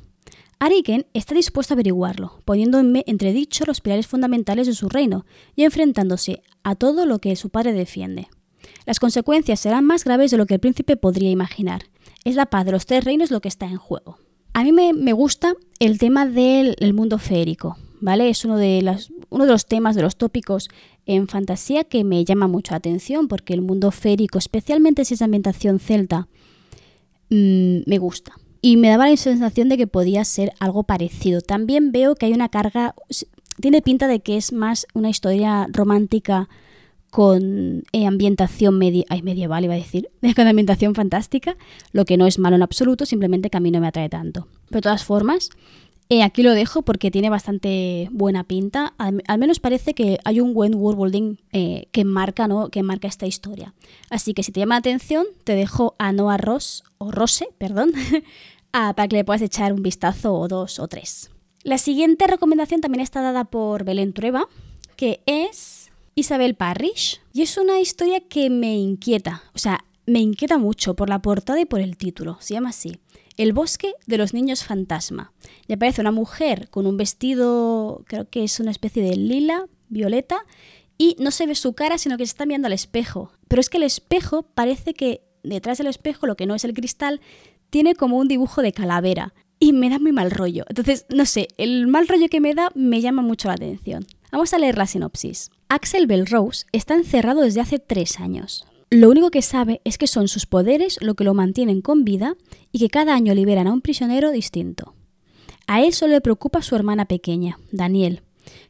Ariken 0.59 1.05
está 1.13 1.33
dispuesto 1.35 1.73
a 1.73 1.75
averiguarlo, 1.75 2.41
poniendo 2.43 2.79
en 2.79 3.01
entredicho 3.05 3.63
los 3.65 3.79
pilares 3.79 4.07
fundamentales 4.07 4.67
de 4.67 4.73
su 4.73 4.89
reino 4.89 5.25
y 5.55 5.63
enfrentándose 5.63 6.41
a 6.63 6.75
todo 6.75 7.05
lo 7.05 7.19
que 7.19 7.37
su 7.37 7.49
padre 7.49 7.71
defiende. 7.71 8.27
Las 8.85 8.99
consecuencias 8.99 9.61
serán 9.61 9.85
más 9.85 10.03
graves 10.03 10.31
de 10.31 10.37
lo 10.37 10.45
que 10.45 10.55
el 10.55 10.59
príncipe 10.59 10.97
podría 10.97 11.29
imaginar. 11.29 11.83
Es 12.25 12.35
la 12.35 12.47
paz 12.47 12.65
de 12.65 12.73
los 12.73 12.85
tres 12.85 13.05
reinos 13.05 13.31
lo 13.31 13.39
que 13.39 13.47
está 13.47 13.67
en 13.67 13.77
juego. 13.77 14.17
A 14.53 14.63
mí 14.63 14.71
me, 14.71 15.13
gusta 15.13 15.53
el 15.79 15.97
tema 15.99 16.25
del 16.25 16.93
mundo 16.93 17.17
feérico, 17.17 17.77
¿vale? 18.01 18.29
Es 18.29 18.45
uno 18.45 18.57
de, 18.57 18.81
las, 18.81 19.09
uno 19.29 19.45
de 19.45 19.51
los 19.51 19.65
temas, 19.65 19.95
de 19.95 20.01
los 20.01 20.17
tópicos 20.17 20.69
en 21.05 21.27
fantasía 21.27 21.83
que 21.83 22.03
me 22.03 22.23
llama 22.25 22.47
mucho 22.47 22.71
la 22.71 22.77
atención 22.77 23.27
porque 23.27 23.53
el 23.53 23.61
mundo 23.61 23.91
férico, 23.91 24.37
especialmente 24.37 25.05
si 25.05 25.13
es 25.13 25.21
ambientación 25.21 25.79
celta, 25.79 26.27
mm, 27.29 27.79
me 27.85 27.97
gusta. 27.97 28.33
Y 28.61 28.77
me 28.77 28.89
daba 28.89 29.09
la 29.09 29.15
sensación 29.15 29.69
de 29.69 29.77
que 29.77 29.87
podía 29.87 30.25
ser 30.25 30.51
algo 30.59 30.83
parecido. 30.83 31.41
También 31.41 31.91
veo 31.91 32.15
que 32.15 32.25
hay 32.25 32.33
una 32.33 32.49
carga, 32.49 32.93
tiene 33.61 33.81
pinta 33.81 34.07
de 34.07 34.19
que 34.19 34.35
es 34.35 34.51
más 34.51 34.85
una 34.93 35.09
historia 35.09 35.67
romántica 35.71 36.49
con 37.09 37.83
eh, 37.91 38.05
ambientación 38.05 38.77
medieval, 38.77 39.63
iba 39.63 39.73
a 39.73 39.77
decir, 39.77 40.09
con 40.35 40.47
ambientación 40.47 40.95
fantástica, 40.95 41.57
lo 41.91 42.05
que 42.05 42.17
no 42.17 42.27
es 42.27 42.39
malo 42.39 42.55
en 42.55 42.63
absoluto, 42.63 43.05
simplemente 43.05 43.49
que 43.49 43.57
a 43.57 43.61
mí 43.61 43.71
no 43.71 43.79
me 43.79 43.87
atrae 43.87 44.09
tanto. 44.09 44.47
Pero 44.67 44.77
de 44.77 44.81
todas 44.81 45.03
formas, 45.03 45.49
eh, 46.09 46.23
aquí 46.23 46.41
lo 46.41 46.53
dejo 46.53 46.81
porque 46.81 47.11
tiene 47.11 47.29
bastante 47.29 48.09
buena 48.11 48.43
pinta. 48.43 48.93
Al, 48.97 49.37
menos 49.37 49.59
parece 49.59 49.93
que 49.93 50.17
hay 50.25 50.39
un 50.39 50.53
buen 50.53 50.73
worldbuilding 50.75 51.39
eh, 51.51 51.87
que, 51.91 52.03
marca, 52.03 52.47
¿no? 52.47 52.69
que 52.69 52.81
marca 52.83 53.07
esta 53.07 53.27
historia. 53.27 53.73
Así 54.09 54.33
que 54.33 54.41
si 54.43 54.51
te 54.51 54.59
llama 54.59 54.75
la 54.75 54.79
atención, 54.79 55.25
te 55.43 55.53
dejo 55.53 55.95
a 55.99 56.11
Noah 56.11 56.37
Ross, 56.37 56.83
o 56.97 57.11
Rose, 57.11 57.47
perdón, 57.57 57.91
para 58.71 59.07
que 59.07 59.17
le 59.17 59.23
puedas 59.23 59.41
echar 59.41 59.71
un 59.71 59.83
vistazo 59.83 60.33
o 60.33 60.47
dos 60.47 60.79
o 60.79 60.87
tres. 60.87 61.31
La 61.63 61.77
siguiente 61.77 62.25
recomendación 62.25 62.81
también 62.81 63.01
está 63.01 63.21
dada 63.21 63.45
por 63.45 63.83
Belén 63.83 64.13
Trueba, 64.13 64.47
que 64.95 65.21
es 65.25 65.78
Isabel 66.19 66.55
Parrish. 66.55 67.21
Y 67.33 67.41
es 67.41 67.57
una 67.57 67.79
historia 67.79 68.19
que 68.19 68.49
me 68.49 68.77
inquieta, 68.77 69.43
o 69.53 69.57
sea, 69.57 69.85
me 70.05 70.19
inquieta 70.19 70.57
mucho 70.57 70.95
por 70.95 71.09
la 71.09 71.21
portada 71.21 71.59
y 71.61 71.65
por 71.65 71.79
el 71.79 71.95
título. 71.95 72.37
Se 72.41 72.53
llama 72.53 72.69
así. 72.69 72.99
El 73.37 73.53
bosque 73.53 73.93
de 74.05 74.17
los 74.17 74.33
niños 74.33 74.65
fantasma. 74.65 75.31
Y 75.67 75.73
aparece 75.73 76.01
una 76.01 76.11
mujer 76.11 76.69
con 76.69 76.87
un 76.87 76.97
vestido, 76.97 78.03
creo 78.05 78.29
que 78.29 78.43
es 78.43 78.59
una 78.59 78.71
especie 78.71 79.01
de 79.01 79.15
lila, 79.15 79.67
violeta, 79.87 80.45
y 80.97 81.15
no 81.19 81.31
se 81.31 81.47
ve 81.47 81.55
su 81.55 81.73
cara, 81.73 81.97
sino 81.97 82.17
que 82.17 82.25
se 82.25 82.31
está 82.31 82.45
mirando 82.45 82.65
al 82.65 82.73
espejo. 82.73 83.31
Pero 83.47 83.61
es 83.61 83.69
que 83.69 83.77
el 83.77 83.83
espejo 83.83 84.43
parece 84.43 84.93
que 84.93 85.21
detrás 85.43 85.77
del 85.77 85.87
espejo, 85.87 86.27
lo 86.27 86.35
que 86.35 86.47
no 86.47 86.55
es 86.55 86.65
el 86.65 86.73
cristal, 86.73 87.21
tiene 87.69 87.95
como 87.95 88.17
un 88.17 88.27
dibujo 88.27 88.61
de 88.61 88.73
calavera. 88.73 89.33
Y 89.57 89.73
me 89.73 89.89
da 89.89 89.99
muy 89.99 90.11
mal 90.11 90.31
rollo. 90.31 90.65
Entonces, 90.67 91.05
no 91.09 91.25
sé, 91.25 91.47
el 91.57 91.87
mal 91.87 92.07
rollo 92.07 92.27
que 92.29 92.41
me 92.41 92.55
da 92.55 92.71
me 92.75 92.99
llama 92.99 93.21
mucho 93.21 93.47
la 93.47 93.53
atención. 93.53 94.05
Vamos 94.31 94.53
a 94.53 94.57
leer 94.57 94.77
la 94.77 94.87
sinopsis. 94.87 95.51
Axel 95.71 96.07
Belrose 96.07 96.65
está 96.71 96.95
encerrado 96.95 97.41
desde 97.41 97.61
hace 97.61 97.77
tres 97.77 98.19
años. 98.19 98.65
Lo 98.89 99.07
único 99.07 99.29
que 99.29 99.43
sabe 99.43 99.81
es 99.83 99.99
que 99.99 100.07
son 100.07 100.27
sus 100.27 100.47
poderes 100.47 100.97
lo 100.99 101.13
que 101.13 101.23
lo 101.23 101.35
mantienen 101.35 101.81
con 101.81 102.03
vida 102.03 102.35
y 102.71 102.79
que 102.79 102.89
cada 102.89 103.13
año 103.13 103.35
liberan 103.35 103.67
a 103.67 103.73
un 103.73 103.81
prisionero 103.81 104.31
distinto. 104.31 104.95
A 105.67 105.83
él 105.83 105.93
solo 105.93 106.13
le 106.13 106.21
preocupa 106.21 106.63
su 106.63 106.75
hermana 106.75 107.05
pequeña, 107.05 107.59
Daniel, 107.71 108.23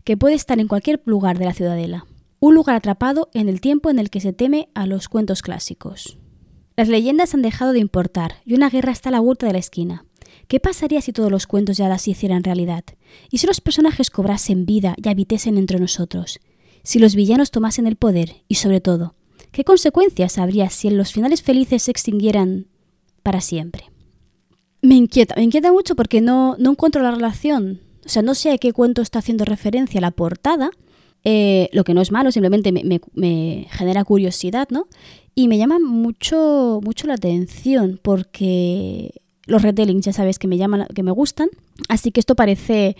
que 0.04 0.18
puede 0.18 0.36
estar 0.36 0.60
en 0.60 0.68
cualquier 0.68 1.02
lugar 1.06 1.40
de 1.40 1.46
la 1.46 1.54
ciudadela, 1.54 2.06
un 2.42 2.54
lugar 2.54 2.76
atrapado 2.76 3.30
en 3.34 3.48
el 3.48 3.62
tiempo 3.62 3.90
en 3.90 3.98
el 3.98 4.10
que 4.10 4.20
se 4.20 4.34
teme 4.34 4.68
a 4.74 4.86
los 4.86 5.08
cuentos 5.08 5.42
clásicos. 5.42 6.18
Las 6.76 6.90
leyendas 6.90 7.34
han 7.34 7.42
dejado 7.42 7.72
de 7.72 7.80
importar 7.80 8.42
y 8.44 8.56
una 8.56 8.70
guerra 8.70 8.92
está 8.92 9.08
a 9.08 9.14
la 9.14 9.22
vuelta 9.22 9.48
de 9.48 9.54
la 9.54 9.60
esquina. 9.60 10.04
¿Qué 10.50 10.60
pasaría 10.60 11.00
si 11.00 11.14
todos 11.14 11.32
los 11.32 11.48
cuentos 11.48 11.78
ya 11.78 11.88
las 11.88 12.10
hicieran 12.10 12.44
realidad? 12.44 12.84
¿Y 13.32 13.38
si 13.38 13.48
los 13.48 13.62
personajes 13.62 14.10
cobrasen 14.10 14.66
vida 14.66 14.96
y 15.02 15.08
habitesen 15.08 15.58
entre 15.58 15.80
nosotros? 15.80 16.42
Si 16.84 17.00
los 17.00 17.16
villanos 17.16 17.52
tomasen 17.52 17.88
el 17.88 17.96
poder 17.96 18.44
y, 18.48 18.56
sobre 18.56 18.82
todo, 18.82 19.16
¿Qué 19.52 19.64
consecuencias 19.64 20.38
habría 20.38 20.70
si 20.70 20.90
los 20.90 21.12
finales 21.12 21.42
felices 21.42 21.84
se 21.84 21.92
extinguieran 21.92 22.68
para 23.24 23.42
siempre? 23.42 23.86
Me 24.82 24.96
inquieta, 24.96 25.36
me 25.36 25.44
inquieta 25.44 25.72
mucho 25.72 25.96
porque 25.96 26.22
no, 26.22 26.56
no 26.60 26.72
encuentro 26.72 27.02
la 27.02 27.12
relación. 27.12 27.82
O 28.06 28.10
sea, 28.10 28.22
no 28.22 28.36
sé 28.36 28.52
a 28.52 28.58
qué 28.58 28.72
cuento 28.74 29.02
está 29.02 29.20
haciendo 29.20 29.46
referencia 29.46 30.00
la 30.02 30.12
portada, 30.12 30.70
eh, 31.24 31.68
lo 31.74 31.84
que 31.84 31.94
no 31.94 32.02
es 32.02 32.12
malo, 32.12 32.32
simplemente 32.32 32.72
me, 32.72 33.68
genera 33.72 34.04
curiosidad, 34.06 34.70
¿no? 34.70 34.88
Y 35.36 35.48
me 35.48 35.58
llama 35.58 35.80
mucho, 35.80 36.80
mucho 36.84 37.08
la 37.08 37.16
atención 37.16 38.00
porque 38.02 39.22
los 39.46 39.62
retellings 39.62 40.06
ya 40.06 40.14
sabes 40.14 40.40
que 40.40 40.48
me 40.48 40.58
llaman, 40.58 40.88
que 40.94 41.04
me 41.04 41.12
gustan, 41.12 41.50
así 41.90 42.12
que 42.12 42.20
esto 42.20 42.36
parece 42.36 42.96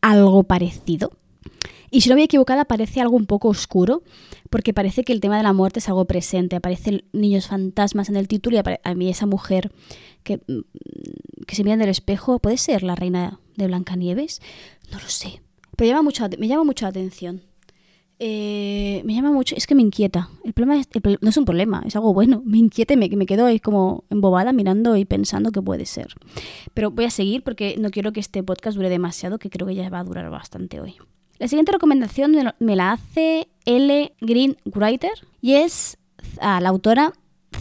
algo 0.00 0.44
parecido. 0.44 1.12
Y 1.90 2.00
si 2.00 2.08
no 2.08 2.14
me 2.14 2.22
equivocada, 2.22 2.64
parece 2.64 3.00
algo 3.00 3.16
un 3.16 3.26
poco 3.26 3.48
oscuro, 3.48 4.02
porque 4.48 4.72
parece 4.72 5.04
que 5.04 5.12
el 5.12 5.20
tema 5.20 5.36
de 5.36 5.42
la 5.42 5.52
muerte 5.52 5.78
es 5.78 5.88
algo 5.88 6.06
presente. 6.06 6.56
Aparecen 6.56 7.04
niños 7.12 7.48
fantasmas 7.48 8.08
en 8.08 8.16
el 8.16 8.28
título 8.28 8.56
y 8.56 8.60
a 8.82 8.94
mí 8.94 9.08
esa 9.10 9.26
mujer 9.26 9.70
que, 10.22 10.38
mm, 10.38 11.44
que 11.46 11.54
se 11.54 11.64
mira 11.64 11.74
en 11.74 11.82
el 11.82 11.90
espejo, 11.90 12.38
¿puede 12.38 12.56
ser 12.56 12.82
la 12.82 12.94
reina 12.94 13.40
de 13.56 13.66
Blancanieves? 13.66 14.40
No 14.90 14.98
lo 14.98 15.08
sé. 15.08 15.42
Pero 15.76 15.90
llama 15.90 16.02
mucho, 16.02 16.26
me 16.38 16.48
llama 16.48 16.64
mucho 16.64 16.84
la 16.86 16.90
atención. 16.90 17.42
Eh, 18.24 19.02
me 19.04 19.14
llama 19.14 19.32
mucho, 19.32 19.56
es 19.56 19.66
que 19.66 19.74
me 19.74 19.82
inquieta. 19.82 20.28
El 20.44 20.52
problema 20.52 20.80
es, 20.80 20.88
no 21.20 21.28
es 21.28 21.36
un 21.36 21.44
problema, 21.44 21.82
es 21.84 21.96
algo 21.96 22.14
bueno. 22.14 22.40
Me 22.44 22.58
inquieta 22.58 22.94
y 22.94 22.96
me, 22.96 23.08
me 23.08 23.26
quedo 23.26 23.46
ahí 23.46 23.58
como 23.58 24.04
embobada 24.10 24.52
mirando 24.52 24.96
y 24.96 25.04
pensando 25.04 25.50
que 25.50 25.60
puede 25.60 25.86
ser. 25.86 26.14
Pero 26.72 26.90
voy 26.90 27.06
a 27.06 27.10
seguir 27.10 27.42
porque 27.42 27.76
no 27.78 27.90
quiero 27.90 28.12
que 28.12 28.20
este 28.20 28.42
podcast 28.42 28.76
dure 28.76 28.90
demasiado, 28.90 29.38
que 29.38 29.50
creo 29.50 29.66
que 29.66 29.74
ya 29.74 29.90
va 29.90 29.98
a 29.98 30.04
durar 30.04 30.30
bastante 30.30 30.80
hoy. 30.80 30.94
La 31.42 31.48
siguiente 31.48 31.72
recomendación 31.72 32.36
me 32.60 32.76
la 32.76 32.92
hace 32.92 33.48
L. 33.64 34.14
Green 34.20 34.56
Writer 34.64 35.10
y 35.40 35.54
es 35.54 35.98
a 36.40 36.60
la 36.60 36.68
autora 36.68 37.14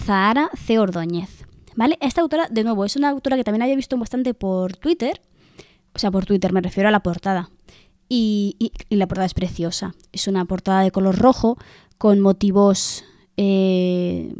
Zahara 0.05 0.51
C. 0.53 0.77
Ordóñez. 0.77 1.47
¿Vale? 1.75 1.97
Esta 1.99 2.21
autora, 2.21 2.47
de 2.47 2.63
nuevo, 2.63 2.85
es 2.85 2.95
una 2.95 3.09
autora 3.09 3.37
que 3.37 3.43
también 3.43 3.63
había 3.63 3.75
visto 3.75 3.97
bastante 3.97 4.35
por 4.35 4.77
Twitter. 4.77 5.19
O 5.95 5.97
sea, 5.97 6.11
por 6.11 6.27
Twitter, 6.27 6.53
me 6.53 6.61
refiero 6.61 6.89
a 6.89 6.91
la 6.91 6.99
portada. 6.99 7.49
Y, 8.07 8.71
la 8.91 9.07
portada 9.07 9.25
es 9.25 9.33
preciosa. 9.33 9.95
Es 10.11 10.27
una 10.27 10.45
portada 10.45 10.81
de 10.81 10.91
color 10.91 11.17
rojo 11.17 11.57
con 11.97 12.19
motivos 12.19 13.03
eh, 13.35 14.31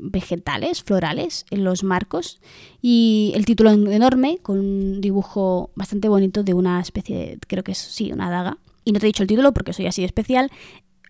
vegetales, 0.00 0.82
florales 0.82 1.44
en 1.50 1.64
los 1.64 1.84
marcos 1.84 2.40
y 2.80 3.32
el 3.34 3.44
título 3.44 3.70
enorme 3.70 4.38
con 4.42 4.58
un 4.58 5.00
dibujo 5.00 5.70
bastante 5.74 6.08
bonito 6.08 6.42
de 6.42 6.54
una 6.54 6.80
especie 6.80 7.16
de, 7.16 7.38
creo 7.46 7.62
que 7.62 7.72
es, 7.72 7.78
sí, 7.78 8.12
una 8.12 8.30
daga. 8.30 8.58
Y 8.84 8.92
no 8.92 8.98
te 8.98 9.06
he 9.06 9.08
dicho 9.08 9.22
el 9.22 9.28
título 9.28 9.52
porque 9.52 9.72
soy 9.72 9.86
así 9.86 10.04
especial. 10.04 10.50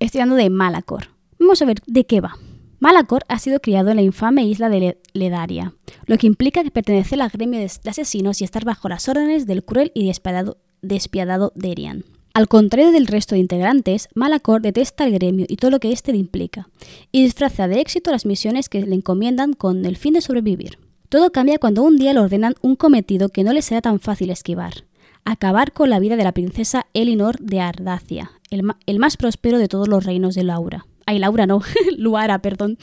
Estoy 0.00 0.20
hablando 0.20 0.42
de 0.42 0.50
Malacor. 0.50 1.08
Vamos 1.38 1.62
a 1.62 1.64
ver 1.64 1.80
de 1.86 2.04
qué 2.04 2.20
va. 2.20 2.36
Malacor 2.80 3.24
ha 3.28 3.38
sido 3.38 3.60
criado 3.60 3.90
en 3.90 3.96
la 3.96 4.02
infame 4.02 4.44
isla 4.44 4.70
de 4.70 4.98
Ledaria, 5.12 5.74
lo 6.06 6.16
que 6.16 6.26
implica 6.26 6.64
que 6.64 6.70
pertenece 6.70 7.14
al 7.14 7.28
gremio 7.28 7.60
de 7.60 7.66
asesinos 7.66 8.40
y 8.40 8.44
estar 8.44 8.64
bajo 8.64 8.88
las 8.88 9.06
órdenes 9.06 9.46
del 9.46 9.62
cruel 9.62 9.92
y 9.94 10.06
despiadado, 10.06 10.56
despiadado 10.80 11.52
Derian. 11.54 12.04
Al 12.32 12.46
contrario 12.46 12.92
del 12.92 13.08
resto 13.08 13.34
de 13.34 13.40
integrantes, 13.40 14.08
Malacor 14.14 14.62
detesta 14.62 15.04
el 15.04 15.12
gremio 15.12 15.46
y 15.48 15.56
todo 15.56 15.72
lo 15.72 15.80
que 15.80 15.90
éste 15.90 16.14
implica, 16.14 16.68
y 17.10 17.24
disfraza 17.24 17.66
de 17.66 17.80
éxito 17.80 18.12
las 18.12 18.24
misiones 18.24 18.68
que 18.68 18.82
le 18.82 18.94
encomiendan 18.94 19.52
con 19.52 19.84
el 19.84 19.96
fin 19.96 20.14
de 20.14 20.20
sobrevivir. 20.20 20.78
Todo 21.08 21.32
cambia 21.32 21.58
cuando 21.58 21.82
un 21.82 21.96
día 21.96 22.12
le 22.12 22.20
ordenan 22.20 22.54
un 22.62 22.76
cometido 22.76 23.30
que 23.30 23.42
no 23.42 23.52
le 23.52 23.62
será 23.62 23.80
tan 23.80 23.98
fácil 23.98 24.30
esquivar, 24.30 24.84
acabar 25.24 25.72
con 25.72 25.90
la 25.90 25.98
vida 25.98 26.14
de 26.14 26.22
la 26.22 26.30
princesa 26.30 26.86
Elinor 26.94 27.40
de 27.40 27.60
Ardacia, 27.60 28.30
el, 28.50 28.98
más 29.00 29.16
próspero 29.16 29.58
de 29.58 29.66
todos 29.66 29.88
los 29.88 30.04
reinos 30.04 30.36
de 30.36 30.44
Laura. 30.44 30.86
Ay, 31.06 31.18
Laura 31.18 31.48
no, 31.48 31.62
Luara, 31.98 32.40
perdón. 32.42 32.78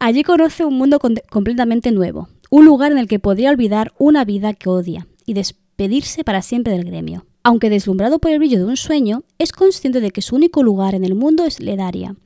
Allí 0.00 0.24
conoce 0.24 0.64
un 0.64 0.76
mundo 0.76 0.98
completamente 1.30 1.92
nuevo, 1.92 2.28
un 2.50 2.64
lugar 2.64 2.90
en 2.90 2.98
el 2.98 3.06
que 3.06 3.20
podría 3.20 3.50
olvidar 3.50 3.92
una 3.96 4.24
vida 4.24 4.52
que 4.54 4.68
odia 4.68 5.06
y 5.24 5.34
despedirse 5.34 6.24
para 6.24 6.42
siempre 6.42 6.72
del 6.72 6.84
gremio. 6.84 7.26
Aunque 7.46 7.70
deslumbrado 7.70 8.18
por 8.18 8.32
el 8.32 8.40
brillo 8.40 8.58
de 8.58 8.64
un 8.64 8.76
sueño, 8.76 9.22
es 9.38 9.52
consciente 9.52 10.00
de 10.00 10.10
que 10.10 10.20
su 10.20 10.34
único 10.34 10.64
lugar 10.64 10.96
en 10.96 11.04
el 11.04 11.14
mundo 11.14 11.44
es 11.44 11.60
Ledaria 11.60 12.16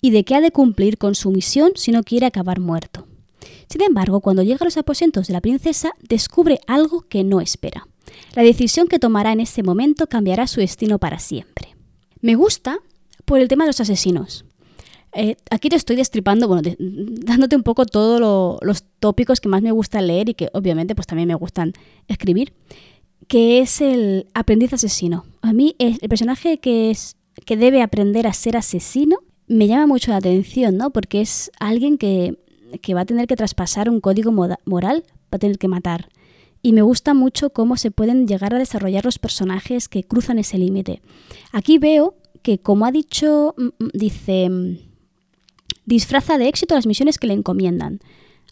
y 0.00 0.10
de 0.10 0.24
que 0.24 0.34
ha 0.34 0.40
de 0.40 0.50
cumplir 0.50 0.98
con 0.98 1.14
su 1.14 1.30
misión 1.30 1.70
si 1.76 1.92
no 1.92 2.02
quiere 2.02 2.26
acabar 2.26 2.58
muerto. 2.58 3.06
Sin 3.70 3.82
embargo, 3.82 4.20
cuando 4.20 4.42
llega 4.42 4.58
a 4.62 4.64
los 4.64 4.76
aposentos 4.76 5.28
de 5.28 5.34
la 5.34 5.40
princesa, 5.40 5.92
descubre 6.08 6.58
algo 6.66 7.02
que 7.02 7.22
no 7.22 7.40
espera. 7.40 7.86
La 8.34 8.42
decisión 8.42 8.88
que 8.88 8.98
tomará 8.98 9.30
en 9.30 9.38
ese 9.38 9.62
momento 9.62 10.08
cambiará 10.08 10.48
su 10.48 10.58
destino 10.58 10.98
para 10.98 11.20
siempre. 11.20 11.76
Me 12.20 12.34
gusta 12.34 12.80
por 13.24 13.38
el 13.38 13.46
tema 13.46 13.62
de 13.62 13.68
los 13.68 13.80
asesinos. 13.80 14.46
Eh, 15.12 15.36
aquí 15.48 15.68
te 15.68 15.76
estoy 15.76 15.94
destripando, 15.94 16.48
bueno, 16.48 16.68
dándote 16.80 17.54
un 17.54 17.62
poco 17.62 17.86
todos 17.86 18.58
los 18.60 18.84
tópicos 18.98 19.40
que 19.40 19.48
más 19.48 19.62
me 19.62 19.70
gusta 19.70 20.02
leer 20.02 20.28
y 20.28 20.34
que 20.34 20.50
obviamente 20.54 20.96
pues 20.96 21.06
también 21.06 21.28
me 21.28 21.36
gustan 21.36 21.72
escribir 22.08 22.52
que 23.28 23.60
es 23.60 23.80
el 23.80 24.28
aprendiz 24.34 24.72
asesino. 24.72 25.24
A 25.42 25.52
mí 25.52 25.74
el 25.78 25.98
personaje 26.08 26.58
que, 26.58 26.90
es, 26.90 27.16
que 27.44 27.56
debe 27.56 27.82
aprender 27.82 28.26
a 28.26 28.32
ser 28.32 28.56
asesino 28.56 29.18
me 29.48 29.68
llama 29.68 29.86
mucho 29.86 30.10
la 30.10 30.18
atención, 30.18 30.76
¿no? 30.76 30.90
Porque 30.90 31.20
es 31.20 31.50
alguien 31.60 31.98
que, 31.98 32.38
que 32.82 32.94
va 32.94 33.02
a 33.02 33.06
tener 33.06 33.26
que 33.26 33.36
traspasar 33.36 33.88
un 33.88 34.00
código 34.00 34.32
moral, 34.32 35.04
va 35.32 35.36
a 35.36 35.38
tener 35.38 35.58
que 35.58 35.68
matar. 35.68 36.08
Y 36.62 36.72
me 36.72 36.82
gusta 36.82 37.14
mucho 37.14 37.50
cómo 37.50 37.76
se 37.76 37.90
pueden 37.90 38.26
llegar 38.26 38.54
a 38.54 38.58
desarrollar 38.58 39.04
los 39.04 39.18
personajes 39.18 39.88
que 39.88 40.02
cruzan 40.02 40.38
ese 40.38 40.58
límite. 40.58 41.00
Aquí 41.52 41.78
veo 41.78 42.16
que, 42.42 42.58
como 42.58 42.86
ha 42.86 42.92
dicho, 42.92 43.54
mm, 43.56 43.62
mm, 43.62 43.88
dice, 43.92 44.48
mm, 44.48 44.78
disfraza 45.84 46.38
de 46.38 46.48
éxito 46.48 46.74
las 46.74 46.86
misiones 46.86 47.18
que 47.18 47.28
le 47.28 47.34
encomiendan. 47.34 48.00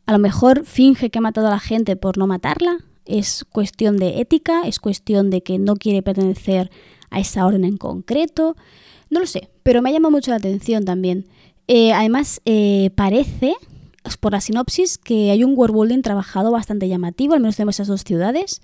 A 0.06 0.12
lo 0.12 0.18
mejor 0.18 0.64
finge 0.64 1.10
que 1.10 1.18
ha 1.18 1.22
matado 1.22 1.48
a 1.48 1.50
la 1.50 1.58
gente 1.58 1.96
por 1.96 2.18
no 2.18 2.26
matarla, 2.26 2.78
Es 3.04 3.44
cuestión 3.50 3.96
de 3.96 4.20
ética, 4.20 4.62
es 4.66 4.78
cuestión 4.78 5.30
de 5.30 5.42
que 5.42 5.58
no 5.58 5.76
quiere 5.76 6.02
pertenecer 6.02 6.70
a 7.10 7.20
esa 7.20 7.46
orden 7.46 7.64
en 7.64 7.76
concreto. 7.76 8.56
No 9.10 9.20
lo 9.20 9.26
sé, 9.26 9.50
pero 9.62 9.82
me 9.82 9.90
ha 9.90 9.92
llamado 9.92 10.10
mucho 10.10 10.30
la 10.30 10.38
atención 10.38 10.84
también. 10.84 11.26
Eh, 11.68 11.92
además, 11.92 12.40
eh, 12.44 12.90
parece, 12.94 13.54
por 14.20 14.32
la 14.32 14.40
sinopsis, 14.40 14.98
que 14.98 15.30
hay 15.30 15.44
un 15.44 15.54
world 15.56 16.02
trabajado 16.02 16.50
bastante 16.50 16.88
llamativo, 16.88 17.34
al 17.34 17.40
menos 17.40 17.56
tenemos 17.56 17.76
esas 17.76 17.88
dos 17.88 18.04
ciudades, 18.04 18.60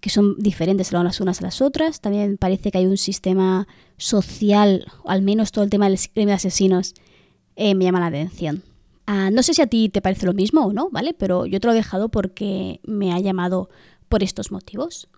que 0.00 0.10
son 0.10 0.36
diferentes 0.38 0.92
las 0.92 1.20
unas 1.20 1.40
a 1.40 1.44
las 1.44 1.60
otras. 1.60 2.00
También 2.00 2.38
parece 2.38 2.70
que 2.70 2.78
hay 2.78 2.86
un 2.86 2.96
sistema 2.96 3.66
social, 3.96 4.86
al 5.04 5.22
menos 5.22 5.52
todo 5.52 5.64
el 5.64 5.70
tema 5.70 5.88
del 5.88 5.98
crimen 6.12 6.28
de 6.28 6.34
asesinos, 6.34 6.94
eh, 7.56 7.74
me 7.74 7.84
llama 7.84 8.00
la 8.00 8.06
atención. 8.06 8.62
Ah, 9.12 9.28
no 9.32 9.42
sé 9.42 9.54
si 9.54 9.60
a 9.60 9.66
ti 9.66 9.88
te 9.88 10.00
parece 10.00 10.24
lo 10.24 10.34
mismo 10.34 10.60
o 10.60 10.72
no, 10.72 10.88
¿vale? 10.88 11.14
Pero 11.14 11.44
yo 11.44 11.58
te 11.58 11.66
lo 11.66 11.72
he 11.72 11.76
dejado 11.76 12.10
porque 12.10 12.78
me 12.84 13.12
ha 13.12 13.18
llamado 13.18 13.68
por 14.08 14.22
estos 14.22 14.52
motivos. 14.52 15.08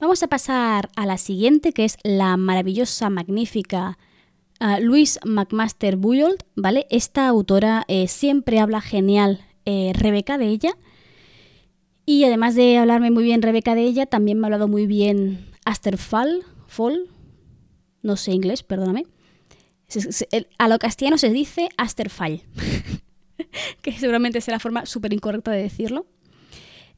Vamos 0.00 0.24
a 0.24 0.26
pasar 0.26 0.90
a 0.96 1.06
la 1.06 1.18
siguiente, 1.18 1.72
que 1.72 1.84
es 1.84 1.98
la 2.02 2.36
maravillosa, 2.36 3.10
magnífica 3.10 3.96
uh, 4.60 4.82
Louise 4.82 5.20
McMaster 5.24 5.94
Bujold, 5.94 6.42
¿vale? 6.56 6.88
Esta 6.90 7.28
autora 7.28 7.84
eh, 7.86 8.08
siempre 8.08 8.58
habla 8.58 8.80
genial 8.80 9.46
eh, 9.66 9.92
Rebeca 9.94 10.36
de 10.36 10.48
ella. 10.48 10.76
Y 12.04 12.24
además 12.24 12.56
de 12.56 12.78
hablarme 12.78 13.12
muy 13.12 13.22
bien 13.22 13.40
Rebeca 13.40 13.76
de 13.76 13.82
ella, 13.82 14.06
también 14.06 14.40
me 14.40 14.46
ha 14.46 14.48
hablado 14.48 14.66
muy 14.66 14.88
bien 14.88 15.46
Aster 15.64 15.96
Fall, 15.96 16.42
Fall, 16.66 17.08
no 18.02 18.16
sé 18.16 18.32
inglés, 18.32 18.64
perdóname. 18.64 19.06
A 20.58 20.66
lo 20.66 20.80
castellano 20.80 21.18
se 21.18 21.30
dice 21.30 21.68
Asterfall. 21.76 22.42
que 23.82 23.92
seguramente 23.92 24.38
es 24.38 24.48
la 24.48 24.58
forma 24.58 24.86
súper 24.86 25.12
incorrecta 25.12 25.50
de 25.50 25.62
decirlo, 25.62 26.06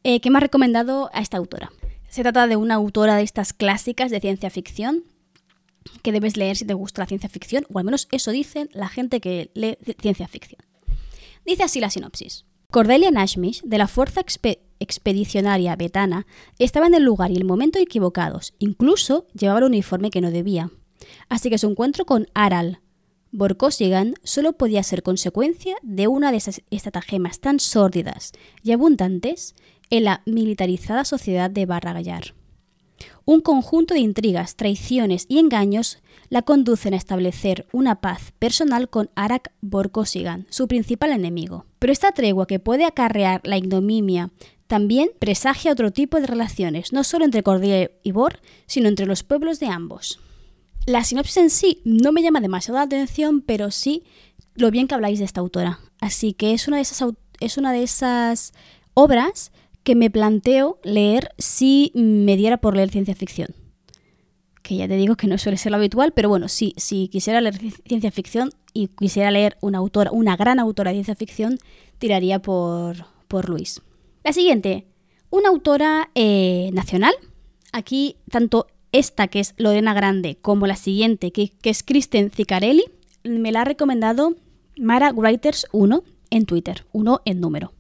eh, 0.02 0.20
que 0.20 0.30
me 0.30 0.38
ha 0.38 0.40
recomendado 0.40 1.10
a 1.12 1.20
esta 1.20 1.36
autora. 1.36 1.72
Se 2.08 2.22
trata 2.22 2.46
de 2.46 2.56
una 2.56 2.74
autora 2.74 3.16
de 3.16 3.22
estas 3.22 3.52
clásicas 3.52 4.10
de 4.10 4.20
ciencia 4.20 4.50
ficción 4.50 5.04
que 6.02 6.12
debes 6.12 6.36
leer 6.36 6.56
si 6.56 6.64
te 6.64 6.74
gusta 6.74 7.02
la 7.02 7.06
ciencia 7.06 7.28
ficción, 7.28 7.66
o 7.72 7.78
al 7.78 7.84
menos 7.84 8.08
eso 8.10 8.30
dicen 8.30 8.68
la 8.72 8.88
gente 8.88 9.20
que 9.20 9.50
lee 9.54 9.76
ciencia 10.00 10.28
ficción. 10.28 10.60
Dice 11.44 11.62
así 11.62 11.80
la 11.80 11.90
sinopsis. 11.90 12.44
Cordelia 12.70 13.10
Nashmish, 13.10 13.62
de 13.62 13.78
la 13.78 13.86
Fuerza 13.86 14.22
Expedicionaria 14.80 15.76
Betana, 15.76 16.26
estaba 16.58 16.86
en 16.86 16.94
el 16.94 17.04
lugar 17.04 17.30
y 17.30 17.36
el 17.36 17.44
momento 17.44 17.78
equivocados, 17.78 18.54
incluso 18.58 19.26
llevaba 19.34 19.60
el 19.60 19.66
uniforme 19.66 20.10
que 20.10 20.20
no 20.20 20.30
debía. 20.30 20.70
Así 21.28 21.50
que 21.50 21.58
su 21.58 21.68
encuentro 21.68 22.04
con 22.04 22.26
Aral, 22.34 22.80
Borkosigan 23.36 24.14
solo 24.22 24.52
podía 24.52 24.84
ser 24.84 25.02
consecuencia 25.02 25.74
de 25.82 26.06
una 26.06 26.30
de 26.30 26.36
esas 26.36 26.62
estratagemas 26.70 27.40
tan 27.40 27.58
sórdidas 27.58 28.30
y 28.62 28.70
abundantes 28.70 29.56
en 29.90 30.04
la 30.04 30.22
militarizada 30.24 31.04
sociedad 31.04 31.50
de 31.50 31.66
Barragallar. 31.66 32.32
Un 33.24 33.40
conjunto 33.40 33.92
de 33.92 33.98
intrigas, 33.98 34.54
traiciones 34.54 35.26
y 35.28 35.40
engaños 35.40 35.98
la 36.28 36.42
conducen 36.42 36.94
a 36.94 36.96
establecer 36.96 37.66
una 37.72 38.00
paz 38.00 38.32
personal 38.38 38.88
con 38.88 39.10
Arak 39.16 39.50
Borkosigan, 39.62 40.46
su 40.48 40.68
principal 40.68 41.10
enemigo. 41.10 41.66
Pero 41.80 41.92
esta 41.92 42.12
tregua 42.12 42.46
que 42.46 42.60
puede 42.60 42.84
acarrear 42.84 43.40
la 43.42 43.56
ignominia 43.56 44.30
también 44.68 45.10
presagia 45.18 45.72
otro 45.72 45.90
tipo 45.90 46.20
de 46.20 46.28
relaciones, 46.28 46.92
no 46.92 47.02
solo 47.02 47.24
entre 47.24 47.42
Cordelia 47.42 47.90
y 48.04 48.12
Bor, 48.12 48.38
sino 48.66 48.88
entre 48.88 49.06
los 49.06 49.24
pueblos 49.24 49.58
de 49.58 49.66
ambos. 49.66 50.20
La 50.86 51.02
sinopsis 51.02 51.36
en 51.38 51.50
sí 51.50 51.80
no 51.84 52.12
me 52.12 52.22
llama 52.22 52.40
demasiado 52.40 52.78
la 52.78 52.84
atención, 52.84 53.40
pero 53.40 53.70
sí 53.70 54.04
lo 54.54 54.70
bien 54.70 54.86
que 54.86 54.94
habláis 54.94 55.18
de 55.18 55.24
esta 55.24 55.40
autora. 55.40 55.80
Así 56.00 56.34
que 56.34 56.52
es 56.52 56.68
una 56.68 56.76
de 56.76 56.82
esas, 56.82 57.10
es 57.40 57.56
una 57.56 57.72
de 57.72 57.82
esas 57.82 58.52
obras 58.92 59.50
que 59.82 59.94
me 59.94 60.10
planteo 60.10 60.78
leer 60.82 61.30
si 61.38 61.90
me 61.94 62.36
diera 62.36 62.58
por 62.58 62.76
leer 62.76 62.90
ciencia 62.90 63.14
ficción. 63.14 63.48
Que 64.62 64.76
ya 64.76 64.88
te 64.88 64.96
digo 64.96 65.16
que 65.16 65.26
no 65.26 65.38
suele 65.38 65.58
ser 65.58 65.72
lo 65.72 65.76
habitual, 65.76 66.12
pero 66.12 66.28
bueno, 66.28 66.48
sí, 66.48 66.74
si 66.76 67.08
quisiera 67.08 67.40
leer 67.40 67.58
ciencia 67.86 68.10
ficción 68.10 68.50
y 68.72 68.88
quisiera 68.88 69.30
leer 69.30 69.56
una 69.60 69.78
autora, 69.78 70.10
una 70.10 70.36
gran 70.36 70.58
autora 70.58 70.90
de 70.90 70.96
ciencia 70.96 71.14
ficción, 71.14 71.58
tiraría 71.98 72.40
por, 72.40 73.06
por 73.28 73.48
Luis. 73.48 73.80
La 74.22 74.32
siguiente, 74.32 74.86
una 75.30 75.48
autora 75.48 76.10
eh, 76.14 76.70
nacional. 76.72 77.12
Aquí 77.72 78.16
tanto 78.30 78.68
esta, 78.94 79.26
que 79.26 79.40
es 79.40 79.54
Lorena 79.56 79.92
Grande, 79.92 80.38
como 80.40 80.68
la 80.68 80.76
siguiente, 80.76 81.32
que, 81.32 81.52
es 81.64 81.82
Kristen 81.82 82.30
Zicarelli, 82.30 82.84
me 83.24 83.50
la 83.50 83.62
ha 83.62 83.64
recomendado 83.64 84.36
Mara 84.78 85.12
Writers 85.12 85.66
1 85.72 86.04
en 86.30 86.46
Twitter, 86.46 86.86
1 86.92 87.22
en 87.24 87.40
número. 87.40 87.72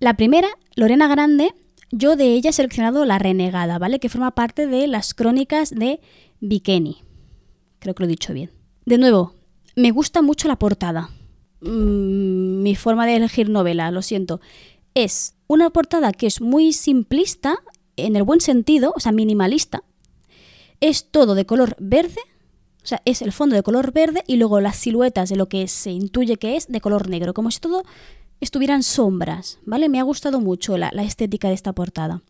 La 0.00 0.14
primera, 0.14 0.48
Lorena 0.74 1.08
Grande, 1.08 1.54
yo 1.92 2.16
de 2.16 2.32
ella 2.32 2.50
he 2.50 2.52
seleccionado 2.54 3.04
La 3.04 3.18
Renegada, 3.18 3.78
¿vale? 3.78 4.00
Que 4.00 4.08
forma 4.08 4.30
parte 4.30 4.66
de 4.66 4.86
las 4.86 5.12
crónicas 5.12 5.70
de 5.70 6.00
Bikini. 6.40 7.02
Creo 7.78 7.94
que 7.94 8.02
lo 8.02 8.06
he 8.06 8.10
dicho 8.10 8.32
bien. 8.32 8.50
De 8.86 8.96
nuevo, 8.96 9.34
me 9.74 9.90
gusta 9.90 10.22
mucho 10.22 10.48
la 10.48 10.56
portada. 10.56 11.10
Mm, 11.60 12.62
mi 12.62 12.74
forma 12.76 13.04
de 13.04 13.16
elegir 13.16 13.50
novela, 13.50 13.90
lo 13.90 14.00
siento. 14.00 14.40
Es 14.94 15.34
una 15.48 15.68
portada 15.68 16.12
que 16.12 16.26
es 16.26 16.40
muy 16.40 16.72
simplista, 16.72 17.58
en 17.96 18.16
el 18.16 18.22
buen 18.22 18.40
sentido, 18.40 18.94
o 18.96 19.00
sea, 19.00 19.12
minimalista, 19.12 19.82
es 20.80 21.10
todo 21.10 21.34
de 21.34 21.46
color 21.46 21.76
verde, 21.78 22.20
o 22.82 22.86
sea, 22.86 23.02
es 23.04 23.22
el 23.22 23.32
fondo 23.32 23.56
de 23.56 23.62
color 23.62 23.92
verde 23.92 24.22
y 24.26 24.36
luego 24.36 24.60
las 24.60 24.76
siluetas 24.76 25.28
de 25.28 25.36
lo 25.36 25.48
que 25.48 25.66
se 25.68 25.90
intuye 25.90 26.36
que 26.36 26.56
es 26.56 26.68
de 26.68 26.80
color 26.80 27.08
negro, 27.08 27.34
como 27.34 27.50
si 27.50 27.58
todo 27.60 27.82
estuvieran 28.40 28.82
sombras, 28.82 29.58
¿vale? 29.64 29.88
Me 29.88 29.98
ha 29.98 30.04
gustado 30.04 30.40
mucho 30.40 30.76
la, 30.76 30.88
estética 30.88 31.48
de 31.48 31.54
esta 31.54 31.72
portada. 31.72 32.22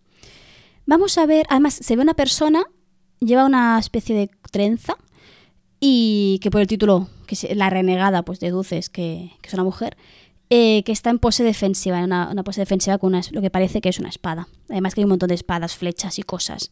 Vamos 0.87 1.19
a 1.19 1.27
ver, 1.27 1.47
además 1.51 1.75
se 1.75 1.97
ve 1.97 2.03
una 2.03 2.15
persona, 2.15 2.65
lleva 3.21 3.45
una 3.45 3.79
especie 3.79 4.17
de 4.17 4.31
trenza 4.51 4.97
y 5.81 6.39
que 6.41 6.51
por 6.51 6.61
el 6.61 6.69
título, 6.69 7.09
que 7.27 7.55
la 7.55 7.69
renegada, 7.71 8.23
pues 8.23 8.41
deduces 8.41 8.89
que, 8.89 9.33
que 9.43 9.49
es 9.49 9.55
una 9.55 9.65
mujer, 9.65 9.97
eh, 10.49 10.85
que 10.85 10.93
está 10.93 11.11
en 11.11 11.19
pose 11.19 11.43
defensiva, 11.43 11.99
en 11.99 12.05
una, 12.05 12.45
pose 12.45 12.61
defensiva 12.61 12.99
con 12.99 13.13
lo 13.13 13.41
que 13.41 13.51
parece 13.51 13.81
que 13.81 13.89
es 13.89 13.99
una 13.99 14.09
espada. 14.09 14.49
Además 14.71 14.95
que 14.95 15.01
hay 15.01 15.05
un 15.05 15.11
montón 15.11 15.29
de 15.29 15.35
espadas, 15.35 15.75
flechas 15.75 16.21
y 16.21 16.23
cosas 16.23 16.71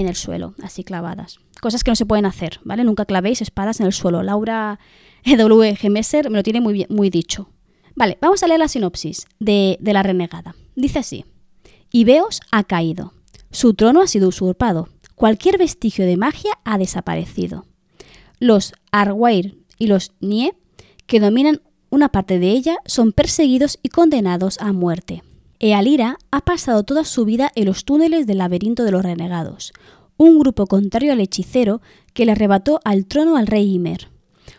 en 0.00 0.08
el 0.08 0.16
suelo, 0.16 0.54
así 0.62 0.82
clavadas. 0.82 1.38
Cosas 1.60 1.84
que 1.84 1.90
no 1.90 1.96
se 1.96 2.06
pueden 2.06 2.26
hacer, 2.26 2.60
¿vale? 2.64 2.84
Nunca 2.84 3.04
clavéis 3.04 3.40
espadas 3.40 3.80
en 3.80 3.86
el 3.86 3.92
suelo. 3.92 4.22
Laura 4.22 4.80
W. 5.24 5.76
G. 5.76 5.90
Messer 5.90 6.30
me 6.30 6.36
lo 6.36 6.42
tiene 6.42 6.60
muy, 6.60 6.72
bien, 6.74 6.88
muy 6.90 7.10
dicho. 7.10 7.48
Vale, 7.94 8.18
vamos 8.20 8.42
a 8.42 8.48
leer 8.48 8.58
la 8.58 8.68
sinopsis 8.68 9.26
de, 9.38 9.78
de 9.80 9.92
la 9.92 10.02
renegada. 10.02 10.56
Dice 10.74 10.98
así. 10.98 11.24
Ibeos 11.92 12.40
ha 12.50 12.64
caído. 12.64 13.12
Su 13.52 13.74
trono 13.74 14.00
ha 14.00 14.08
sido 14.08 14.28
usurpado. 14.28 14.88
Cualquier 15.14 15.58
vestigio 15.58 16.06
de 16.06 16.16
magia 16.16 16.58
ha 16.64 16.76
desaparecido. 16.76 17.66
Los 18.40 18.72
Arwair 18.90 19.56
y 19.78 19.86
los 19.86 20.12
Nie, 20.18 20.54
que 21.06 21.20
dominan 21.20 21.62
una 21.88 22.08
parte 22.08 22.40
de 22.40 22.50
ella, 22.50 22.78
son 22.84 23.12
perseguidos 23.12 23.78
y 23.80 23.90
condenados 23.90 24.58
a 24.58 24.72
muerte. 24.72 25.22
Ealira 25.60 26.18
ha 26.30 26.40
pasado 26.40 26.82
toda 26.82 27.04
su 27.04 27.24
vida 27.24 27.50
en 27.54 27.66
los 27.66 27.84
túneles 27.84 28.26
del 28.26 28.38
laberinto 28.38 28.84
de 28.84 28.90
los 28.90 29.02
renegados, 29.02 29.72
un 30.16 30.38
grupo 30.38 30.66
contrario 30.66 31.12
al 31.12 31.20
hechicero 31.20 31.80
que 32.12 32.26
le 32.26 32.32
arrebató 32.32 32.80
al 32.84 33.06
trono 33.06 33.36
al 33.36 33.46
rey 33.46 33.72
Ymer. 33.72 34.08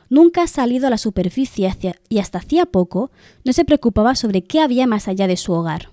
Nunca 0.09 0.43
ha 0.43 0.47
salido 0.47 0.87
a 0.87 0.89
la 0.89 0.97
superficie 0.97 1.73
y 2.09 2.19
hasta 2.19 2.39
hacía 2.39 2.65
poco 2.65 3.11
no 3.43 3.53
se 3.53 3.65
preocupaba 3.65 4.15
sobre 4.15 4.43
qué 4.43 4.59
había 4.59 4.87
más 4.87 5.07
allá 5.07 5.27
de 5.27 5.37
su 5.37 5.51
hogar. 5.53 5.89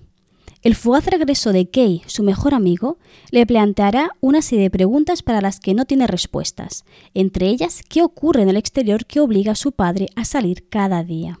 El 0.61 0.75
fugaz 0.75 1.05
regreso 1.07 1.51
de 1.51 1.69
Kay, 1.69 2.03
su 2.07 2.23
mejor 2.23 2.53
amigo, 2.53 2.97
le 3.31 3.45
planteará 3.45 4.11
una 4.21 4.41
serie 4.41 4.63
de 4.63 4.69
preguntas 4.69 5.21
para 5.21 5.41
las 5.41 5.59
que 5.59 5.73
no 5.73 5.83
tiene 5.83 6.07
respuestas, 6.07 6.85
entre 7.13 7.49
ellas 7.49 7.81
qué 7.89 8.01
ocurre 8.01 8.43
en 8.43 8.49
el 8.49 8.55
exterior 8.55 9.05
que 9.05 9.19
obliga 9.19 9.51
a 9.51 9.55
su 9.55 9.73
padre 9.73 10.07
a 10.15 10.23
salir 10.23 10.69
cada 10.69 11.03
día. 11.03 11.37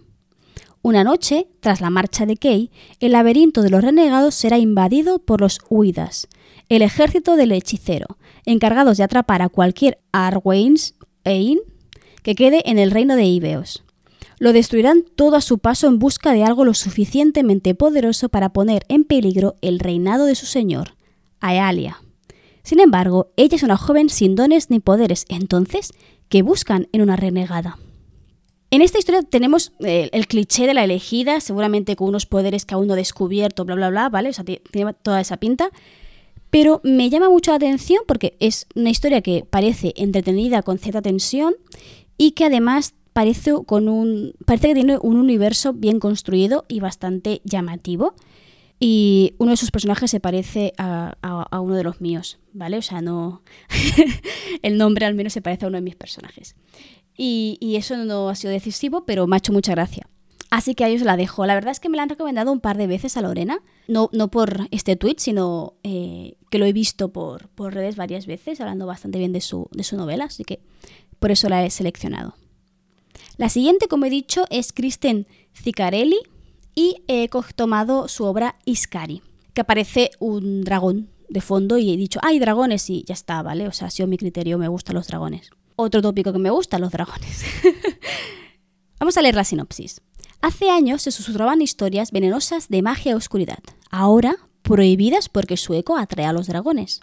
Una 0.85 1.05
noche, 1.05 1.47
tras 1.61 1.79
la 1.79 1.89
marcha 1.89 2.25
de 2.25 2.35
Kay, 2.35 2.69
el 2.99 3.13
laberinto 3.13 3.61
de 3.61 3.69
los 3.69 3.81
renegados 3.81 4.35
será 4.35 4.57
invadido 4.57 5.19
por 5.19 5.39
los 5.39 5.59
Huidas, 5.69 6.27
el 6.67 6.81
ejército 6.81 7.37
del 7.37 7.53
hechicero, 7.53 8.17
encargados 8.45 8.97
de 8.97 9.05
atrapar 9.05 9.41
a 9.41 9.47
cualquier 9.47 9.99
Arwains 10.11 10.95
que 11.23 12.35
quede 12.35 12.69
en 12.69 12.79
el 12.79 12.91
reino 12.91 13.15
de 13.15 13.23
Ibeos. 13.23 13.85
Lo 14.39 14.51
destruirán 14.51 15.05
todo 15.15 15.37
a 15.37 15.41
su 15.41 15.59
paso 15.59 15.87
en 15.87 15.99
busca 15.99 16.33
de 16.33 16.43
algo 16.43 16.65
lo 16.65 16.73
suficientemente 16.73 17.75
poderoso 17.75 18.27
para 18.27 18.51
poner 18.51 18.83
en 18.89 19.05
peligro 19.05 19.55
el 19.61 19.79
reinado 19.79 20.25
de 20.25 20.35
su 20.35 20.45
señor, 20.45 20.97
Aealia. 21.39 22.01
Sin 22.61 22.81
embargo, 22.81 23.31
ella 23.37 23.55
es 23.55 23.63
una 23.63 23.77
joven 23.77 24.09
sin 24.09 24.35
dones 24.35 24.69
ni 24.69 24.81
poderes, 24.81 25.23
entonces, 25.29 25.93
¿qué 26.27 26.41
buscan 26.41 26.89
en 26.91 27.01
una 27.01 27.15
renegada? 27.15 27.77
En 28.73 28.81
esta 28.81 28.97
historia 28.97 29.21
tenemos 29.21 29.71
eh, 29.81 30.09
el, 30.13 30.25
cliché 30.25 30.65
de 30.65 30.73
la 30.73 30.83
elegida, 30.83 31.41
seguramente 31.41 31.95
con 31.95 32.07
unos 32.07 32.25
poderes 32.25 32.65
que 32.65 32.73
aún 32.73 32.87
no 32.87 32.95
descubierto, 32.95 33.65
bla, 33.65 33.75
bla, 33.75 33.91
bla, 33.91 34.09
¿vale? 34.09 34.29
O 34.29 34.33
sea, 34.33 34.43
tiene 34.43 34.95
toda 34.95 35.21
esa 35.21 35.37
pinta. 35.37 35.69
Pero 36.49 36.81
me 36.83 37.11
llama 37.11 37.29
mucho 37.29 37.51
la 37.51 37.57
atención 37.57 38.01
porque 38.07 38.35
es 38.39 38.65
una 38.73 38.89
historia 38.89 39.21
que 39.21 39.45
parece 39.47 39.93
entretenida 39.95 40.63
con 40.63 40.79
cierta 40.79 41.03
tensión 41.03 41.53
y 42.17 42.31
que 42.31 42.45
además 42.45 42.95
parece, 43.13 43.51
con 43.63 43.87
un, 43.89 44.33
parece 44.43 44.69
que 44.69 44.73
tiene 44.73 44.97
un 44.99 45.17
universo 45.17 45.73
bien 45.73 45.99
construido 45.99 46.65
y 46.67 46.79
bastante 46.79 47.41
llamativo. 47.43 48.15
y 48.79 49.35
uno 49.37 49.51
de 49.51 49.57
sus 49.57 49.69
personajes 49.69 50.09
se 50.09 50.19
parece 50.19 50.73
a, 50.79 51.15
uno 51.61 51.75
de 51.75 51.83
los 51.83 52.01
míos, 52.01 52.39
¿vale? 52.53 52.79
O 52.79 52.81
sea, 52.81 53.01
no. 53.03 53.43
el 54.63 54.79
nombre 54.79 55.05
al 55.05 55.13
menos 55.13 55.31
se 55.31 55.43
parece 55.43 55.65
a 55.65 55.67
uno 55.67 55.77
de 55.77 55.83
mis 55.83 55.95
personajes. 55.95 56.55
Y, 57.15 57.75
eso 57.77 57.97
no 57.97 58.29
ha 58.29 58.35
sido 58.35 58.51
decisivo, 58.51 59.05
pero 59.05 59.27
me 59.27 59.35
ha 59.35 59.37
hecho 59.37 59.53
mucha 59.53 59.73
gracia. 59.73 60.07
Así 60.49 60.75
que 60.75 60.83
a 60.83 60.87
ellos 60.87 61.01
la 61.01 61.17
dejo. 61.17 61.45
La 61.45 61.55
verdad 61.55 61.71
es 61.71 61.79
que 61.79 61.89
me 61.89 61.97
la 61.97 62.03
han 62.03 62.09
recomendado 62.09 62.51
un 62.51 62.59
par 62.59 62.77
de 62.77 62.87
veces 62.87 63.17
a 63.17 63.21
Lorena. 63.21 63.59
No, 63.87 64.09
no 64.13 64.29
por 64.29 64.67
este 64.71 64.95
tweet, 64.95 65.15
sino 65.17 65.73
eh, 65.83 66.35
que 66.51 66.59
lo 66.59 66.65
he 66.65 66.73
visto 66.73 67.11
por, 67.11 67.49
por, 67.49 67.73
redes 67.73 67.95
varias 67.95 68.27
veces, 68.27 68.61
hablando 68.61 68.85
bastante 68.85 69.17
bien 69.17 69.33
de 69.33 69.41
su, 69.41 69.67
de 69.71 69.85
novela. 69.97 70.25
Así 70.25 70.43
que 70.43 70.59
por 71.19 71.31
eso 71.31 71.49
la 71.49 71.65
he 71.65 71.69
seleccionado. 71.69 72.35
La 73.37 73.49
siguiente, 73.49 73.87
como 73.87 74.05
he 74.05 74.09
dicho, 74.11 74.45
es 74.49 74.73
Kristen 74.73 75.27
Zicarelli 75.55 76.19
y 76.75 77.03
he 77.07 77.29
tomado 77.55 78.07
su 78.07 78.23
obra 78.25 78.57
Iskari, 78.65 79.21
que 79.53 79.61
aparece 79.61 80.11
un 80.19 80.63
dragón 80.63 81.09
de 81.29 81.41
fondo 81.41 81.77
y 81.77 81.91
he 81.91 81.97
dicho, 81.97 82.19
hay 82.21 82.37
dragones 82.37 82.89
y 82.89 83.03
ya 83.07 83.13
está, 83.13 83.41
¿vale? 83.41 83.67
O 83.67 83.71
sea, 83.71 83.87
ha 83.87 83.91
sido 83.91 84.07
mi 84.07 84.17
criterio, 84.17 84.57
me 84.57 84.67
gustan 84.67 84.95
los 84.95 85.07
dragones. 85.07 85.49
Otro 85.75 86.01
tópico 86.01 86.33
que 86.33 86.39
me 86.39 86.49
gusta, 86.49 86.79
los 86.79 86.91
dragones. 86.91 87.43
Vamos 88.99 89.17
a 89.17 89.21
leer 89.21 89.35
la 89.35 89.43
sinopsis. 89.43 90.01
Hace 90.41 90.69
años 90.69 91.01
se 91.01 91.11
susurraban 91.11 91.61
historias 91.61 92.11
venenosas 92.11 92.67
de 92.69 92.81
magia 92.81 93.11
y 93.11 93.15
oscuridad, 93.15 93.59
ahora 93.89 94.37
prohibidas 94.61 95.29
porque 95.29 95.57
su 95.57 95.73
eco 95.73 95.97
atrae 95.97 96.25
a 96.25 96.33
los 96.33 96.47
dragones. 96.47 97.01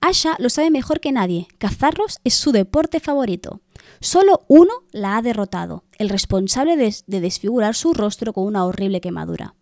Asha 0.00 0.36
lo 0.38 0.48
sabe 0.48 0.70
mejor 0.70 1.00
que 1.00 1.12
nadie, 1.12 1.48
cazarlos 1.58 2.20
es 2.24 2.34
su 2.34 2.52
deporte 2.52 3.00
favorito. 3.00 3.60
Solo 4.00 4.44
uno 4.46 4.72
la 4.92 5.16
ha 5.16 5.22
derrotado, 5.22 5.84
el 5.98 6.08
responsable 6.08 6.76
de, 6.76 7.20
desfigurar 7.20 7.74
su 7.74 7.94
rostro 7.94 8.32
con 8.32 8.44
una 8.44 8.64
horrible 8.64 9.00
quemadura. 9.00 9.54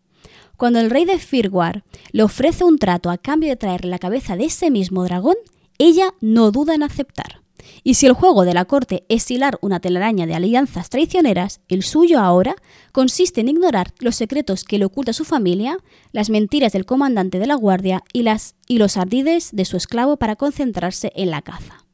Cuando 0.57 0.81
el 0.81 0.91
rey 0.91 1.05
de 1.05 1.19
Firwar 1.19 1.85
le 2.13 2.23
ofrece 2.23 2.65
un 2.65 2.79
trato 2.79 3.11
a 3.11 3.19
cambio 3.19 3.51
de 3.51 3.57
traerle 3.57 3.91
la 3.91 3.99
cabeza 3.99 4.37
de 4.37 4.45
ese 4.45 4.71
mismo 4.71 5.05
dragón, 5.05 5.37
ella 5.79 6.15
no 6.21 6.51
duda 6.51 6.75
en 6.75 6.83
aceptar. 6.83 7.43
Y 7.83 7.95
si 7.95 8.07
el 8.07 8.13
juego 8.13 8.45
de 8.45 8.55
la 8.55 8.65
corte 8.65 9.05
es 9.09 9.31
hilar 9.31 9.59
una 9.61 9.81
telaraña 9.81 10.27
de 10.27 10.35
alianzas 10.35 10.91
traicioneras, 10.91 11.61
el 11.69 11.83
suyo 11.83 12.21
ahora 12.21 12.57
consiste 12.93 13.41
en 13.41 13.49
ignorar 13.49 13.93
los 13.99 14.17
secretos 14.17 14.65
que 14.65 14.79
le 14.79 14.85
oculta 14.85 15.13
su 15.13 15.25
familia, 15.25 15.79
las 16.13 16.31
mentiras 16.31 16.73
del 16.73 16.87
comandante 16.87 17.39
de 17.39 17.47
la 17.47 17.55
guardia 17.55 18.03
y, 18.13 18.23
las, 18.23 18.57
y 18.67 18.79
los 18.79 18.97
ardides 18.97 19.51
de 19.53 19.65
su 19.65 19.77
esclavo 19.77 20.17
para 20.17 20.37
concentrarse 20.37 21.13
en 21.15 21.31
la 21.31 21.43
caza. 21.43 21.85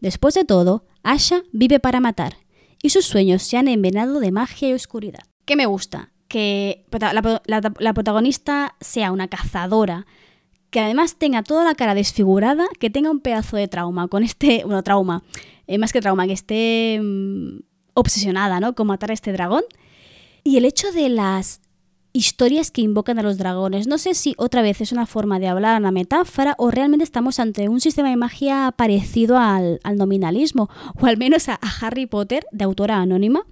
Después 0.00 0.34
de 0.34 0.44
todo, 0.44 0.84
Asha 1.02 1.42
vive 1.52 1.80
para 1.80 2.00
matar, 2.00 2.36
y 2.82 2.90
sus 2.90 3.06
sueños 3.06 3.42
se 3.42 3.56
han 3.56 3.68
envenenado 3.68 4.20
de 4.20 4.32
magia 4.32 4.68
y 4.68 4.72
oscuridad. 4.72 5.20
¿Qué 5.44 5.56
me 5.56 5.66
gusta? 5.66 6.10
Que 6.28 6.84
la 6.90 7.94
protagonista 7.94 8.74
sea 8.80 9.12
una 9.12 9.28
cazadora, 9.28 10.06
que 10.76 10.80
además 10.80 11.16
tenga 11.16 11.42
toda 11.42 11.64
la 11.64 11.74
cara 11.74 11.94
desfigurada, 11.94 12.66
que 12.78 12.90
tenga 12.90 13.10
un 13.10 13.20
pedazo 13.20 13.56
de 13.56 13.66
trauma 13.66 14.08
con 14.08 14.22
este, 14.22 14.62
bueno, 14.66 14.82
trauma, 14.82 15.22
eh, 15.66 15.78
más 15.78 15.90
que 15.90 16.02
trauma, 16.02 16.26
que 16.26 16.34
esté 16.34 17.00
mm, 17.02 17.60
obsesionada, 17.94 18.60
¿no? 18.60 18.74
Con 18.74 18.88
matar 18.88 19.10
a 19.10 19.14
este 19.14 19.32
dragón. 19.32 19.62
Y 20.44 20.58
el 20.58 20.66
hecho 20.66 20.92
de 20.92 21.08
las 21.08 21.62
historias 22.12 22.70
que 22.70 22.82
invocan 22.82 23.18
a 23.18 23.22
los 23.22 23.38
dragones. 23.38 23.86
No 23.86 23.96
sé 23.96 24.12
si 24.12 24.34
otra 24.36 24.60
vez 24.60 24.82
es 24.82 24.92
una 24.92 25.06
forma 25.06 25.38
de 25.38 25.48
hablar, 25.48 25.80
una 25.80 25.92
metáfora, 25.92 26.54
o 26.58 26.70
realmente 26.70 27.04
estamos 27.04 27.40
ante 27.40 27.70
un 27.70 27.80
sistema 27.80 28.10
de 28.10 28.16
magia 28.16 28.70
parecido 28.76 29.38
al, 29.38 29.80
nominalismo, 29.94 30.68
o 31.00 31.06
al 31.06 31.16
menos 31.16 31.48
a, 31.48 31.58
Harry 31.80 32.04
Potter, 32.04 32.44
de 32.52 32.64
autora 32.64 33.00
anónima, 33.00 33.46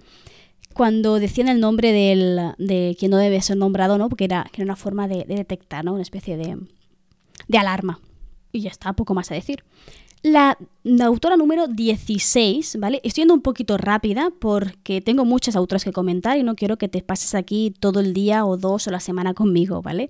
cuando 0.75 1.17
decían 1.17 1.47
el 1.47 1.59
nombre 1.59 1.91
del, 1.91 2.53
de 2.59 2.95
quien 2.99 3.09
no 3.09 3.17
debe 3.17 3.41
ser 3.41 3.57
nombrado, 3.57 3.97
¿no? 3.97 4.09
Porque 4.09 4.25
era, 4.25 4.45
era 4.53 4.63
una 4.63 4.75
forma 4.75 5.07
de 5.07 5.25
detectar, 5.27 5.83
¿no? 5.83 5.93
Una 5.93 6.03
especie 6.03 6.37
de, 6.37 6.57
de 7.47 7.57
alarma. 7.57 7.99
Y 8.51 8.61
ya 8.61 8.69
está, 8.69 8.93
poco 8.93 9.13
más 9.13 9.31
a 9.31 9.35
decir. 9.35 9.63
La, 10.21 10.57
autora 11.03 11.37
número 11.37 11.67
16, 11.67 12.77
¿vale? 12.79 12.99
Estoy 13.03 13.21
yendo 13.21 13.33
un 13.35 13.41
poquito 13.41 13.77
rápida 13.77 14.31
porque 14.39 15.01
tengo 15.01 15.23
muchas 15.23 15.55
autoras 15.55 15.83
que 15.83 15.91
comentar 15.91 16.37
y 16.37 16.43
no 16.43 16.55
quiero 16.55 16.77
que 16.77 16.87
te 16.87 17.03
pases 17.03 17.35
aquí 17.35 17.73
todo 17.79 17.99
el 17.99 18.13
día 18.13 18.45
o 18.45 18.57
dos 18.57 18.87
o 18.87 18.91
la 18.91 18.99
semana 18.99 19.33
conmigo, 19.33 19.81
¿vale? 19.81 20.09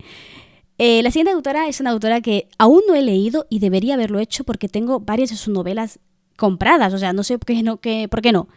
Eh, 0.77 1.01
la 1.03 1.11
siguiente 1.11 1.31
autora 1.31 1.67
es 1.67 1.79
una 1.79 1.91
autora 1.91 2.21
que 2.21 2.47
aún 2.57 2.81
no 2.87 2.95
he 2.95 3.01
leído 3.01 3.45
y 3.49 3.59
debería 3.59 3.95
haberlo 3.95 4.19
hecho 4.19 4.43
porque 4.43 4.69
tengo 4.69 4.99
varias 4.99 5.31
de 5.31 5.37
sus 5.37 5.53
novelas 5.53 5.99
compradas, 6.37 6.93
o 6.93 6.97
sea, 6.97 7.13
no 7.13 7.23
sé 7.23 7.37
por 7.37 7.47
qué 7.47 7.63
no, 7.63 7.77
por 8.09 8.21
qué 8.21 8.31
no 8.31 8.47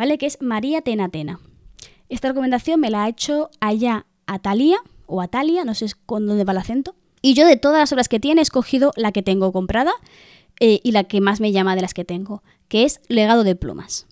¿vale? 0.00 0.16
Que 0.16 0.24
es 0.24 0.38
María 0.40 0.80
Tenatena. 0.80 1.40
Esta 2.08 2.28
recomendación 2.28 2.80
me 2.80 2.88
la 2.88 3.04
ha 3.04 3.08
hecho 3.10 3.50
allá 3.60 4.06
Atalia, 4.26 4.78
o 5.04 5.20
Atalia, 5.20 5.64
no 5.66 5.74
sé 5.74 5.86
con 6.06 6.26
dónde 6.26 6.44
va 6.44 6.52
el 6.52 6.58
acento, 6.58 6.94
y 7.22 7.34
yo 7.34 7.46
de 7.46 7.56
todas 7.56 7.78
las 7.78 7.92
obras 7.92 8.08
que 8.08 8.20
tiene 8.20 8.40
he 8.40 8.42
escogido 8.42 8.92
la 8.96 9.12
que 9.12 9.22
tengo 9.22 9.52
comprada 9.52 9.92
eh, 10.60 10.80
y 10.82 10.92
la 10.92 11.04
que 11.04 11.20
más 11.20 11.40
me 11.40 11.52
llama 11.52 11.74
de 11.76 11.82
las 11.82 11.94
que 11.94 12.04
tengo, 12.04 12.42
que 12.68 12.84
es 12.84 13.00
Legado 13.08 13.44
de 13.44 13.56
Plumas. 13.56 14.06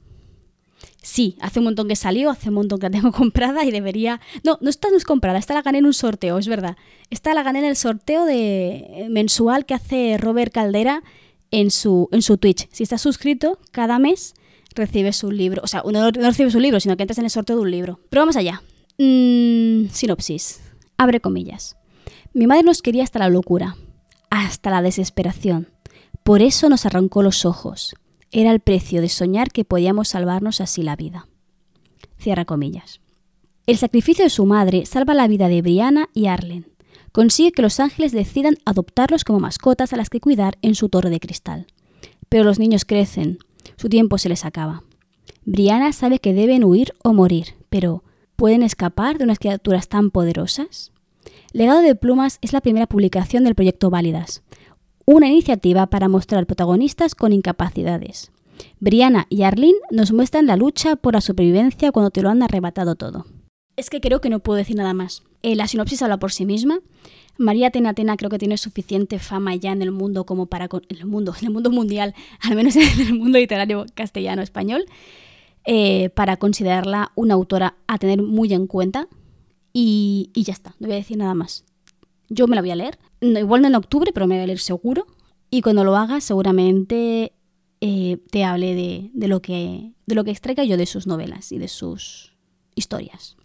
Sí, 1.03 1.37
hace 1.41 1.61
un 1.61 1.67
montón 1.67 1.89
que 1.89 1.97
salió, 1.97 2.29
hace 2.29 2.49
un 2.49 2.57
montón 2.57 2.81
que 2.81 2.87
la 2.87 2.91
tengo 2.91 3.13
comprada 3.13 3.65
y 3.65 3.71
debería... 3.71 4.21
No, 4.45 4.59
no 4.61 4.69
está 4.69 4.91
no 4.91 4.97
es 4.97 5.05
comprada, 5.05 5.39
esta 5.39 5.55
la 5.55 5.63
gané 5.63 5.79
en 5.79 5.87
un 5.87 5.95
sorteo, 5.95 6.39
es 6.39 6.49
verdad. 6.49 6.77
Esta 7.11 7.33
la 7.35 7.43
gané 7.43 7.61
en 7.61 7.65
el 7.65 7.77
sorteo 7.77 8.25
de 8.25 8.87
eh, 8.91 9.07
mensual 9.09 9.65
que 9.65 9.75
hace 9.75 10.17
Robert 10.19 10.53
Caldera 10.53 11.03
en 11.51 11.71
su, 11.71 12.09
en 12.13 12.23
su 12.23 12.37
Twitch. 12.37 12.69
Si 12.73 12.83
estás 12.83 13.01
suscrito, 13.01 13.59
cada 13.71 13.99
mes 13.99 14.35
recibes 14.75 15.25
un 15.25 15.37
libro. 15.37 15.63
O 15.65 15.67
sea, 15.67 15.83
no, 15.91 16.11
recibes 16.11 16.55
un 16.55 16.63
libro, 16.63 16.81
sino 16.81 16.97
que 16.97 17.05
entras 17.05 17.19
en 17.19 17.25
el 17.25 17.31
sorteo 17.31 17.57
de 17.57 17.63
un 17.63 17.71
libro. 17.71 18.01
Pero 18.11 18.23
vamos 18.23 18.37
allá. 18.37 18.63
Mm, 18.99 19.89
sinopsis. 19.91 20.61
Abre 20.97 21.21
comillas. 21.21 21.78
Mi 22.35 22.47
madre 22.47 22.63
nos 22.63 22.83
quería 22.83 23.05
hasta 23.05 23.19
la 23.19 23.29
locura, 23.29 23.77
hasta 24.31 24.71
la 24.71 24.83
desesperación. 24.83 25.69
Por 26.23 26.43
eso 26.43 26.69
nos 26.69 26.87
arrancó 26.87 27.23
los 27.23 27.45
ojos. 27.45 27.95
Era 28.31 28.51
el 28.51 28.61
precio 28.61 29.01
de 29.01 29.09
soñar 29.09 29.51
que 29.51 29.65
podíamos 29.65 30.09
salvarnos 30.09 30.61
así 30.61 30.83
la 30.83 30.97
vida. 30.97 31.27
Cierra 32.19 32.45
comillas. 32.45 33.01
El 33.67 33.79
sacrificio 33.79 34.25
de 34.25 34.31
su 34.31 34.45
madre 34.45 34.87
salva 34.87 35.15
la 35.15 35.29
vida 35.29 35.49
de 35.49 35.63
Brianna 35.63 36.09
y 36.15 36.27
Arlen. 36.27 36.67
Consigue 37.13 37.53
que 37.53 37.63
los 37.63 37.81
ángeles 37.81 38.13
decidan 38.13 38.57
adoptarlos 38.65 39.25
como 39.25 39.41
mascotas 39.41 39.93
a 39.93 39.97
las 39.97 40.11
que 40.11 40.21
cuidar 40.21 40.59
en 40.63 40.75
su 40.75 40.89
torre 40.89 41.11
de 41.11 41.21
cristal. 41.21 41.67
Pero 42.29 42.45
los 42.45 42.59
niños 42.59 42.85
crecen, 42.85 43.39
su 43.77 43.89
tiempo 43.89 44.19
se 44.19 44.29
les 44.29 44.45
acaba. 44.45 44.85
Brianna 45.45 45.93
sabe 45.93 46.19
que 46.19 46.35
deben 46.35 46.65
huir 46.65 46.93
o 47.03 47.15
morir, 47.15 47.55
pero 47.71 48.05
¿pueden 48.37 48.63
escapar 48.63 49.17
de 49.17 49.25
unas 49.25 49.39
criaturas 49.39 49.89
tan 49.89 50.11
poderosas? 50.11 50.93
Legado 51.53 51.81
de 51.81 51.95
Plumas 51.95 52.39
es 52.43 52.53
la 52.53 52.61
primera 52.61 52.87
publicación 52.87 53.45
del 53.45 53.55
proyecto 53.55 53.89
Válidas, 53.89 54.43
una 55.07 55.29
iniciativa 55.29 55.87
para 55.87 56.07
mostrar 56.07 56.47
protagonistas 56.47 57.15
con 57.15 57.33
incapacidades. 57.33 58.31
Brianna 58.81 59.27
y 59.31 59.45
Arlene 59.45 59.79
nos 59.91 60.13
muestran 60.13 60.47
la 60.47 60.59
lucha 60.59 60.97
por 60.97 61.15
la 61.15 61.23
supervivencia 61.23 61.91
cuando 61.91 62.11
te 62.11 62.21
lo 62.21 62.29
han 62.29 62.43
arrebatado 62.43 62.97
todo. 62.97 63.25
Es 63.77 63.89
que 63.89 64.03
creo 64.03 64.21
que 64.21 64.29
no 64.29 64.41
puedo 64.41 64.59
decir 64.59 64.77
nada 64.77 64.93
más. 64.93 65.23
Eh, 65.43 65.57
la 65.57 65.69
sinopsis 65.69 66.03
habla 66.03 66.19
por 66.19 66.33
sí 66.33 66.45
misma. 66.45 66.81
María 67.39 67.71
Tenatena 67.71 68.19
creo 68.19 68.29
que 68.29 68.39
tiene 68.39 68.59
suficiente 68.59 69.19
fama 69.19 69.55
ya 69.55 69.73
en 69.73 69.81
el 69.81 69.91
mundo 69.91 70.27
como 70.27 70.47
para 70.47 70.67
en 70.67 70.97
el 70.99 71.07
mundo, 71.07 71.35
el 71.41 71.51
mundo 71.51 71.71
mundial, 71.71 72.15
al 72.43 72.57
menos 72.57 72.77
en 72.77 73.01
el 73.01 73.15
mundo 73.15 73.39
literario 73.39 73.87
castellano 73.95 74.43
español, 74.43 74.85
eh, 75.65 76.11
para 76.11 76.37
considerarla 76.37 77.13
una 77.15 77.35
autora 77.35 77.77
a 77.87 77.97
tener 77.97 78.23
muy 78.23 78.53
en 78.53 78.67
cuenta 78.67 79.09
y, 79.81 80.33
ya 80.35 80.53
está, 80.53 80.75
no 80.81 80.89
voy 80.89 80.97
a 80.97 80.99
decir 80.99 81.17
nada 81.17 81.35
más. 81.35 81.65
Yo 82.29 82.49
me 82.49 82.57
la 82.57 82.63
voy 82.63 82.73
a 82.73 82.77
leer, 82.77 82.99
igual 83.21 83.63
no 83.63 83.69
en 83.69 83.77
octubre, 83.77 84.11
pero 84.13 84.27
me 84.27 84.35
voy 84.35 84.43
a 84.43 84.47
leer 84.47 84.59
seguro. 84.59 85.07
Y 85.51 85.63
cuando 85.63 85.85
lo 85.85 85.97
haga, 85.97 86.21
seguramente 86.21 87.33
eh, 87.81 88.19
te 88.33 88.43
hable 88.43 88.75
de, 88.75 89.29
lo 89.29 89.41
que, 89.41 89.93
de 90.05 90.15
lo 90.17 90.25
que 90.25 90.33
extraiga 90.33 90.65
yo 90.65 90.77
de 90.77 90.87
sus 90.87 91.07
novelas 91.07 91.53
y 91.53 91.59
de 91.59 91.69
sus 91.69 92.35
historias. 92.75 93.37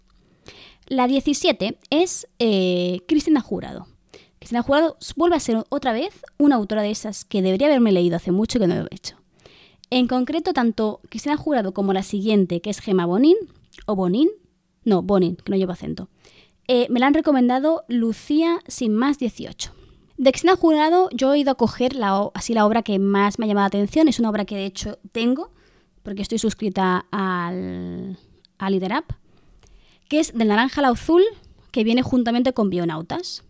La 0.86 1.06
17 1.06 1.78
es 1.90 2.26
eh, 2.40 3.02
Cristina 3.06 3.40
Jurado. 3.40 3.86
Cristina 4.40 4.62
Jurado 4.62 4.96
vuelve 5.14 5.36
a 5.36 5.40
ser 5.40 5.64
otra 5.68 5.92
vez 5.92 6.20
una 6.36 6.56
autora 6.56 6.82
de 6.82 6.90
esas 6.90 7.24
que 7.24 7.42
debería 7.42 7.68
haberme 7.68 7.92
leído 7.92 8.16
hace 8.16 8.32
mucho 8.32 8.58
que 8.58 8.66
no 8.66 8.74
lo 8.74 8.88
he 8.90 8.94
hecho. 8.96 9.16
En 9.88 10.08
concreto, 10.08 10.52
tanto 10.52 11.00
Cristina 11.08 11.36
Jurado 11.36 11.72
como 11.72 11.92
la 11.92 12.02
siguiente, 12.02 12.60
que 12.60 12.70
es 12.70 12.80
Gemma 12.80 13.06
Bonin, 13.06 13.36
o 13.86 13.94
Bonin, 13.94 14.28
no, 14.84 15.00
Bonin, 15.02 15.36
que 15.36 15.50
no 15.50 15.56
lleva 15.56 15.74
acento, 15.74 16.08
eh, 16.68 16.86
me 16.90 17.00
la 17.00 17.06
han 17.06 17.14
recomendado 17.14 17.84
Lucía 17.88 18.60
sin 18.66 18.94
más 18.94 19.18
18. 19.18 19.72
De 20.16 20.32
Xena 20.32 20.56
Jurado 20.56 21.08
yo 21.12 21.34
he 21.34 21.38
ido 21.38 21.50
a 21.50 21.56
coger 21.56 21.94
la, 21.94 22.30
así 22.34 22.54
la 22.54 22.66
obra 22.66 22.82
que 22.82 22.98
más 22.98 23.38
me 23.38 23.44
ha 23.44 23.48
llamado 23.48 23.64
la 23.64 23.68
atención. 23.68 24.08
Es 24.08 24.18
una 24.18 24.30
obra 24.30 24.44
que 24.44 24.56
de 24.56 24.66
hecho 24.66 24.98
tengo, 25.12 25.50
porque 26.02 26.22
estoy 26.22 26.38
suscrita 26.38 27.06
al, 27.10 28.18
a 28.58 28.70
Liderap, 28.70 29.12
que 30.08 30.20
es 30.20 30.32
del 30.32 30.48
naranja 30.48 30.80
al 30.80 30.92
azul, 30.92 31.22
que 31.70 31.84
viene 31.84 32.02
juntamente 32.02 32.52
con 32.52 32.70
Bionautas. 32.70 33.42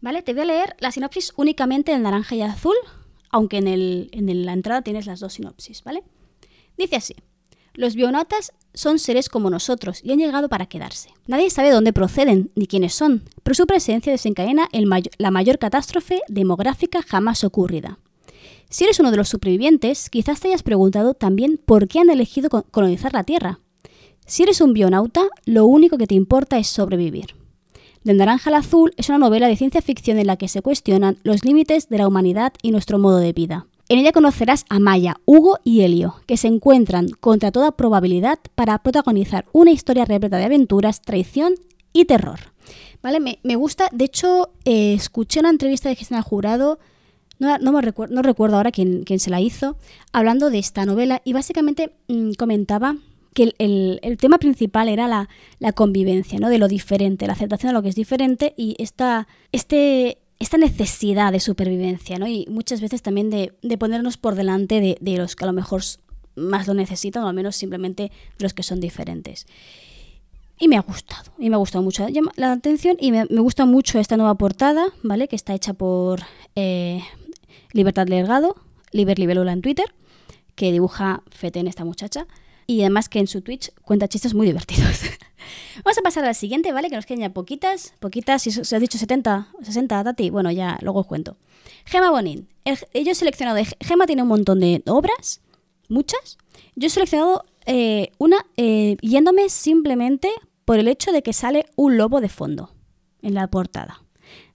¿Vale? 0.00 0.22
Te 0.22 0.32
voy 0.32 0.42
a 0.42 0.46
leer 0.46 0.76
la 0.78 0.92
sinopsis 0.92 1.32
únicamente 1.36 1.90
del 1.90 2.02
naranja 2.02 2.36
y 2.36 2.42
azul, 2.42 2.76
aunque 3.30 3.56
en, 3.58 3.66
el, 3.66 4.10
en 4.12 4.46
la 4.46 4.52
entrada 4.52 4.82
tienes 4.82 5.06
las 5.06 5.18
dos 5.20 5.32
sinopsis, 5.32 5.82
¿vale? 5.82 6.04
Dice 6.76 6.96
así. 6.96 7.16
Los 7.74 7.94
bionautas 7.94 8.52
son 8.78 9.00
seres 9.00 9.28
como 9.28 9.50
nosotros 9.50 10.00
y 10.04 10.12
han 10.12 10.18
llegado 10.18 10.48
para 10.48 10.66
quedarse. 10.66 11.10
Nadie 11.26 11.50
sabe 11.50 11.72
dónde 11.72 11.92
proceden 11.92 12.52
ni 12.54 12.68
quiénes 12.68 12.94
son, 12.94 13.24
pero 13.42 13.54
su 13.54 13.66
presencia 13.66 14.12
desencadena 14.12 14.68
la 15.18 15.30
mayor 15.32 15.58
catástrofe 15.58 16.20
demográfica 16.28 17.02
jamás 17.02 17.42
ocurrida. 17.42 17.98
Si 18.70 18.84
eres 18.84 19.00
uno 19.00 19.10
de 19.10 19.16
los 19.16 19.28
supervivientes, 19.28 20.08
quizás 20.10 20.38
te 20.38 20.46
hayas 20.46 20.62
preguntado 20.62 21.14
también 21.14 21.58
por 21.58 21.88
qué 21.88 21.98
han 21.98 22.08
elegido 22.08 22.50
colonizar 22.70 23.12
la 23.12 23.24
Tierra. 23.24 23.58
Si 24.26 24.44
eres 24.44 24.60
un 24.60 24.74
bionauta, 24.74 25.22
lo 25.44 25.66
único 25.66 25.98
que 25.98 26.06
te 26.06 26.14
importa 26.14 26.56
es 26.56 26.68
sobrevivir. 26.68 27.34
Del 28.04 28.18
naranja 28.18 28.50
al 28.50 28.54
azul 28.54 28.92
es 28.96 29.08
una 29.08 29.18
novela 29.18 29.48
de 29.48 29.56
ciencia 29.56 29.82
ficción 29.82 30.18
en 30.18 30.28
la 30.28 30.36
que 30.36 30.46
se 30.46 30.62
cuestionan 30.62 31.18
los 31.24 31.44
límites 31.44 31.88
de 31.88 31.98
la 31.98 32.06
humanidad 32.06 32.52
y 32.62 32.70
nuestro 32.70 33.00
modo 33.00 33.18
de 33.18 33.32
vida. 33.32 33.66
En 33.90 33.98
ella 33.98 34.12
conocerás 34.12 34.66
a 34.68 34.78
Maya, 34.78 35.16
Hugo 35.24 35.58
y 35.64 35.80
Helio, 35.80 36.16
que 36.26 36.36
se 36.36 36.46
encuentran 36.48 37.08
contra 37.20 37.50
toda 37.52 37.72
probabilidad 37.72 38.38
para 38.54 38.78
protagonizar 38.82 39.46
una 39.52 39.70
historia 39.70 40.04
repleta 40.04 40.36
de 40.36 40.44
aventuras, 40.44 41.00
traición 41.00 41.54
y 41.92 42.04
terror. 42.04 42.38
¿Vale? 43.02 43.20
Me, 43.20 43.56
gusta, 43.56 43.88
de 43.92 44.04
hecho, 44.04 44.50
eh, 44.64 44.92
escuché 44.92 45.40
una 45.40 45.50
entrevista 45.50 45.88
de 45.88 45.96
Cristina 45.96 46.20
Jurado 46.20 46.78
no, 47.38 47.72
me 47.72 47.80
recuerdo, 47.80 48.56
ahora 48.56 48.72
quién, 48.72 49.04
se 49.18 49.30
la 49.30 49.40
hizo, 49.40 49.76
hablando 50.12 50.50
de 50.50 50.58
esta 50.58 50.84
novela 50.84 51.22
y 51.24 51.32
básicamente 51.32 51.92
mm, 52.08 52.32
comentaba 52.32 52.96
que 53.32 53.54
el, 53.58 54.18
tema 54.18 54.38
principal 54.38 54.88
era 54.88 55.06
la, 55.06 55.72
convivencia, 55.72 56.40
¿no? 56.40 56.48
De 56.48 56.58
lo 56.58 56.66
diferente, 56.66 57.28
la 57.28 57.34
aceptación 57.34 57.70
de 57.70 57.74
lo 57.74 57.82
que 57.82 57.90
es 57.90 57.94
diferente 57.94 58.54
y 58.56 58.74
esta, 58.78 59.28
este, 59.52 60.18
esta 60.38 60.56
necesidad 60.56 61.32
de 61.32 61.40
supervivencia, 61.40 62.18
¿no? 62.18 62.26
Y 62.28 62.46
muchas 62.48 62.80
veces 62.80 63.02
también 63.02 63.30
de, 63.30 63.52
ponernos 63.78 64.16
por 64.16 64.34
delante 64.34 64.98
de, 65.00 65.16
los 65.16 65.34
que 65.34 65.44
a 65.44 65.46
lo 65.48 65.52
mejor 65.52 65.82
más 66.36 66.68
lo 66.68 66.74
necesitan 66.74 67.24
o 67.24 67.28
al 67.28 67.34
menos 67.34 67.56
simplemente 67.56 68.04
de 68.04 68.42
los 68.42 68.54
que 68.54 68.62
son 68.62 68.80
diferentes. 68.80 69.46
Y 70.60 70.68
me 70.68 70.76
ha 70.76 70.80
gustado, 70.80 71.32
y 71.38 71.50
me 71.50 71.56
ha 71.56 71.58
gustado 71.58 71.82
mucho 71.82 72.06
la 72.36 72.52
atención 72.52 72.96
y 73.00 73.12
me, 73.12 73.24
gusta 73.26 73.64
mucho 73.64 73.98
esta 73.98 74.16
nueva 74.16 74.34
portada, 74.36 74.86
¿vale? 75.02 75.28
Que 75.28 75.36
está 75.36 75.54
hecha 75.54 75.72
por 75.72 76.20
eh, 76.56 77.02
Libertad 77.72 78.06
Delgado, 78.06 78.56
Liber 78.92 79.18
Libelula 79.18 79.52
en 79.52 79.62
Twitter, 79.62 79.92
que 80.54 80.72
dibuja 80.72 81.22
Feten 81.30 81.68
esta 81.68 81.84
muchacha. 81.84 82.26
Y 82.66 82.80
además 82.82 83.08
que 83.08 83.18
en 83.18 83.28
su 83.28 83.40
Twitch 83.40 83.72
cuenta 83.82 84.08
chistes 84.08 84.34
muy 84.34 84.46
divertidos. 84.46 85.00
Vamos 85.84 85.98
a 85.98 86.02
pasar 86.02 86.24
a 86.24 86.28
la 86.28 86.34
siguiente, 86.34 86.72
¿vale? 86.72 86.88
Que 86.88 86.96
nos 86.96 87.06
quedan 87.06 87.20
ya 87.20 87.30
poquitas. 87.30 87.94
Poquitas, 88.00 88.42
si 88.42 88.50
se 88.50 88.76
ha 88.76 88.78
dicho 88.78 88.98
70 88.98 89.48
o 89.60 89.64
60, 89.64 90.04
Tati. 90.04 90.30
Bueno, 90.30 90.50
ya 90.50 90.78
luego 90.80 91.00
os 91.00 91.06
cuento. 91.06 91.36
Gema 91.84 92.10
Bonin. 92.10 92.48
yo 92.64 92.74
he 92.92 93.14
seleccionado. 93.14 93.58
Gema 93.80 94.06
tiene 94.06 94.22
un 94.22 94.28
montón 94.28 94.60
de 94.60 94.82
obras, 94.86 95.40
muchas. 95.88 96.38
Yo 96.74 96.86
he 96.86 96.90
seleccionado 96.90 97.44
eh, 97.66 98.12
una 98.18 98.46
eh, 98.56 98.96
yéndome 99.00 99.48
simplemente 99.48 100.30
por 100.64 100.78
el 100.78 100.88
hecho 100.88 101.12
de 101.12 101.22
que 101.22 101.32
sale 101.32 101.66
un 101.76 101.96
lobo 101.96 102.20
de 102.20 102.28
fondo 102.28 102.70
en 103.22 103.34
la 103.34 103.46
portada. 103.48 104.02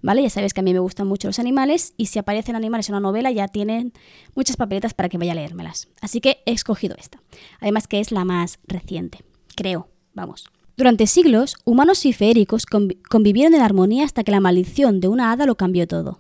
¿vale? 0.02 0.22
Ya 0.22 0.30
sabéis 0.30 0.54
que 0.54 0.60
a 0.60 0.64
mí 0.64 0.74
me 0.74 0.80
gustan 0.80 1.08
mucho 1.08 1.28
los 1.28 1.40
animales 1.40 1.94
y 1.98 2.08
si 2.08 2.20
aparecen 2.20 2.56
animales 2.56 2.90
en 2.90 2.96
una 2.96 3.02
novela 3.02 3.32
ya 3.32 3.48
tienen 3.48 3.94
muchas 4.36 4.58
papeletas 4.58 4.94
para 4.94 5.10
que 5.10 5.18
vaya 5.18 5.32
a 5.32 5.36
leérmelas. 5.36 5.88
Así 6.02 6.22
que 6.22 6.44
he 6.46 6.52
escogido 6.52 6.96
esta. 7.00 7.22
Además 7.60 7.88
que 7.88 8.00
es 8.00 8.12
la 8.12 8.26
más 8.26 8.60
reciente, 8.68 9.24
creo, 9.56 9.88
vamos. 10.14 10.46
Durante 10.76 11.06
siglos, 11.06 11.56
humanos 11.66 12.06
y 12.06 12.14
feéricos 12.14 12.66
convivieron 12.66 13.54
en 13.54 13.62
armonía 13.62 14.06
hasta 14.06 14.24
que 14.24 14.32
la 14.32 14.40
maldición 14.40 15.00
de 15.00 15.08
una 15.08 15.32
hada 15.32 15.46
lo 15.46 15.56
cambió 15.56 15.88
todo. 15.88 16.20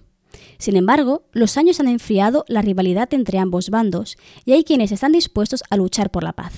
Sin 0.59 0.75
embargo, 0.75 1.23
los 1.31 1.57
años 1.57 1.79
han 1.79 1.87
enfriado 1.87 2.45
la 2.47 2.61
rivalidad 2.61 3.11
entre 3.13 3.39
ambos 3.39 3.69
bandos 3.69 4.15
y 4.45 4.53
hay 4.53 4.63
quienes 4.63 4.91
están 4.91 5.11
dispuestos 5.11 5.63
a 5.69 5.77
luchar 5.77 6.11
por 6.11 6.23
la 6.23 6.33
paz. 6.33 6.53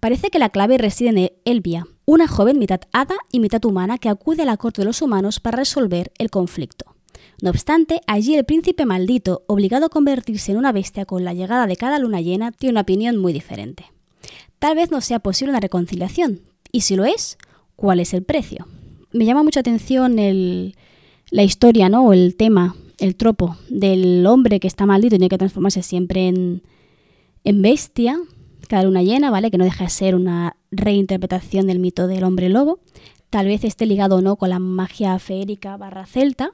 Parece 0.00 0.30
que 0.30 0.38
la 0.38 0.48
clave 0.48 0.78
reside 0.78 1.10
en 1.10 1.30
Elvia, 1.44 1.86
una 2.06 2.28
joven 2.28 2.58
mitad 2.58 2.80
hada 2.92 3.16
y 3.30 3.40
mitad 3.40 3.64
humana 3.64 3.98
que 3.98 4.08
acude 4.08 4.42
a 4.42 4.46
la 4.46 4.56
corte 4.56 4.80
de 4.80 4.86
los 4.86 5.02
humanos 5.02 5.38
para 5.38 5.58
resolver 5.58 6.12
el 6.18 6.30
conflicto. 6.30 6.94
No 7.42 7.50
obstante, 7.50 8.00
allí 8.06 8.36
el 8.36 8.44
príncipe 8.44 8.86
maldito, 8.86 9.44
obligado 9.46 9.86
a 9.86 9.90
convertirse 9.90 10.52
en 10.52 10.58
una 10.58 10.72
bestia 10.72 11.04
con 11.04 11.24
la 11.24 11.34
llegada 11.34 11.66
de 11.66 11.76
cada 11.76 11.98
luna 11.98 12.20
llena, 12.20 12.52
tiene 12.52 12.72
una 12.72 12.80
opinión 12.80 13.18
muy 13.18 13.32
diferente. 13.32 13.84
Tal 14.58 14.74
vez 14.74 14.90
no 14.90 15.00
sea 15.00 15.20
posible 15.20 15.50
una 15.50 15.60
reconciliación, 15.60 16.40
y 16.72 16.82
si 16.82 16.96
lo 16.96 17.04
es, 17.04 17.38
¿cuál 17.76 18.00
es 18.00 18.14
el 18.14 18.22
precio? 18.22 18.66
Me 19.12 19.24
llama 19.24 19.42
mucha 19.42 19.60
atención 19.60 20.16
la 21.30 21.42
historia, 21.42 21.88
¿no? 21.88 22.06
O 22.06 22.12
el 22.12 22.36
tema, 22.36 22.76
el 22.98 23.16
tropo 23.16 23.56
del 23.68 24.26
hombre 24.26 24.60
que 24.60 24.68
está 24.68 24.86
maldito 24.86 25.16
y 25.16 25.18
tiene 25.18 25.28
que 25.28 25.38
transformarse 25.38 25.82
siempre 25.82 26.28
en, 26.28 26.62
en 27.44 27.62
bestia, 27.62 28.18
cada 28.68 28.84
luna 28.84 29.02
llena, 29.02 29.30
¿vale? 29.30 29.50
Que 29.50 29.58
no 29.58 29.64
deja 29.64 29.84
de 29.84 29.90
ser 29.90 30.14
una 30.14 30.56
reinterpretación 30.70 31.66
del 31.66 31.78
mito 31.78 32.06
del 32.06 32.24
hombre 32.24 32.48
lobo. 32.48 32.80
Tal 33.30 33.46
vez 33.46 33.64
esté 33.64 33.86
ligado 33.86 34.16
o 34.16 34.22
no 34.22 34.36
con 34.36 34.50
la 34.50 34.58
magia 34.58 35.18
feérica 35.18 35.76
barra 35.76 36.06
celta. 36.06 36.50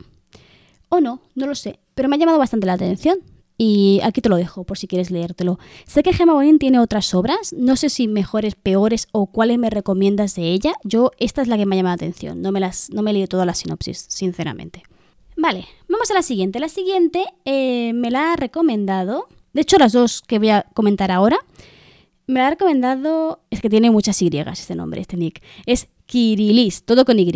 O 0.88 1.00
no, 1.00 1.20
no 1.34 1.46
lo 1.46 1.54
sé. 1.54 1.80
Pero 1.94 2.08
me 2.08 2.16
ha 2.16 2.18
llamado 2.18 2.38
bastante 2.38 2.66
la 2.66 2.74
atención. 2.74 3.18
Y 3.56 4.00
aquí 4.02 4.20
te 4.20 4.28
lo 4.28 4.36
dejo 4.36 4.64
por 4.64 4.78
si 4.78 4.88
quieres 4.88 5.10
leértelo. 5.10 5.58
Sé 5.86 6.02
que 6.02 6.12
Gemma 6.12 6.32
Bonin 6.32 6.58
tiene 6.58 6.80
otras 6.80 7.14
obras, 7.14 7.52
no 7.52 7.76
sé 7.76 7.88
si 7.88 8.08
mejores, 8.08 8.56
peores 8.56 9.06
o 9.12 9.26
cuáles 9.26 9.58
me 9.58 9.70
recomiendas 9.70 10.34
de 10.34 10.50
ella. 10.50 10.72
Yo, 10.82 11.12
esta 11.18 11.42
es 11.42 11.48
la 11.48 11.56
que 11.56 11.66
me 11.66 11.76
ha 11.76 11.78
llamado 11.78 11.92
la 11.92 12.06
atención. 12.06 12.42
No 12.42 12.50
me, 12.50 12.60
las, 12.60 12.90
no 12.90 13.02
me 13.02 13.10
he 13.10 13.14
leído 13.14 13.28
toda 13.28 13.46
la 13.46 13.54
sinopsis, 13.54 14.06
sinceramente. 14.08 14.82
Vale, 15.36 15.66
vamos 15.88 16.10
a 16.10 16.14
la 16.14 16.22
siguiente. 16.22 16.58
La 16.58 16.68
siguiente 16.68 17.24
eh, 17.44 17.92
me 17.92 18.10
la 18.10 18.32
ha 18.32 18.36
recomendado. 18.36 19.28
De 19.52 19.60
hecho, 19.60 19.78
las 19.78 19.92
dos 19.92 20.22
que 20.22 20.38
voy 20.38 20.50
a 20.50 20.66
comentar 20.74 21.12
ahora 21.12 21.38
me 22.26 22.40
lo 22.40 22.46
ha 22.46 22.50
recomendado, 22.50 23.40
es 23.50 23.60
que 23.60 23.68
tiene 23.68 23.90
muchas 23.90 24.20
Y 24.22 24.30
este 24.34 24.74
nombre, 24.74 25.00
este 25.00 25.16
nick. 25.16 25.42
Es 25.66 25.88
Kirilis, 26.06 26.84
todo 26.84 27.04
con 27.04 27.18
Y. 27.18 27.32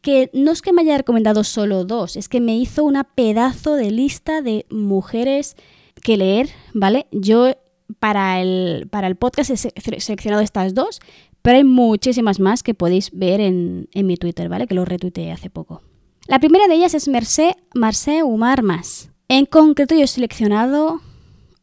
Que 0.00 0.30
no 0.32 0.50
es 0.50 0.62
que 0.62 0.72
me 0.72 0.82
haya 0.82 0.98
recomendado 0.98 1.44
solo 1.44 1.84
dos, 1.84 2.16
es 2.16 2.28
que 2.28 2.40
me 2.40 2.56
hizo 2.56 2.84
una 2.84 3.04
pedazo 3.04 3.74
de 3.74 3.90
lista 3.90 4.42
de 4.42 4.66
mujeres 4.70 5.56
que 6.02 6.16
leer, 6.16 6.50
¿vale? 6.72 7.06
Yo 7.12 7.54
para 7.98 8.40
el, 8.40 8.88
para 8.90 9.06
el 9.06 9.16
podcast 9.16 9.50
he 9.50 10.00
seleccionado 10.00 10.42
estas 10.42 10.74
dos, 10.74 11.00
pero 11.42 11.58
hay 11.58 11.64
muchísimas 11.64 12.40
más 12.40 12.62
que 12.62 12.74
podéis 12.74 13.10
ver 13.12 13.40
en, 13.40 13.88
mi 13.94 14.16
Twitter, 14.16 14.48
¿vale? 14.48 14.66
Que 14.66 14.74
lo 14.74 14.84
retuiteé 14.84 15.30
hace 15.30 15.50
poco. 15.50 15.82
La 16.26 16.38
primera 16.38 16.66
de 16.68 16.74
ellas 16.74 16.94
es 16.94 17.06
Mercé 17.06 17.56
Marcé 17.74 18.22
Umar 18.22 18.62
Más. 18.62 19.10
En 19.28 19.44
concreto 19.44 19.94
yo 19.94 20.04
he 20.04 20.06
seleccionado 20.06 21.02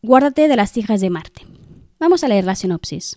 Guárdate 0.04 0.48
de 0.48 0.56
las 0.56 0.76
hijas 0.78 1.02
de 1.02 1.10
Marte. 1.10 1.48
Vamos 2.00 2.24
a 2.24 2.28
leer 2.28 2.44
la 2.44 2.56
sinopsis. 2.56 3.16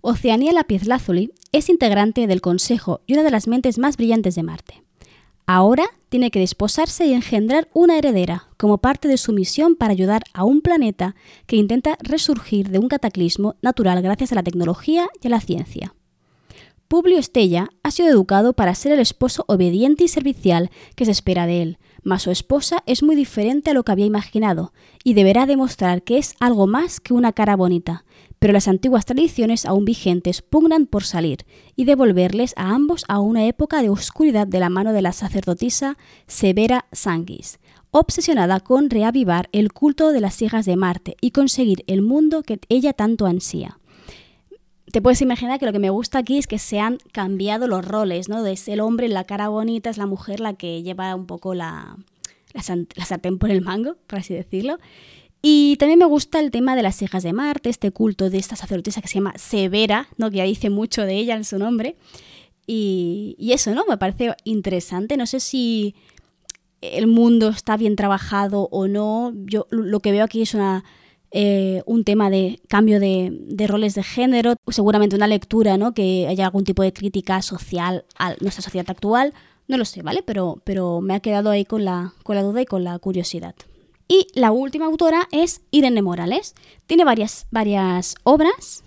Oceanía 0.00 0.52
Lapislázuli 0.52 1.32
es 1.52 1.68
integrante 1.68 2.26
del 2.26 2.40
Consejo 2.40 3.00
y 3.06 3.14
una 3.14 3.22
de 3.22 3.30
las 3.30 3.48
mentes 3.48 3.78
más 3.78 3.96
brillantes 3.96 4.34
de 4.34 4.42
Marte. 4.42 4.82
Ahora 5.46 5.86
tiene 6.08 6.30
que 6.30 6.38
desposarse 6.38 7.06
y 7.06 7.12
engendrar 7.12 7.68
una 7.72 7.98
heredera 7.98 8.48
como 8.56 8.78
parte 8.78 9.08
de 9.08 9.16
su 9.16 9.32
misión 9.32 9.74
para 9.74 9.92
ayudar 9.92 10.22
a 10.32 10.44
un 10.44 10.60
planeta 10.60 11.16
que 11.46 11.56
intenta 11.56 11.98
resurgir 12.00 12.70
de 12.70 12.78
un 12.78 12.88
cataclismo 12.88 13.56
natural 13.60 14.00
gracias 14.00 14.30
a 14.30 14.36
la 14.36 14.42
tecnología 14.42 15.08
y 15.20 15.26
a 15.26 15.30
la 15.30 15.40
ciencia. 15.40 15.94
Publio 16.86 17.18
Estella 17.18 17.68
ha 17.84 17.90
sido 17.92 18.08
educado 18.08 18.52
para 18.52 18.74
ser 18.74 18.90
el 18.90 18.98
esposo 18.98 19.44
obediente 19.46 20.04
y 20.04 20.08
servicial 20.08 20.70
que 20.96 21.04
se 21.04 21.12
espera 21.12 21.46
de 21.46 21.62
él, 21.62 21.78
mas 22.02 22.22
su 22.22 22.32
esposa 22.32 22.82
es 22.86 23.02
muy 23.04 23.14
diferente 23.14 23.70
a 23.70 23.74
lo 23.74 23.84
que 23.84 23.92
había 23.92 24.06
imaginado 24.06 24.72
y 25.04 25.14
deberá 25.14 25.46
demostrar 25.46 26.02
que 26.02 26.18
es 26.18 26.34
algo 26.40 26.66
más 26.66 26.98
que 26.98 27.14
una 27.14 27.32
cara 27.32 27.54
bonita, 27.54 28.04
pero 28.40 28.54
las 28.54 28.66
antiguas 28.66 29.04
tradiciones 29.04 29.66
aún 29.66 29.84
vigentes 29.84 30.42
pugnan 30.42 30.86
por 30.86 31.04
salir 31.04 31.44
y 31.76 31.84
devolverles 31.84 32.54
a 32.56 32.74
ambos 32.74 33.04
a 33.06 33.20
una 33.20 33.46
época 33.46 33.82
de 33.82 33.90
oscuridad 33.90 34.46
de 34.46 34.58
la 34.58 34.70
mano 34.70 34.92
de 34.92 35.02
la 35.02 35.12
sacerdotisa 35.12 35.98
Severa 36.26 36.86
Sanguis, 36.90 37.60
obsesionada 37.90 38.58
con 38.60 38.88
reavivar 38.88 39.50
el 39.52 39.72
culto 39.72 40.10
de 40.10 40.20
las 40.20 40.40
hijas 40.40 40.64
de 40.64 40.76
Marte 40.76 41.16
y 41.20 41.32
conseguir 41.32 41.84
el 41.86 42.00
mundo 42.00 42.42
que 42.42 42.58
ella 42.70 42.94
tanto 42.94 43.26
ansía. 43.26 43.78
Te 44.90 45.02
puedes 45.02 45.20
imaginar 45.20 45.60
que 45.60 45.66
lo 45.66 45.72
que 45.72 45.78
me 45.78 45.90
gusta 45.90 46.18
aquí 46.18 46.38
es 46.38 46.46
que 46.46 46.58
se 46.58 46.80
han 46.80 46.98
cambiado 47.12 47.68
los 47.68 47.84
roles, 47.84 48.28
¿no? 48.28 48.44
Es 48.46 48.66
el 48.68 48.80
hombre 48.80 49.08
la 49.08 49.24
cara 49.24 49.48
bonita, 49.48 49.90
es 49.90 49.98
la 49.98 50.06
mujer 50.06 50.40
la 50.40 50.54
que 50.54 50.82
lleva 50.82 51.14
un 51.14 51.26
poco 51.26 51.54
la, 51.54 51.96
la 52.54 53.04
sartén 53.04 53.38
por 53.38 53.50
el 53.50 53.60
mango, 53.60 53.96
por 54.06 54.20
así 54.20 54.34
decirlo. 54.34 54.78
Y 55.42 55.76
también 55.76 55.98
me 55.98 56.04
gusta 56.04 56.38
el 56.40 56.50
tema 56.50 56.76
de 56.76 56.82
las 56.82 57.00
hijas 57.00 57.22
de 57.22 57.32
Marte, 57.32 57.70
este 57.70 57.90
culto 57.92 58.28
de 58.28 58.38
esta 58.38 58.56
sacerdotisa 58.56 59.00
que 59.00 59.08
se 59.08 59.14
llama 59.14 59.32
Severa, 59.38 60.08
¿no? 60.18 60.30
que 60.30 60.38
ya 60.38 60.44
dice 60.44 60.68
mucho 60.68 61.02
de 61.02 61.16
ella 61.16 61.34
en 61.34 61.44
su 61.44 61.58
nombre. 61.58 61.96
Y, 62.66 63.50
eso, 63.52 63.74
¿no? 63.74 63.84
Me 63.88 63.98
parece 63.98 64.32
interesante. 64.44 65.16
No 65.16 65.26
sé 65.26 65.40
si 65.40 65.96
el 66.80 67.08
mundo 67.08 67.48
está 67.48 67.76
bien 67.76 67.96
trabajado 67.96 68.68
o 68.70 68.86
no. 68.86 69.32
Yo 69.34 69.66
lo 69.70 69.98
que 69.98 70.12
veo 70.12 70.24
aquí 70.24 70.42
es 70.42 70.54
una, 70.54 70.84
eh, 71.32 71.82
un 71.86 72.04
tema 72.04 72.30
de 72.30 72.60
cambio 72.68 73.00
de, 73.00 73.36
de, 73.48 73.66
roles 73.66 73.96
de 73.96 74.04
género, 74.04 74.54
seguramente 74.68 75.16
una 75.16 75.26
lectura, 75.26 75.78
¿no? 75.78 75.94
Que 75.94 76.28
haya 76.28 76.44
algún 76.44 76.62
tipo 76.62 76.84
de 76.84 76.92
crítica 76.92 77.42
social 77.42 78.04
a 78.16 78.36
nuestra 78.40 78.62
sociedad 78.62 78.88
actual. 78.88 79.34
No 79.66 79.76
lo 79.76 79.84
sé, 79.84 80.02
¿vale? 80.02 80.22
Pero, 80.22 80.62
pero 80.62 81.00
me 81.00 81.14
ha 81.14 81.20
quedado 81.20 81.50
ahí 81.50 81.64
con 81.64 81.84
la, 81.84 82.14
con 82.22 82.36
la 82.36 82.42
duda 82.42 82.62
y 82.62 82.66
con 82.66 82.84
la 82.84 82.96
curiosidad. 83.00 83.56
Y 84.10 84.26
la 84.34 84.50
última 84.50 84.86
autora 84.86 85.28
es 85.30 85.60
Irene 85.70 86.02
Morales. 86.02 86.56
Tiene 86.88 87.04
varias, 87.04 87.46
varias 87.52 88.16
obras, 88.24 88.82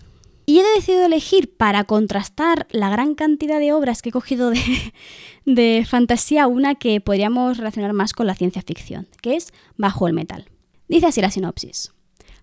Y 0.45 0.59
he 0.59 0.63
decidido 0.75 1.05
elegir 1.05 1.55
para 1.55 1.85
contrastar 1.85 2.67
la 2.71 2.89
gran 2.89 3.15
cantidad 3.15 3.59
de 3.59 3.71
obras 3.71 4.01
que 4.01 4.09
he 4.09 4.11
cogido 4.11 4.49
de, 4.49 4.59
de 5.45 5.85
fantasía 5.89 6.47
una 6.47 6.75
que 6.75 6.99
podríamos 6.99 7.55
relacionar 7.55 7.93
más 7.93 8.11
con 8.11 8.27
la 8.27 8.35
ciencia 8.35 8.61
ficción, 8.61 9.07
que 9.21 9.37
es 9.37 9.53
Bajo 9.77 10.05
el 10.05 10.13
Metal. 10.13 10.49
Dice 10.89 11.05
así 11.05 11.21
la 11.21 11.31
sinopsis. 11.31 11.93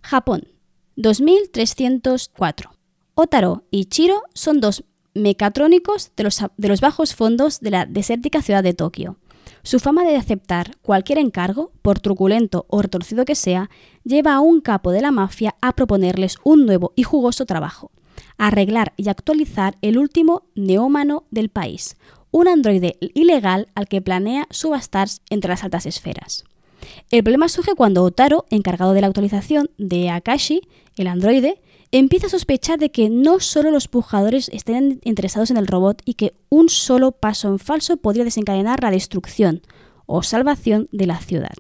Japón, 0.01 0.49
2304. 0.97 2.71
Otaro 3.15 3.65
y 3.71 3.85
Chiro 3.85 4.23
son 4.33 4.63
dos 4.63 4.85
mecatrónicos 5.13 6.13
de 6.17 6.25
los, 6.25 6.43
de 6.57 6.69
los 6.69 6.81
bajos 6.81 7.15
fondos 7.15 7.61
de 7.61 7.73
la 7.73 7.85
desértica 7.85 8.41
ciudad 8.41 8.63
de 8.63 8.73
Tokio. 8.73 9.19
Su 9.63 9.79
fama 9.79 10.05
de 10.05 10.17
aceptar 10.17 10.77
cualquier 10.83 11.19
encargo, 11.19 11.73
por 11.83 12.01
truculento 12.01 12.67
o 12.69 12.83
retorcido 12.83 13.25
que 13.25 13.35
sea, 13.35 13.71
lleva 14.05 14.35
a 14.35 14.41
un 14.41 14.61
capo 14.61 14.93
de 14.93 15.03
la 15.03 15.11
mafia 15.11 15.57
a 15.61 15.73
proponerles 15.73 16.37
un 16.45 16.67
nuevo 16.67 16.93
y 16.97 17.03
jugoso 17.03 17.47
trabajo, 17.47 17.91
arreglar 18.39 18.93
y 18.97 19.09
actualizar 19.09 19.77
el 19.83 19.99
último 19.99 20.45
neómano 20.55 21.25
del 21.31 21.49
país, 21.49 21.97
un 22.31 22.49
androide 22.49 22.97
ilegal 23.15 23.69
al 23.75 23.89
que 23.89 24.01
planea 24.01 24.47
subastar 24.51 25.09
entre 25.31 25.51
las 25.51 25.65
altas 25.65 25.87
esferas. 25.87 26.45
El 27.11 27.23
problema 27.23 27.49
surge 27.49 27.75
cuando 27.75 28.05
Otaro, 28.05 28.47
encargado 28.51 28.93
de 28.93 29.01
la 29.01 29.09
actualización 29.09 29.71
de 29.79 30.11
Akashi, 30.11 30.63
el 30.97 31.09
androide, 31.09 31.61
empieza 31.93 32.27
a 32.27 32.31
sospechar 32.31 32.79
de 32.79 32.91
que 32.91 33.11
no 33.11 33.41
solo 33.41 33.71
los 33.71 33.89
pujadores 33.89 34.49
estén 34.53 35.01
interesados 35.05 35.51
en 35.51 35.57
el 35.57 35.67
robot 35.67 36.03
y 36.05 36.15
que 36.15 36.35
un 36.49 36.69
solo 36.69 37.13
paso 37.13 37.49
en 37.49 37.59
falso 37.59 37.97
podría 37.97 38.25
desencadenar 38.25 38.83
la 38.83 38.91
destrucción 38.91 39.63
o 40.07 40.23
salvación 40.23 40.89
de 40.93 41.07
la 41.07 41.19
ciudad. 41.19 41.57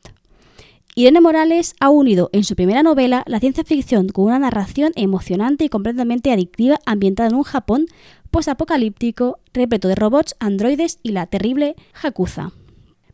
Irene 0.97 1.20
Morales 1.20 1.74
ha 1.78 1.89
unido 1.89 2.31
en 2.33 2.43
su 2.45 2.57
primera 2.57 2.83
novela 2.83 3.22
la 3.26 3.39
ciencia 3.39 3.64
ficción 3.64 4.09
con 4.09 4.26
una 4.26 4.41
narración 4.41 4.93
emocionante 4.97 5.64
y 5.64 5.68
completamente 5.68 6.33
adictiva 6.33 6.81
ambientada 6.85 7.28
en 7.28 7.37
un 7.37 7.45
Japón 7.45 7.87
posapocalíptico 8.31 9.39
repleto 9.53 9.89
de 9.89 9.95
robots, 9.95 10.35
androides 10.41 10.99
y 11.03 11.12
la 11.12 11.26
terrible 11.26 11.76
Hakuza. 12.03 12.53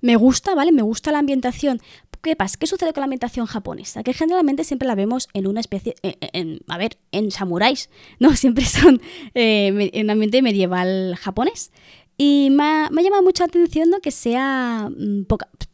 Me 0.01 0.17
gusta, 0.17 0.55
¿vale? 0.55 0.73
Me 0.73 0.83
gusta 0.83 1.13
la 1.13 1.19
ambientación 1.19 1.81
¿Qué 2.27 2.35
pasa? 2.35 2.57
¿Qué 2.59 2.67
sucede 2.67 2.93
con 2.93 3.03
la 3.03 3.05
ambientación 3.05 3.47
japonesa? 3.47 4.03
Que 4.03 4.13
generalmente 4.13 4.65
siempre 4.65 4.89
la 4.89 4.97
vemos 4.97 5.29
en 5.33 5.47
una 5.47 5.61
especie, 5.61 5.95
en, 6.03 6.59
a 6.67 6.77
ver, 6.77 6.99
en 7.13 7.31
samuráis, 7.31 7.89
¿no? 8.19 8.35
Siempre 8.37 8.65
son 8.65 9.01
eh, 9.35 9.91
en 9.93 10.11
ambiente 10.11 10.43
medieval 10.43 11.15
japonés. 11.21 11.71
Y 12.19 12.49
me 12.51 12.65
ha, 12.65 12.91
me 12.91 13.05
llamado 13.05 13.23
mucho 13.23 13.45
la 13.45 13.49
atención 13.49 13.91
¿no? 13.91 14.01
que 14.01 14.11
sea 14.11 14.91
mm, 14.91 15.27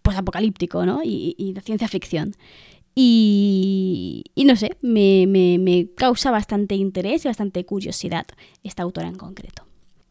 pues 0.03 0.17
apocalíptico 0.19 0.85
¿no? 0.85 1.01
y, 1.03 1.53
de 1.55 1.61
ciencia 1.63 1.89
ficción. 1.89 2.35
Y, 2.95 4.25
y 4.35 4.45
no 4.45 4.55
sé, 4.57 4.77
me, 4.83 5.27
me, 5.27 5.59
me 5.59 5.89
causa 5.95 6.31
bastante 6.31 6.75
interés 6.75 7.25
y 7.25 7.29
bastante 7.29 7.65
curiosidad 7.65 8.27
esta 8.63 8.83
autora 8.83 9.09
en 9.09 9.15
concreto. 9.15 9.65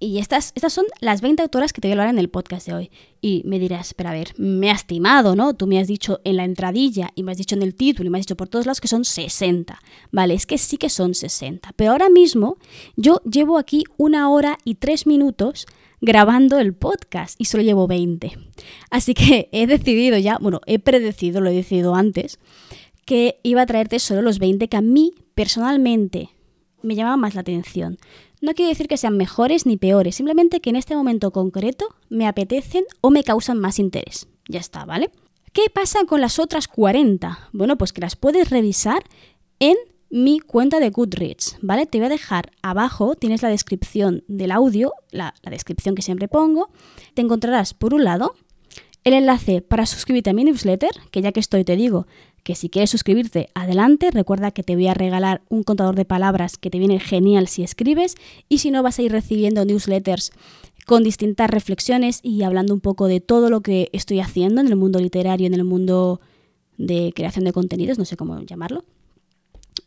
Y 0.04 0.18
estas, 0.18 0.52
estas 0.56 0.74
son 0.74 0.86
las 1.00 1.22
20 1.22 1.44
autoras 1.44 1.74
que 1.74 1.80
te 1.80 1.88
voy 1.88 1.92
a 1.92 1.94
hablar 1.94 2.10
en 2.10 2.18
el 2.18 2.28
podcast 2.28 2.66
de 2.66 2.74
hoy. 2.74 2.92
Y 3.22 3.44
me 3.46 3.60
dirás, 3.60 3.94
pero 3.94 4.10
a 4.10 4.14
ver, 4.14 4.34
me 4.36 4.72
has 4.72 4.80
estimado, 4.80 5.36
¿no? 5.36 5.54
Tú 5.54 5.68
me 5.68 5.80
has 5.80 5.88
dicho 5.88 6.20
en 6.24 6.38
la 6.38 6.44
entradilla 6.44 7.12
y 7.14 7.22
me 7.22 7.32
has 7.32 7.38
dicho 7.38 7.54
en 7.54 7.62
el 7.62 7.76
título 7.76 8.08
y 8.08 8.10
me 8.10 8.18
has 8.18 8.26
dicho 8.26 8.36
por 8.36 8.50
todos 8.50 8.66
lados 8.66 8.82
que 8.82 8.88
son 8.88 9.06
60. 9.06 9.80
Vale, 10.12 10.34
es 10.34 10.48
que 10.48 10.58
sí 10.58 10.78
que 10.78 10.90
son 10.90 11.14
60. 11.14 11.74
Pero 11.76 11.92
ahora 11.92 12.10
mismo 12.10 12.58
yo 12.96 13.22
llevo 13.32 13.60
aquí 13.60 13.84
una 13.98 14.28
hora 14.32 14.58
y 14.66 14.74
tres 14.76 15.06
minutos 15.06 15.68
grabando 16.02 16.58
el 16.58 16.74
podcast 16.74 17.40
y 17.40 17.46
solo 17.46 17.62
llevo 17.62 17.86
20. 17.86 18.40
Así 18.90 19.14
que 19.14 19.50
he 19.52 19.68
decidido 19.68 20.18
ya, 20.18 20.40
bueno, 20.42 20.62
he 20.66 20.80
predecido, 20.80 21.42
lo 21.42 21.52
he 21.52 21.54
decidido 21.54 21.94
antes, 21.94 22.40
que 23.06 23.40
iba 23.44 23.62
a 23.62 23.68
traerte 23.68 24.00
solo 24.00 24.24
los 24.24 24.40
20 24.40 24.68
que 24.68 24.78
a 24.78 24.82
mí 24.82 25.14
personalmente 25.36 26.32
me 26.82 26.96
llamaban 26.96 27.20
más 27.20 27.36
la 27.36 27.42
atención. 27.42 28.00
No 28.42 28.56
quiero 28.56 28.70
decir 28.70 28.88
que 28.88 28.98
sean 28.98 29.18
mejores 29.18 29.68
ni 29.68 29.78
peores, 29.78 30.16
simplemente 30.16 30.62
que 30.62 30.72
en 30.72 30.76
este 30.76 30.96
momento 30.96 31.32
concreto 31.32 31.86
me 32.10 32.28
apetecen 32.28 32.84
o 33.00 33.12
me 33.12 33.24
causan 33.24 33.60
más 33.60 33.78
interés. 33.78 34.28
Ya 34.50 34.60
está, 34.60 34.84
¿vale? 34.84 35.12
¿Qué 35.54 35.70
pasa 35.72 36.06
con 36.06 36.22
las 36.22 36.40
otras 36.40 36.68
40? 36.68 37.50
Bueno, 37.54 37.78
pues 37.78 37.94
que 37.94 38.02
las 38.02 38.16
puedes 38.16 38.50
revisar 38.50 39.04
en 39.60 39.78
mi 40.10 40.40
cuenta 40.40 40.80
de 40.80 40.90
Goodreads, 40.90 41.60
¿vale? 41.62 41.86
Te 41.86 42.00
voy 42.00 42.08
a 42.08 42.10
dejar 42.10 42.52
abajo, 42.64 43.16
tienes 43.16 43.44
la 43.44 43.50
descripción 43.50 44.24
del 44.28 44.52
audio, 44.52 44.92
la, 45.12 45.36
la 45.44 45.52
descripción 45.52 45.94
que 45.94 46.02
siempre 46.02 46.28
pongo. 46.28 46.72
Te 47.14 47.22
encontrarás, 47.22 47.76
por 47.76 47.94
un 47.94 48.04
lado, 48.04 48.34
el 49.04 49.14
enlace 49.14 49.62
para 49.62 49.86
suscribirte 49.86 50.32
a 50.32 50.34
mi 50.34 50.44
newsletter, 50.44 50.92
que 51.12 51.22
ya 51.22 51.32
que 51.32 51.40
estoy 51.40 51.64
te 51.64 51.76
digo 51.76 52.08
que 52.44 52.56
si 52.56 52.70
quieres 52.70 52.90
suscribirte, 52.90 53.50
adelante. 53.54 54.12
Recuerda 54.12 54.52
que 54.52 54.64
te 54.64 54.76
voy 54.76 54.88
a 54.88 54.94
regalar 54.94 55.42
un 55.50 55.64
contador 55.64 55.96
de 55.96 56.06
palabras 56.06 56.58
que 56.58 56.70
te 56.70 56.80
viene 56.80 57.00
genial 57.00 57.48
si 57.48 57.64
escribes 57.64 58.16
y 58.50 58.60
si 58.60 58.72
no 58.72 58.84
vas 58.84 59.00
a 59.00 59.02
ir 59.04 59.12
recibiendo 59.12 59.66
newsletters 59.66 60.32
con 60.86 61.04
distintas 61.04 61.50
reflexiones 61.50 62.20
y 62.24 62.44
hablando 62.44 62.74
un 62.74 62.82
poco 62.82 63.08
de 63.08 63.20
todo 63.20 63.50
lo 63.50 63.62
que 63.62 63.90
estoy 63.94 64.20
haciendo 64.20 64.62
en 64.62 64.68
el 64.68 64.76
mundo 64.76 65.00
literario, 65.00 65.48
en 65.48 65.54
el 65.54 65.64
mundo 65.64 66.20
de 66.78 67.14
creación 67.16 67.46
de 67.46 67.54
contenidos, 67.54 67.98
no 67.98 68.06
sé 68.06 68.18
cómo 68.18 68.40
llamarlo. 68.42 68.84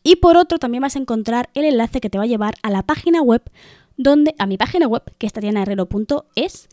Y 0.02 0.16
por 0.16 0.36
otro, 0.36 0.58
también 0.58 0.82
vas 0.82 0.96
a 0.96 1.00
encontrar 1.00 1.50
el 1.54 1.64
enlace 1.64 2.00
que 2.00 2.10
te 2.10 2.18
va 2.18 2.24
a 2.24 2.28
llevar 2.28 2.54
a 2.62 2.70
la 2.70 2.82
página 2.82 3.22
web 3.22 3.42
donde 3.96 4.34
a 4.38 4.46
mi 4.46 4.56
página 4.56 4.86
web, 4.86 5.02
que 5.18 5.26
es 5.26 5.32
tatianaherrero.es, 5.32 6.68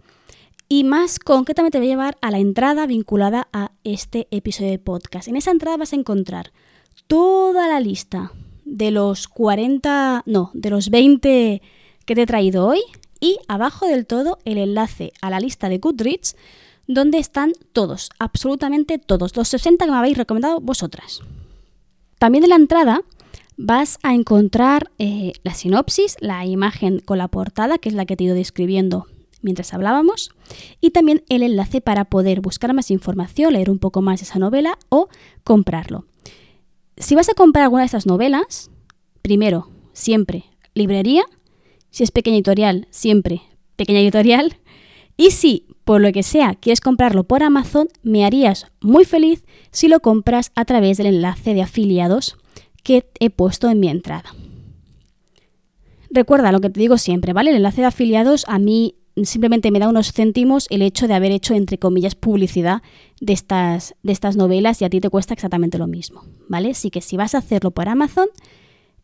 y 0.71 0.85
más 0.85 1.19
concretamente 1.19 1.77
te 1.77 1.79
voy 1.79 1.87
a 1.87 1.91
llevar 1.91 2.17
a 2.21 2.31
la 2.31 2.39
entrada 2.39 2.87
vinculada 2.87 3.49
a 3.51 3.71
este 3.83 4.29
episodio 4.31 4.71
de 4.71 4.79
podcast. 4.79 5.27
En 5.27 5.35
esa 5.35 5.51
entrada 5.51 5.75
vas 5.75 5.91
a 5.91 5.97
encontrar 5.97 6.53
toda 7.07 7.67
la 7.67 7.81
lista 7.81 8.31
de 8.63 8.89
los 8.89 9.27
40, 9.27 10.23
no, 10.25 10.49
de 10.53 10.69
los 10.69 10.89
20 10.89 11.61
que 12.05 12.15
te 12.15 12.21
he 12.21 12.25
traído 12.25 12.67
hoy 12.67 12.79
y 13.19 13.37
abajo 13.49 13.85
del 13.85 14.05
todo 14.05 14.39
el 14.45 14.57
enlace 14.57 15.11
a 15.21 15.29
la 15.29 15.41
lista 15.41 15.67
de 15.67 15.79
Goodreads 15.79 16.37
donde 16.87 17.17
están 17.17 17.51
todos, 17.73 18.09
absolutamente 18.17 18.97
todos, 18.97 19.35
los 19.35 19.49
60 19.49 19.83
que 19.83 19.91
me 19.91 19.97
habéis 19.97 20.17
recomendado 20.17 20.61
vosotras. 20.61 21.19
También 22.17 22.45
en 22.45 22.51
la 22.51 22.55
entrada 22.55 23.01
vas 23.57 23.99
a 24.03 24.13
encontrar 24.13 24.89
eh, 24.99 25.33
la 25.43 25.53
sinopsis, 25.53 26.15
la 26.21 26.45
imagen 26.45 26.99
con 26.99 27.17
la 27.17 27.27
portada, 27.27 27.77
que 27.77 27.89
es 27.89 27.95
la 27.95 28.05
que 28.05 28.15
te 28.15 28.23
he 28.23 28.27
ido 28.27 28.35
describiendo 28.35 29.07
mientras 29.41 29.73
hablábamos, 29.73 30.31
y 30.79 30.91
también 30.91 31.23
el 31.29 31.43
enlace 31.43 31.81
para 31.81 32.05
poder 32.05 32.41
buscar 32.41 32.73
más 32.73 32.91
información, 32.91 33.53
leer 33.53 33.69
un 33.69 33.79
poco 33.79 34.01
más 34.01 34.21
esa 34.21 34.39
novela 34.39 34.77
o 34.89 35.09
comprarlo. 35.43 36.05
Si 36.97 37.15
vas 37.15 37.29
a 37.29 37.33
comprar 37.33 37.63
alguna 37.63 37.83
de 37.83 37.87
estas 37.87 38.05
novelas, 38.05 38.69
primero, 39.21 39.69
siempre, 39.93 40.45
librería, 40.73 41.23
si 41.89 42.03
es 42.03 42.11
pequeña 42.11 42.37
editorial, 42.37 42.87
siempre, 42.91 43.41
pequeña 43.75 43.99
editorial, 43.99 44.57
y 45.17 45.31
si 45.31 45.67
por 45.83 46.01
lo 46.01 46.11
que 46.11 46.23
sea 46.23 46.55
quieres 46.55 46.81
comprarlo 46.81 47.23
por 47.23 47.43
Amazon, 47.43 47.87
me 48.01 48.25
harías 48.25 48.67
muy 48.81 49.05
feliz 49.05 49.43
si 49.71 49.87
lo 49.87 49.99
compras 49.99 50.51
a 50.55 50.65
través 50.65 50.97
del 50.97 51.07
enlace 51.07 51.53
de 51.53 51.61
afiliados 51.61 52.37
que 52.83 53.09
he 53.19 53.29
puesto 53.29 53.69
en 53.69 53.79
mi 53.79 53.89
entrada. 53.89 54.33
Recuerda 56.09 56.51
lo 56.51 56.59
que 56.59 56.69
te 56.69 56.79
digo 56.79 56.97
siempre, 56.97 57.33
¿vale? 57.33 57.51
El 57.51 57.57
enlace 57.57 57.81
de 57.81 57.87
afiliados 57.87 58.45
a 58.47 58.59
mí 58.59 58.95
simplemente 59.23 59.71
me 59.71 59.79
da 59.79 59.89
unos 59.89 60.13
céntimos 60.13 60.67
el 60.69 60.81
hecho 60.81 61.07
de 61.07 61.13
haber 61.13 61.31
hecho, 61.31 61.53
entre 61.53 61.77
comillas, 61.77 62.15
publicidad 62.15 62.81
de 63.19 63.33
estas, 63.33 63.95
de 64.03 64.11
estas 64.11 64.35
novelas 64.35 64.81
y 64.81 64.85
a 64.85 64.89
ti 64.89 64.99
te 64.99 65.09
cuesta 65.09 65.33
exactamente 65.33 65.77
lo 65.77 65.87
mismo, 65.87 66.23
¿vale? 66.47 66.71
Así 66.71 66.89
que 66.89 67.01
si 67.01 67.17
vas 67.17 67.35
a 67.35 67.39
hacerlo 67.39 67.71
por 67.71 67.89
Amazon, 67.89 68.27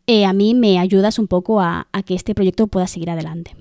eh, 0.06 0.24
a 0.24 0.32
mí 0.32 0.54
me 0.54 0.78
ayudas 0.78 1.18
un 1.18 1.28
poco 1.28 1.60
a, 1.60 1.88
a 1.92 2.02
que 2.02 2.14
este 2.14 2.34
proyecto 2.34 2.66
pueda 2.66 2.86
seguir 2.86 3.10
adelante. 3.10 3.54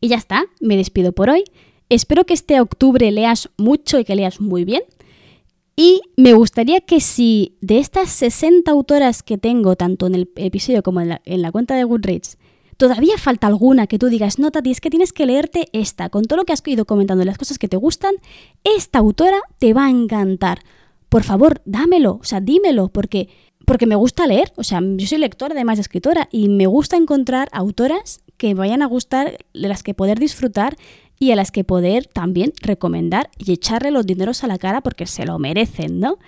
Y 0.00 0.08
ya 0.08 0.16
está, 0.16 0.44
me 0.60 0.76
despido 0.76 1.12
por 1.12 1.30
hoy. 1.30 1.44
Espero 1.88 2.24
que 2.24 2.34
este 2.34 2.60
octubre 2.60 3.10
leas 3.12 3.48
mucho 3.56 3.98
y 3.98 4.04
que 4.04 4.16
leas 4.16 4.40
muy 4.40 4.64
bien. 4.64 4.82
Y 5.76 6.00
me 6.16 6.32
gustaría 6.32 6.80
que 6.80 7.00
si 7.00 7.56
de 7.60 7.78
estas 7.78 8.10
60 8.10 8.70
autoras 8.70 9.22
que 9.22 9.36
tengo, 9.36 9.76
tanto 9.76 10.06
en 10.06 10.14
el 10.14 10.30
episodio 10.36 10.82
como 10.82 11.02
en 11.02 11.10
la, 11.10 11.22
en 11.26 11.42
la 11.42 11.52
cuenta 11.52 11.76
de 11.76 11.84
Goodreads, 11.84 12.38
todavía 12.76 13.18
falta 13.18 13.46
alguna 13.46 13.86
que 13.86 13.98
tú 13.98 14.08
digas, 14.08 14.38
no, 14.38 14.50
Tati, 14.50 14.70
es 14.70 14.80
que 14.80 14.90
tienes 14.90 15.12
que 15.12 15.26
leerte 15.26 15.68
esta, 15.72 16.08
con 16.08 16.24
todo 16.24 16.38
lo 16.38 16.44
que 16.44 16.52
has 16.52 16.62
ido 16.66 16.84
comentando 16.84 17.20
de 17.20 17.26
las 17.26 17.38
cosas 17.38 17.58
que 17.58 17.68
te 17.68 17.76
gustan, 17.76 18.14
esta 18.64 18.98
autora 18.98 19.38
te 19.58 19.72
va 19.72 19.86
a 19.86 19.90
encantar. 19.90 20.60
Por 21.08 21.22
favor, 21.22 21.62
dámelo, 21.64 22.18
o 22.20 22.24
sea, 22.24 22.40
dímelo, 22.40 22.88
porque, 22.88 23.28
porque 23.64 23.86
me 23.86 23.94
gusta 23.94 24.26
leer, 24.26 24.52
o 24.56 24.64
sea, 24.64 24.80
yo 24.82 25.06
soy 25.06 25.18
lectora 25.18 25.54
además 25.54 25.78
de 25.78 25.82
escritora 25.82 26.28
y 26.30 26.48
me 26.48 26.66
gusta 26.66 26.96
encontrar 26.96 27.48
autoras 27.52 28.20
que 28.36 28.54
vayan 28.54 28.82
a 28.82 28.86
gustar, 28.86 29.38
de 29.54 29.68
las 29.68 29.82
que 29.82 29.94
poder 29.94 30.18
disfrutar 30.18 30.76
y 31.18 31.30
a 31.30 31.36
las 31.36 31.50
que 31.50 31.64
poder 31.64 32.06
también 32.06 32.52
recomendar 32.60 33.30
y 33.38 33.52
echarle 33.52 33.90
los 33.90 34.06
dineros 34.06 34.44
a 34.44 34.46
la 34.46 34.58
cara 34.58 34.82
porque 34.82 35.06
se 35.06 35.24
lo 35.24 35.38
merecen, 35.38 36.00
¿no? 36.00 36.18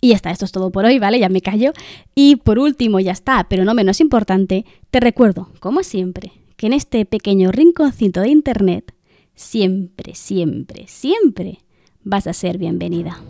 Y 0.00 0.08
ya 0.10 0.16
está, 0.16 0.30
esto 0.30 0.44
es 0.44 0.52
todo 0.52 0.70
por 0.70 0.84
hoy, 0.84 0.98
¿vale? 0.98 1.18
Ya 1.18 1.28
me 1.28 1.42
callo. 1.42 1.72
Y 2.14 2.36
por 2.36 2.58
último, 2.58 3.00
ya 3.00 3.12
está, 3.12 3.46
pero 3.48 3.64
no 3.64 3.74
menos 3.74 4.00
importante, 4.00 4.64
te 4.90 5.00
recuerdo, 5.00 5.50
como 5.60 5.82
siempre, 5.82 6.32
que 6.56 6.66
en 6.66 6.72
este 6.72 7.04
pequeño 7.04 7.52
rinconcito 7.52 8.20
de 8.20 8.28
Internet, 8.28 8.94
siempre, 9.34 10.14
siempre, 10.14 10.86
siempre 10.86 11.58
vas 12.02 12.26
a 12.26 12.32
ser 12.32 12.58
bienvenida. 12.58 13.20